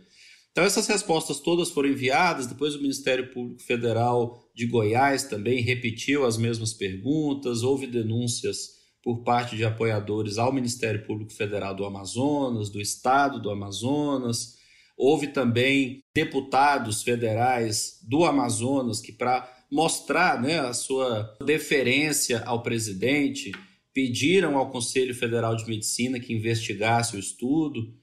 Então 0.51 0.65
essas 0.65 0.87
respostas 0.87 1.39
todas 1.39 1.69
foram 1.69 1.87
enviadas, 1.87 2.45
depois 2.45 2.75
o 2.75 2.81
Ministério 2.81 3.31
Público 3.31 3.63
Federal 3.63 4.51
de 4.53 4.65
Goiás 4.65 5.23
também 5.23 5.61
repetiu 5.61 6.25
as 6.25 6.35
mesmas 6.35 6.73
perguntas, 6.73 7.63
houve 7.63 7.87
denúncias 7.87 8.82
por 9.03 9.21
parte 9.21 9.57
de 9.57 9.65
apoiadores 9.65 10.37
ao 10.37 10.53
Ministério 10.53 11.05
Público 11.05 11.33
Federal 11.33 11.75
do 11.75 11.85
Amazonas, 11.85 12.69
do 12.69 12.79
Estado 12.79 13.41
do 13.41 13.51
Amazonas. 13.51 14.57
Houve 14.95 15.27
também 15.27 16.01
deputados 16.15 17.03
federais 17.03 17.99
do 18.01 18.23
Amazonas 18.23 19.01
que, 19.01 19.11
para 19.11 19.51
mostrar 19.69 20.41
né, 20.41 20.59
a 20.59 20.73
sua 20.73 21.35
deferência 21.45 22.43
ao 22.45 22.63
presidente, 22.63 23.51
pediram 23.93 24.57
ao 24.57 24.71
Conselho 24.71 25.13
Federal 25.13 25.55
de 25.55 25.67
Medicina 25.67 26.19
que 26.19 26.33
investigasse 26.33 27.17
o 27.17 27.19
estudo. 27.19 27.93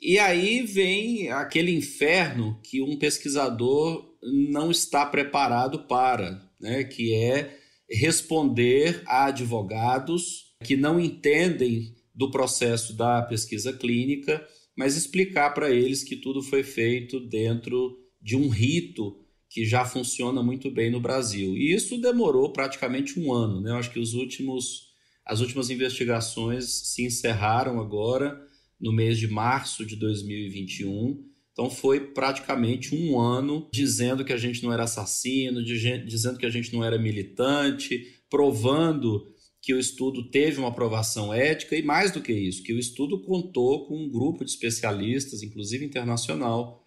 E 0.00 0.18
aí 0.18 0.62
vem 0.62 1.30
aquele 1.30 1.74
inferno 1.74 2.60
que 2.62 2.80
um 2.80 2.96
pesquisador 2.96 4.14
não 4.22 4.70
está 4.70 5.04
preparado 5.04 5.80
para, 5.80 6.40
né, 6.60 6.84
que 6.84 7.14
é 7.14 7.59
responder 7.90 9.02
a 9.06 9.26
advogados 9.26 10.54
que 10.62 10.76
não 10.76 11.00
entendem 11.00 11.94
do 12.14 12.30
processo 12.30 12.92
da 12.92 13.22
pesquisa 13.22 13.72
clínica, 13.72 14.46
mas 14.76 14.96
explicar 14.96 15.50
para 15.50 15.70
eles 15.70 16.04
que 16.04 16.16
tudo 16.16 16.42
foi 16.42 16.62
feito 16.62 17.20
dentro 17.20 17.98
de 18.20 18.36
um 18.36 18.48
rito 18.48 19.16
que 19.48 19.64
já 19.64 19.84
funciona 19.84 20.42
muito 20.42 20.70
bem 20.70 20.90
no 20.90 21.00
Brasil. 21.00 21.56
E 21.56 21.74
isso 21.74 22.00
demorou 22.00 22.52
praticamente 22.52 23.18
um 23.18 23.32
ano. 23.32 23.60
Né? 23.60 23.70
Eu 23.70 23.76
acho 23.76 23.90
que 23.90 23.98
os 23.98 24.14
últimos, 24.14 24.92
as 25.26 25.40
últimas 25.40 25.70
investigações 25.70 26.66
se 26.66 27.04
encerraram 27.04 27.80
agora, 27.80 28.40
no 28.80 28.92
mês 28.92 29.18
de 29.18 29.28
março 29.28 29.84
de 29.84 29.96
2021. 29.96 31.29
Então 31.60 31.68
foi 31.68 32.00
praticamente 32.00 32.94
um 32.94 33.20
ano 33.20 33.68
dizendo 33.70 34.24
que 34.24 34.32
a 34.32 34.38
gente 34.38 34.62
não 34.62 34.72
era 34.72 34.84
assassino, 34.84 35.62
dizendo 35.62 36.38
que 36.38 36.46
a 36.46 36.50
gente 36.50 36.72
não 36.72 36.82
era 36.82 36.98
militante, 36.98 38.02
provando 38.30 39.26
que 39.60 39.74
o 39.74 39.78
estudo 39.78 40.30
teve 40.30 40.58
uma 40.58 40.68
aprovação 40.68 41.34
ética 41.34 41.76
e 41.76 41.82
mais 41.82 42.12
do 42.12 42.22
que 42.22 42.32
isso, 42.32 42.62
que 42.62 42.72
o 42.72 42.78
estudo 42.78 43.20
contou 43.20 43.86
com 43.86 43.94
um 43.94 44.10
grupo 44.10 44.42
de 44.42 44.52
especialistas, 44.52 45.42
inclusive 45.42 45.84
internacional, 45.84 46.82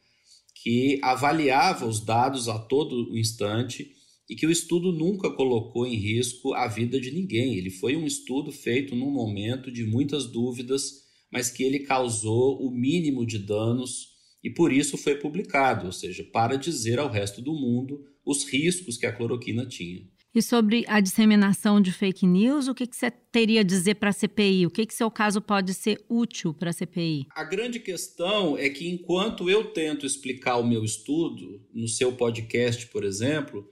que 0.56 1.00
avaliava 1.04 1.86
os 1.86 2.04
dados 2.04 2.50
a 2.50 2.58
todo 2.58 3.16
instante 3.16 3.92
e 4.28 4.36
que 4.36 4.48
o 4.48 4.52
estudo 4.52 4.92
nunca 4.92 5.30
colocou 5.30 5.86
em 5.86 5.96
risco 5.96 6.52
a 6.56 6.68
vida 6.68 7.00
de 7.00 7.12
ninguém. 7.12 7.58
Ele 7.58 7.70
foi 7.70 7.96
um 7.96 8.08
estudo 8.08 8.52
feito 8.52 8.96
num 8.96 9.12
momento 9.12 9.72
de 9.72 9.86
muitas 9.86 10.26
dúvidas, 10.26 11.04
mas 11.32 11.52
que 11.52 11.62
ele 11.62 11.82
causou 11.82 12.60
o 12.60 12.72
mínimo 12.72 13.24
de 13.24 13.38
danos 13.38 14.13
e 14.44 14.50
por 14.50 14.74
isso 14.74 14.98
foi 14.98 15.16
publicado, 15.16 15.86
ou 15.86 15.92
seja, 15.92 16.24
para 16.24 16.58
dizer 16.58 17.00
ao 17.00 17.10
resto 17.10 17.42
do 17.42 17.54
mundo 17.54 18.04
os 18.26 18.44
riscos 18.44 18.98
que 18.98 19.06
a 19.06 19.14
cloroquina 19.14 19.66
tinha. 19.66 20.02
E 20.36 20.42
sobre 20.42 20.84
a 20.88 21.00
disseminação 21.00 21.80
de 21.80 21.92
fake 21.92 22.26
news, 22.26 22.68
o 22.68 22.74
que, 22.74 22.88
que 22.88 22.96
você 22.96 23.12
teria 23.12 23.62
a 23.62 23.64
dizer 23.64 23.96
para 23.96 24.10
a 24.10 24.14
CPI? 24.14 24.66
O 24.66 24.72
que, 24.72 24.84
que 24.88 24.94
seu 24.94 25.12
caso 25.12 25.40
pode 25.40 25.76
ser 25.76 26.04
útil 26.10 26.52
para 26.56 26.72
a 26.72 26.74
CPI? 26.74 27.28
A 27.36 27.44
grande 27.44 27.80
questão 27.80 28.58
é 28.58 28.68
que 28.68 28.90
enquanto 28.90 29.48
eu 29.48 29.66
tento 29.66 30.08
explicar 30.08 30.58
o 30.58 30.68
meu 30.68 30.84
estudo, 30.84 31.62
no 31.72 31.88
seu 31.88 32.14
podcast, 32.14 32.88
por 32.88 33.04
exemplo, 33.04 33.64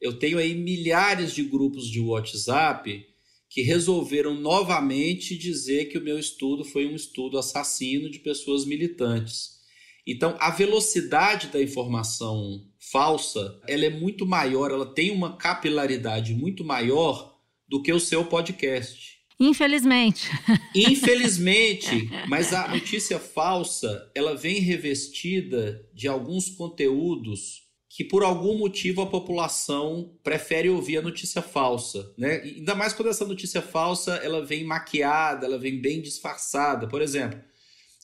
eu 0.00 0.18
tenho 0.18 0.38
aí 0.38 0.56
milhares 0.56 1.32
de 1.32 1.44
grupos 1.44 1.86
de 1.88 2.00
WhatsApp 2.00 3.06
que 3.48 3.62
resolveram 3.62 4.34
novamente 4.34 5.38
dizer 5.38 5.86
que 5.86 5.98
o 5.98 6.04
meu 6.04 6.18
estudo 6.18 6.64
foi 6.64 6.86
um 6.86 6.96
estudo 6.96 7.38
assassino 7.38 8.10
de 8.10 8.18
pessoas 8.18 8.64
militantes. 8.64 9.57
Então, 10.08 10.34
a 10.40 10.50
velocidade 10.50 11.48
da 11.48 11.62
informação 11.62 12.64
falsa, 12.78 13.60
ela 13.68 13.84
é 13.84 13.90
muito 13.90 14.24
maior, 14.24 14.70
ela 14.70 14.86
tem 14.86 15.10
uma 15.10 15.36
capilaridade 15.36 16.32
muito 16.32 16.64
maior 16.64 17.38
do 17.68 17.82
que 17.82 17.92
o 17.92 18.00
seu 18.00 18.24
podcast. 18.24 19.18
Infelizmente. 19.38 20.30
Infelizmente, 20.74 22.10
mas 22.26 22.54
a 22.54 22.68
notícia 22.68 23.18
falsa, 23.18 24.10
ela 24.14 24.34
vem 24.34 24.60
revestida 24.60 25.86
de 25.92 26.08
alguns 26.08 26.48
conteúdos 26.48 27.68
que 27.90 28.02
por 28.02 28.22
algum 28.22 28.56
motivo 28.56 29.02
a 29.02 29.06
população 29.06 30.16
prefere 30.22 30.70
ouvir 30.70 30.98
a 30.98 31.02
notícia 31.02 31.42
falsa, 31.42 32.14
né? 32.16 32.46
E 32.46 32.58
ainda 32.58 32.74
mais 32.74 32.92
quando 32.92 33.08
essa 33.08 33.26
notícia 33.26 33.60
falsa, 33.60 34.14
ela 34.16 34.44
vem 34.44 34.64
maquiada, 34.64 35.46
ela 35.46 35.58
vem 35.58 35.80
bem 35.80 36.00
disfarçada. 36.00 36.86
Por 36.86 37.02
exemplo, 37.02 37.40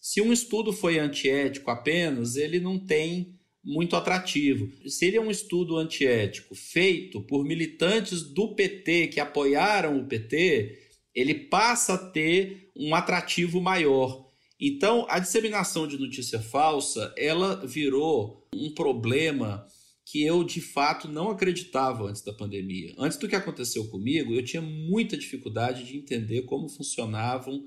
se 0.05 0.21
um 0.21 0.35
estudo 0.35 0.71
foi 0.71 0.99
antiético 0.99 1.71
apenas, 1.71 2.37
ele 2.37 2.61
não 2.61 2.79
tem 2.79 3.39
muito 3.65 3.97
atrativo. 3.97 4.71
Se 4.87 5.07
ele 5.07 5.17
é 5.17 5.21
um 5.21 5.31
estudo 5.31 5.79
antiético 5.79 6.55
feito 6.55 7.23
por 7.23 7.43
militantes 7.43 8.23
do 8.23 8.55
PT 8.55 9.09
que 9.09 9.19
apoiaram 9.19 9.99
o 9.99 10.07
PT, 10.07 10.79
ele 11.15 11.33
passa 11.33 11.95
a 11.95 11.99
ter 12.11 12.71
um 12.77 12.95
atrativo 12.95 13.63
maior. 13.63 14.31
Então, 14.61 15.07
a 15.09 15.19
disseminação 15.19 15.89
de 15.89 15.97
notícia 15.97 16.39
falsa, 16.39 17.11
ela 17.17 17.67
virou 17.67 18.47
um 18.55 18.75
problema 18.75 19.67
que 20.05 20.23
eu 20.23 20.45
de 20.45 20.61
fato 20.61 21.09
não 21.09 21.31
acreditava 21.31 22.05
antes 22.05 22.21
da 22.21 22.35
pandemia. 22.35 22.95
Antes 22.99 23.17
do 23.17 23.27
que 23.27 23.35
aconteceu 23.35 23.89
comigo, 23.89 24.35
eu 24.35 24.45
tinha 24.45 24.61
muita 24.61 25.17
dificuldade 25.17 25.83
de 25.83 25.97
entender 25.97 26.43
como 26.43 26.69
funcionavam 26.69 27.65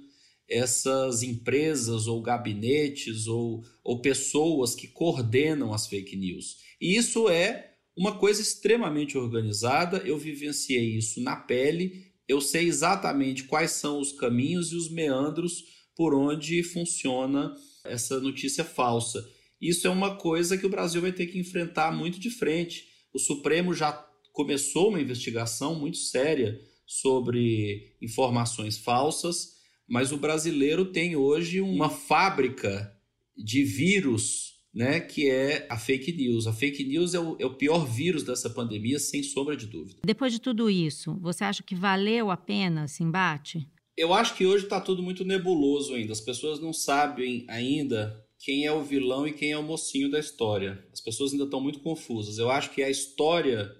essas 0.49 1.23
empresas 1.23 2.07
ou 2.07 2.21
gabinetes 2.21 3.27
ou, 3.27 3.63
ou 3.83 4.01
pessoas 4.01 4.73
que 4.73 4.87
coordenam 4.87 5.73
as 5.73 5.87
fake 5.87 6.15
news. 6.15 6.57
E 6.79 6.95
isso 6.95 7.29
é 7.29 7.73
uma 7.95 8.17
coisa 8.17 8.41
extremamente 8.41 9.17
organizada. 9.17 9.97
Eu 10.05 10.17
vivenciei 10.17 10.97
isso 10.97 11.21
na 11.21 11.35
pele. 11.35 12.05
Eu 12.27 12.39
sei 12.39 12.67
exatamente 12.67 13.43
quais 13.43 13.71
são 13.71 13.99
os 13.99 14.11
caminhos 14.11 14.71
e 14.71 14.75
os 14.75 14.89
meandros 14.89 15.63
por 15.95 16.13
onde 16.13 16.61
funciona 16.61 17.55
essa 17.83 18.19
notícia 18.19 18.63
falsa. 18.63 19.27
Isso 19.59 19.87
é 19.87 19.89
uma 19.89 20.15
coisa 20.15 20.57
que 20.57 20.65
o 20.65 20.69
Brasil 20.69 21.01
vai 21.01 21.11
ter 21.11 21.25
que 21.25 21.39
enfrentar 21.39 21.91
muito 21.91 22.19
de 22.19 22.29
frente. 22.29 22.85
O 23.11 23.17
Supremo 23.17 23.73
já 23.73 23.91
começou 24.31 24.89
uma 24.89 25.01
investigação 25.01 25.73
muito 25.73 25.97
séria 25.97 26.61
sobre 26.85 27.95
informações 27.99 28.77
falsas, 28.77 29.56
mas 29.87 30.11
o 30.11 30.17
brasileiro 30.17 30.85
tem 30.91 31.15
hoje 31.15 31.61
uma 31.61 31.89
fábrica 31.89 32.93
de 33.35 33.63
vírus, 33.63 34.55
né, 34.73 34.99
que 34.99 35.29
é 35.29 35.65
a 35.69 35.77
fake 35.77 36.11
news. 36.11 36.47
A 36.47 36.53
fake 36.53 36.83
news 36.83 37.13
é 37.13 37.19
o, 37.19 37.37
é 37.39 37.45
o 37.45 37.53
pior 37.53 37.85
vírus 37.85 38.23
dessa 38.23 38.49
pandemia, 38.49 38.99
sem 38.99 39.23
sombra 39.23 39.55
de 39.55 39.67
dúvida. 39.67 39.99
Depois 40.03 40.33
de 40.33 40.41
tudo 40.41 40.69
isso, 40.69 41.17
você 41.21 41.43
acha 41.43 41.63
que 41.63 41.75
valeu 41.75 42.29
a 42.29 42.37
pena 42.37 42.85
esse 42.85 43.03
embate? 43.03 43.67
Eu 43.95 44.13
acho 44.13 44.35
que 44.35 44.45
hoje 44.45 44.65
está 44.65 44.79
tudo 44.79 45.01
muito 45.01 45.23
nebuloso 45.23 45.95
ainda. 45.95 46.13
As 46.13 46.21
pessoas 46.21 46.59
não 46.59 46.73
sabem 46.73 47.45
ainda 47.47 48.23
quem 48.39 48.65
é 48.65 48.71
o 48.71 48.83
vilão 48.83 49.27
e 49.27 49.33
quem 49.33 49.51
é 49.51 49.57
o 49.57 49.63
mocinho 49.63 50.11
da 50.11 50.19
história. 50.19 50.83
As 50.93 51.01
pessoas 51.01 51.31
ainda 51.31 51.45
estão 51.45 51.59
muito 51.59 51.79
confusas. 51.79 52.37
Eu 52.37 52.51
acho 52.51 52.71
que 52.71 52.83
a 52.83 52.89
história 52.89 53.71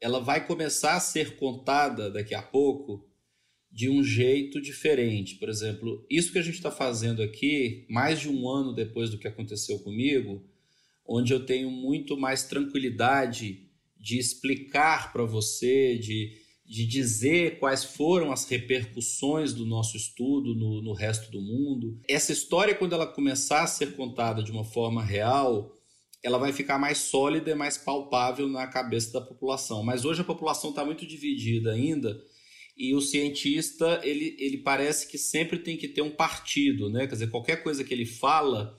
ela 0.00 0.18
vai 0.18 0.44
começar 0.44 0.96
a 0.96 1.00
ser 1.00 1.36
contada 1.36 2.10
daqui 2.10 2.34
a 2.34 2.42
pouco 2.42 3.09
de 3.70 3.88
um 3.88 4.02
jeito 4.02 4.60
diferente. 4.60 5.36
Por 5.36 5.48
exemplo, 5.48 6.04
isso 6.10 6.32
que 6.32 6.38
a 6.38 6.42
gente 6.42 6.56
está 6.56 6.70
fazendo 6.70 7.22
aqui, 7.22 7.86
mais 7.88 8.20
de 8.20 8.28
um 8.28 8.48
ano 8.48 8.74
depois 8.74 9.10
do 9.10 9.18
que 9.18 9.28
aconteceu 9.28 9.78
comigo, 9.78 10.42
onde 11.06 11.32
eu 11.32 11.46
tenho 11.46 11.70
muito 11.70 12.16
mais 12.16 12.42
tranquilidade 12.42 13.68
de 13.96 14.18
explicar 14.18 15.12
para 15.12 15.24
você, 15.24 15.96
de, 15.96 16.32
de 16.66 16.86
dizer 16.86 17.58
quais 17.58 17.84
foram 17.84 18.32
as 18.32 18.48
repercussões 18.48 19.52
do 19.52 19.64
nosso 19.64 19.96
estudo 19.96 20.54
no, 20.54 20.82
no 20.82 20.92
resto 20.92 21.30
do 21.30 21.40
mundo. 21.40 22.00
Essa 22.08 22.32
história, 22.32 22.74
quando 22.74 22.94
ela 22.94 23.06
começar 23.06 23.62
a 23.62 23.66
ser 23.68 23.94
contada 23.94 24.42
de 24.42 24.50
uma 24.50 24.64
forma 24.64 25.04
real, 25.04 25.72
ela 26.22 26.38
vai 26.38 26.52
ficar 26.52 26.78
mais 26.78 26.98
sólida 26.98 27.50
e 27.50 27.54
mais 27.54 27.78
palpável 27.78 28.48
na 28.48 28.66
cabeça 28.66 29.12
da 29.12 29.20
população. 29.20 29.82
Mas 29.82 30.04
hoje 30.04 30.22
a 30.22 30.24
população 30.24 30.70
está 30.70 30.84
muito 30.84 31.06
dividida 31.06 31.72
ainda 31.72 32.20
e 32.80 32.94
o 32.94 33.00
cientista 33.02 34.00
ele, 34.02 34.34
ele 34.38 34.56
parece 34.56 35.06
que 35.06 35.18
sempre 35.18 35.58
tem 35.58 35.76
que 35.76 35.86
ter 35.86 36.00
um 36.00 36.10
partido, 36.10 36.88
né? 36.88 37.06
Quer 37.06 37.12
dizer, 37.12 37.30
qualquer 37.30 37.62
coisa 37.62 37.84
que 37.84 37.92
ele 37.92 38.06
fala, 38.06 38.74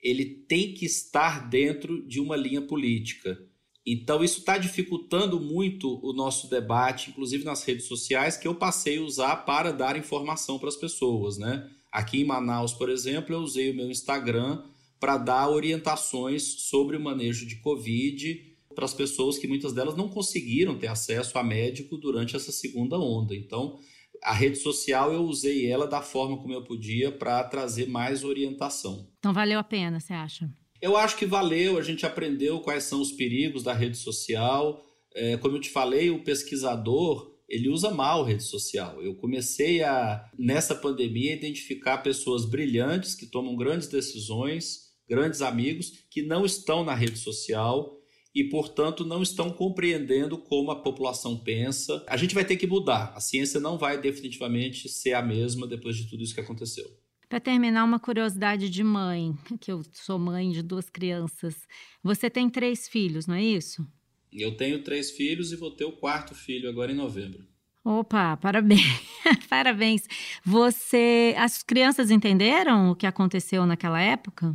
ele 0.00 0.24
tem 0.24 0.72
que 0.72 0.86
estar 0.86 1.50
dentro 1.50 2.06
de 2.06 2.20
uma 2.20 2.36
linha 2.36 2.62
política. 2.62 3.36
Então 3.84 4.22
isso 4.22 4.38
está 4.38 4.56
dificultando 4.56 5.40
muito 5.40 5.98
o 6.00 6.12
nosso 6.12 6.48
debate, 6.48 7.10
inclusive 7.10 7.42
nas 7.42 7.64
redes 7.64 7.86
sociais, 7.86 8.36
que 8.36 8.46
eu 8.46 8.54
passei 8.54 8.98
a 8.98 9.02
usar 9.02 9.36
para 9.38 9.72
dar 9.72 9.96
informação 9.96 10.56
para 10.56 10.68
as 10.68 10.76
pessoas, 10.76 11.36
né? 11.36 11.68
Aqui 11.90 12.20
em 12.20 12.24
Manaus, 12.24 12.72
por 12.72 12.88
exemplo, 12.88 13.34
eu 13.34 13.40
usei 13.40 13.72
o 13.72 13.74
meu 13.74 13.90
Instagram 13.90 14.62
para 15.00 15.18
dar 15.18 15.48
orientações 15.48 16.44
sobre 16.68 16.96
o 16.96 17.00
manejo 17.00 17.44
de 17.44 17.56
Covid 17.56 18.49
para 18.74 18.84
as 18.84 18.94
pessoas 18.94 19.38
que 19.38 19.48
muitas 19.48 19.72
delas 19.72 19.96
não 19.96 20.08
conseguiram 20.08 20.78
ter 20.78 20.86
acesso 20.86 21.38
a 21.38 21.42
médico 21.42 21.96
durante 21.96 22.36
essa 22.36 22.52
segunda 22.52 22.98
onda. 22.98 23.34
Então, 23.34 23.78
a 24.22 24.32
rede 24.32 24.56
social 24.56 25.12
eu 25.12 25.22
usei 25.22 25.66
ela 25.66 25.86
da 25.86 26.02
forma 26.02 26.36
como 26.38 26.52
eu 26.52 26.62
podia 26.62 27.10
para 27.10 27.42
trazer 27.44 27.88
mais 27.88 28.22
orientação. 28.22 29.08
Então, 29.18 29.32
valeu 29.32 29.58
a 29.58 29.64
pena, 29.64 29.98
você 29.98 30.12
acha? 30.12 30.50
Eu 30.80 30.96
acho 30.96 31.16
que 31.16 31.26
valeu, 31.26 31.78
a 31.78 31.82
gente 31.82 32.06
aprendeu 32.06 32.60
quais 32.60 32.84
são 32.84 33.00
os 33.00 33.12
perigos 33.12 33.62
da 33.62 33.72
rede 33.72 33.98
social. 33.98 34.84
É, 35.14 35.36
como 35.36 35.56
eu 35.56 35.60
te 35.60 35.70
falei, 35.70 36.10
o 36.10 36.22
pesquisador 36.22 37.30
ele 37.48 37.68
usa 37.68 37.90
mal 37.90 38.22
a 38.22 38.28
rede 38.28 38.44
social. 38.44 39.02
Eu 39.02 39.14
comecei 39.16 39.82
a, 39.82 40.24
nessa 40.38 40.74
pandemia, 40.74 41.34
identificar 41.34 41.98
pessoas 41.98 42.44
brilhantes 42.44 43.14
que 43.14 43.26
tomam 43.26 43.56
grandes 43.56 43.88
decisões 43.88 44.90
grandes 45.10 45.42
amigos 45.42 46.04
que 46.08 46.22
não 46.22 46.46
estão 46.46 46.84
na 46.84 46.94
rede 46.94 47.18
social 47.18 47.99
e, 48.34 48.44
portanto, 48.44 49.04
não 49.04 49.22
estão 49.22 49.50
compreendendo 49.50 50.38
como 50.38 50.70
a 50.70 50.82
população 50.82 51.36
pensa. 51.36 52.04
A 52.06 52.16
gente 52.16 52.34
vai 52.34 52.44
ter 52.44 52.56
que 52.56 52.66
mudar. 52.66 53.12
A 53.14 53.20
ciência 53.20 53.58
não 53.58 53.76
vai 53.76 54.00
definitivamente 54.00 54.88
ser 54.88 55.14
a 55.14 55.22
mesma 55.22 55.66
depois 55.66 55.96
de 55.96 56.08
tudo 56.08 56.22
isso 56.22 56.34
que 56.34 56.40
aconteceu. 56.40 56.84
Para 57.28 57.40
terminar, 57.40 57.84
uma 57.84 58.00
curiosidade 58.00 58.68
de 58.68 58.82
mãe, 58.82 59.34
que 59.60 59.70
eu 59.70 59.82
sou 59.92 60.18
mãe 60.18 60.50
de 60.50 60.62
duas 60.62 60.90
crianças. 60.90 61.56
Você 62.02 62.28
tem 62.28 62.50
três 62.50 62.88
filhos, 62.88 63.26
não 63.26 63.36
é 63.36 63.42
isso? 63.42 63.86
Eu 64.32 64.56
tenho 64.56 64.82
três 64.82 65.10
filhos 65.10 65.52
e 65.52 65.56
vou 65.56 65.70
ter 65.70 65.84
o 65.84 65.92
quarto 65.92 66.34
filho 66.34 66.68
agora 66.68 66.92
em 66.92 66.96
novembro. 66.96 67.46
Opa, 67.84 68.36
parabéns. 68.36 68.82
parabéns. 69.48 70.02
Você, 70.44 71.34
as 71.38 71.62
crianças 71.62 72.10
entenderam 72.10 72.90
o 72.90 72.96
que 72.96 73.06
aconteceu 73.06 73.64
naquela 73.64 74.00
época? 74.00 74.54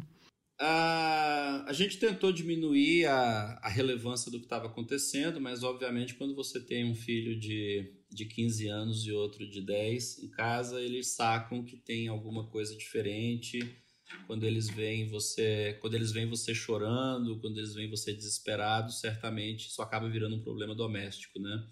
A, 0.58 1.66
a 1.68 1.74
gente 1.74 1.98
tentou 1.98 2.32
diminuir 2.32 3.06
a, 3.08 3.60
a 3.62 3.68
relevância 3.68 4.32
do 4.32 4.40
que 4.40 4.46
estava 4.46 4.68
acontecendo, 4.68 5.42
mas 5.42 5.64
obviamente 5.64 6.16
quando 6.16 6.34
você 6.34 6.62
tem 6.62 6.86
um 6.90 6.96
filho 6.96 7.38
de, 7.38 7.94
de 8.10 8.26
15 8.26 8.68
anos 8.68 9.06
e 9.06 9.12
outro 9.12 9.50
de 9.50 9.62
10 9.62 10.24
em 10.24 10.30
casa, 10.30 10.82
eles 10.82 11.14
sacam 11.14 11.64
que 11.64 11.76
tem 11.76 12.08
alguma 12.08 12.48
coisa 12.50 12.76
diferente. 12.78 13.60
Quando 14.28 14.46
eles 14.46 14.70
veem 14.70 15.10
você, 15.10 15.78
quando 15.82 15.96
eles 15.96 16.12
veem 16.12 16.30
você 16.30 16.56
chorando, 16.56 17.40
quando 17.42 17.58
eles 17.58 17.74
veem 17.74 17.90
você 17.90 18.14
desesperado, 18.14 18.94
certamente 18.94 19.68
isso 19.68 19.82
acaba 19.82 20.10
virando 20.10 20.38
um 20.38 20.42
problema 20.42 20.74
doméstico, 20.74 21.40
né? 21.40 21.68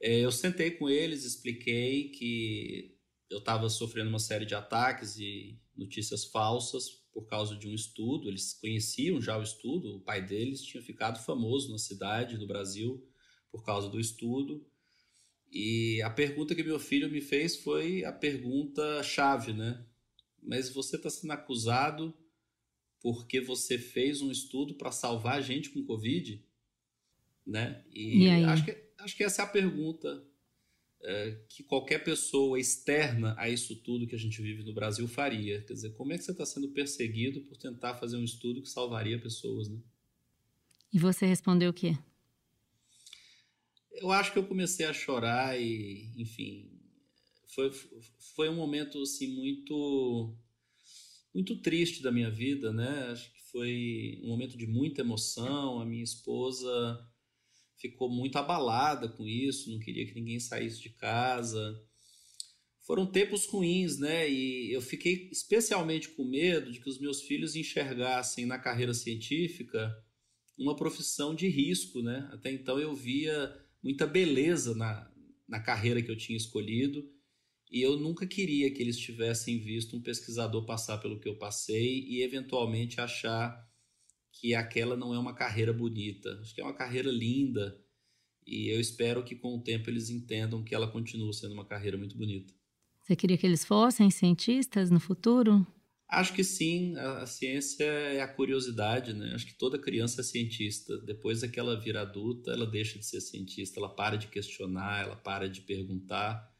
É, 0.00 0.20
eu 0.20 0.32
sentei 0.32 0.70
com 0.70 0.88
eles, 0.88 1.24
expliquei 1.24 2.08
que 2.10 2.96
eu 3.28 3.38
estava 3.38 3.68
sofrendo 3.68 4.08
uma 4.08 4.18
série 4.18 4.46
de 4.46 4.54
ataques 4.54 5.18
e 5.18 5.60
notícias 5.76 6.24
falsas 6.24 6.99
por 7.12 7.26
causa 7.26 7.56
de 7.56 7.68
um 7.68 7.74
estudo, 7.74 8.28
eles 8.28 8.54
conheciam 8.54 9.20
já 9.20 9.36
o 9.36 9.42
estudo, 9.42 9.96
o 9.96 10.00
pai 10.00 10.24
deles 10.24 10.62
tinha 10.62 10.82
ficado 10.82 11.22
famoso 11.24 11.70
na 11.70 11.78
cidade, 11.78 12.38
no 12.38 12.46
Brasil, 12.46 13.04
por 13.50 13.64
causa 13.64 13.88
do 13.88 13.98
estudo. 13.98 14.64
E 15.52 16.00
a 16.02 16.10
pergunta 16.10 16.54
que 16.54 16.62
meu 16.62 16.78
filho 16.78 17.10
me 17.10 17.20
fez 17.20 17.56
foi 17.56 18.04
a 18.04 18.12
pergunta 18.12 19.02
chave, 19.02 19.52
né? 19.52 19.84
Mas 20.40 20.70
você 20.72 20.96
está 20.96 21.10
sendo 21.10 21.32
acusado 21.32 22.16
porque 23.02 23.40
você 23.40 23.78
fez 23.78 24.22
um 24.22 24.30
estudo 24.30 24.74
para 24.74 24.92
salvar 24.92 25.38
a 25.38 25.40
gente 25.40 25.70
com 25.70 25.84
Covid? 25.84 26.44
Né? 27.46 27.84
E, 27.90 28.26
e 28.26 28.44
acho, 28.44 28.64
que, 28.64 28.76
acho 28.98 29.16
que 29.16 29.24
essa 29.24 29.42
é 29.42 29.44
a 29.44 29.48
pergunta 29.48 30.29
é, 31.02 31.38
que 31.48 31.62
qualquer 31.62 32.04
pessoa 32.04 32.58
externa 32.58 33.34
a 33.38 33.48
isso 33.48 33.76
tudo 33.76 34.06
que 34.06 34.14
a 34.14 34.18
gente 34.18 34.40
vive 34.42 34.62
no 34.62 34.74
Brasil 34.74 35.08
faria. 35.08 35.62
Quer 35.62 35.72
dizer, 35.72 35.90
como 35.94 36.12
é 36.12 36.18
que 36.18 36.24
você 36.24 36.32
está 36.32 36.44
sendo 36.44 36.68
perseguido 36.68 37.40
por 37.42 37.56
tentar 37.56 37.94
fazer 37.94 38.16
um 38.16 38.24
estudo 38.24 38.62
que 38.62 38.68
salvaria 38.68 39.20
pessoas, 39.20 39.68
né? 39.68 39.78
E 40.92 40.98
você 40.98 41.24
respondeu 41.24 41.70
o 41.70 41.74
quê? 41.74 41.96
Eu 43.92 44.10
acho 44.10 44.32
que 44.32 44.38
eu 44.38 44.46
comecei 44.46 44.86
a 44.86 44.92
chorar 44.92 45.60
e, 45.60 46.12
enfim, 46.16 46.70
foi, 47.54 47.70
foi 48.34 48.48
um 48.48 48.56
momento 48.56 49.00
assim 49.02 49.28
muito 49.28 50.36
muito 51.32 51.56
triste 51.60 52.02
da 52.02 52.10
minha 52.10 52.30
vida, 52.30 52.72
né? 52.72 53.08
Acho 53.10 53.32
que 53.32 53.40
foi 53.50 54.20
um 54.24 54.28
momento 54.28 54.56
de 54.56 54.66
muita 54.66 55.02
emoção. 55.02 55.80
A 55.80 55.86
minha 55.86 56.02
esposa 56.02 57.09
ficou 57.80 58.10
muito 58.10 58.36
abalada 58.36 59.08
com 59.08 59.26
isso, 59.26 59.70
não 59.70 59.78
queria 59.78 60.06
que 60.06 60.14
ninguém 60.14 60.38
saísse 60.38 60.80
de 60.80 60.90
casa. 60.90 61.80
Foram 62.86 63.06
tempos 63.06 63.46
ruins, 63.46 63.98
né? 63.98 64.30
E 64.30 64.72
eu 64.72 64.82
fiquei 64.82 65.28
especialmente 65.30 66.08
com 66.10 66.24
medo 66.24 66.70
de 66.70 66.80
que 66.80 66.88
os 66.88 67.00
meus 67.00 67.22
filhos 67.22 67.56
enxergassem 67.56 68.44
na 68.46 68.58
carreira 68.58 68.92
científica 68.92 69.90
uma 70.58 70.76
profissão 70.76 71.34
de 71.34 71.48
risco, 71.48 72.02
né? 72.02 72.28
Até 72.32 72.52
então 72.52 72.78
eu 72.78 72.94
via 72.94 73.56
muita 73.82 74.06
beleza 74.06 74.74
na, 74.74 75.10
na 75.48 75.60
carreira 75.60 76.02
que 76.02 76.10
eu 76.10 76.16
tinha 76.16 76.36
escolhido 76.36 77.08
e 77.70 77.80
eu 77.80 77.96
nunca 77.96 78.26
queria 78.26 78.70
que 78.70 78.82
eles 78.82 78.98
tivessem 78.98 79.58
visto 79.58 79.96
um 79.96 80.02
pesquisador 80.02 80.66
passar 80.66 80.98
pelo 80.98 81.20
que 81.20 81.28
eu 81.28 81.38
passei 81.38 82.00
e 82.00 82.22
eventualmente 82.22 83.00
achar 83.00 83.69
que 84.40 84.54
aquela 84.54 84.96
não 84.96 85.14
é 85.14 85.18
uma 85.18 85.34
carreira 85.34 85.72
bonita. 85.72 86.38
Acho 86.40 86.54
que 86.54 86.60
é 86.62 86.64
uma 86.64 86.72
carreira 86.72 87.10
linda 87.10 87.78
e 88.46 88.68
eu 88.74 88.80
espero 88.80 89.22
que 89.22 89.36
com 89.36 89.54
o 89.54 89.62
tempo 89.62 89.90
eles 89.90 90.08
entendam 90.08 90.64
que 90.64 90.74
ela 90.74 90.90
continua 90.90 91.32
sendo 91.32 91.52
uma 91.52 91.64
carreira 91.64 91.98
muito 91.98 92.16
bonita. 92.16 92.54
Você 93.02 93.14
queria 93.14 93.36
que 93.36 93.46
eles 93.46 93.64
fossem 93.64 94.10
cientistas 94.10 94.90
no 94.90 94.98
futuro? 94.98 95.66
Acho 96.08 96.32
que 96.32 96.42
sim. 96.42 96.96
A, 96.96 97.18
a 97.22 97.26
ciência 97.26 97.84
é 97.84 98.22
a 98.22 98.28
curiosidade, 98.28 99.12
né? 99.12 99.32
Acho 99.34 99.46
que 99.46 99.58
toda 99.58 99.78
criança 99.78 100.22
é 100.22 100.24
cientista. 100.24 100.96
Depois 101.02 101.42
que 101.42 101.60
ela 101.60 101.78
vira 101.78 102.00
adulta, 102.00 102.50
ela 102.50 102.66
deixa 102.66 102.98
de 102.98 103.04
ser 103.04 103.20
cientista, 103.20 103.78
ela 103.78 103.94
para 103.94 104.16
de 104.16 104.28
questionar, 104.28 105.04
ela 105.04 105.16
para 105.16 105.48
de 105.48 105.60
perguntar. 105.60 106.50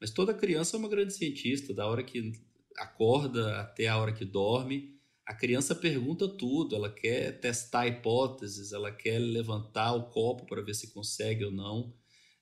Mas 0.00 0.10
toda 0.10 0.34
criança 0.34 0.76
é 0.76 0.78
uma 0.78 0.88
grande 0.88 1.14
cientista. 1.14 1.72
Da 1.72 1.86
hora 1.86 2.02
que 2.02 2.32
acorda 2.76 3.60
até 3.60 3.86
a 3.86 3.96
hora 3.96 4.12
que 4.12 4.24
dorme. 4.24 4.97
A 5.28 5.34
criança 5.34 5.74
pergunta 5.74 6.26
tudo, 6.26 6.74
ela 6.74 6.90
quer 6.90 7.38
testar 7.38 7.86
hipóteses, 7.86 8.72
ela 8.72 8.90
quer 8.90 9.18
levantar 9.18 9.92
o 9.92 10.04
copo 10.04 10.46
para 10.46 10.62
ver 10.62 10.72
se 10.72 10.90
consegue 10.94 11.44
ou 11.44 11.52
não. 11.52 11.92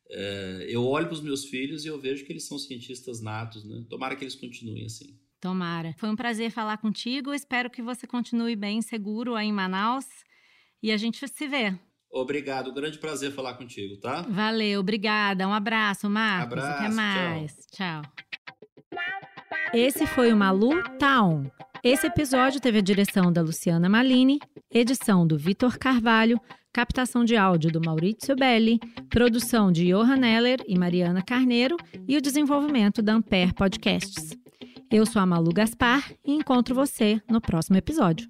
É, 0.09 0.67
eu 0.69 0.87
olho 0.87 1.07
para 1.07 1.15
os 1.15 1.21
meus 1.21 1.47
filhos 1.47 1.85
e 1.85 1.89
eu 1.89 1.99
vejo 2.01 2.25
que 2.25 2.33
eles 2.33 2.47
são 2.47 2.57
cientistas 2.57 3.21
natos, 3.21 3.65
né? 3.65 3.85
Tomara 3.91 4.15
que 4.15 4.23
eles 4.23 4.37
continuem 4.37 4.85
assim. 4.85 5.19
Tomara. 5.41 5.97
Foi 5.99 6.09
um 6.09 6.15
prazer 6.15 6.53
falar 6.53 6.77
contigo. 6.79 7.35
Espero 7.35 7.69
que 7.69 7.83
você 7.83 8.07
continue 8.07 8.55
bem 8.55 8.81
seguro 8.81 9.35
aí 9.35 9.49
em 9.49 9.53
Manaus 9.53 10.07
e 10.81 10.93
a 10.93 10.97
gente 10.97 11.27
se 11.27 11.49
vê. 11.49 11.77
Obrigado, 12.09 12.73
grande 12.73 12.99
prazer 12.99 13.33
falar 13.33 13.55
contigo, 13.55 13.97
tá? 13.97 14.23
Valeu, 14.23 14.79
obrigada. 14.79 15.49
Um 15.49 15.53
abraço, 15.53 16.09
Marcos. 16.09 16.53
Abraço, 16.53 16.85
Até 16.85 16.95
mais. 16.95 17.67
tchau. 17.73 18.03
tchau. 18.03 18.13
Esse 19.75 20.07
foi 20.07 20.33
o 20.33 20.37
Malu 20.37 20.71
Town. 21.01 21.51
Esse 21.89 22.09
episódio 22.09 22.61
teve 22.61 22.79
a 22.79 22.83
direção 22.83 23.33
da 23.33 23.41
Luciana 23.41 23.89
Malini, 23.89 24.41
edição 24.69 25.25
do 25.25 25.39
Vitor 25.39 25.79
Carvalho, 25.79 26.41
captação 26.73 27.25
de 27.25 27.37
áudio 27.37 27.71
do 27.71 27.81
Maurício 27.81 28.35
Belli, 28.35 28.81
produção 29.09 29.71
de 29.71 29.93
Johan 29.93 30.27
Heller 30.27 30.59
e 30.67 30.77
Mariana 30.77 31.23
Carneiro 31.23 31.77
e 32.09 32.17
o 32.17 32.21
desenvolvimento 32.21 33.01
da 33.01 33.13
Ampere 33.13 33.55
Podcasts. 33.55 34.37
Eu 34.91 35.07
sou 35.07 35.23
a 35.23 35.27
Malu 35.27 35.53
Gaspar 35.53 36.11
e 36.25 36.33
encontro 36.33 36.75
você 36.75 37.23
no 37.31 37.41
próximo 37.41 37.77
episódio. 37.77 38.29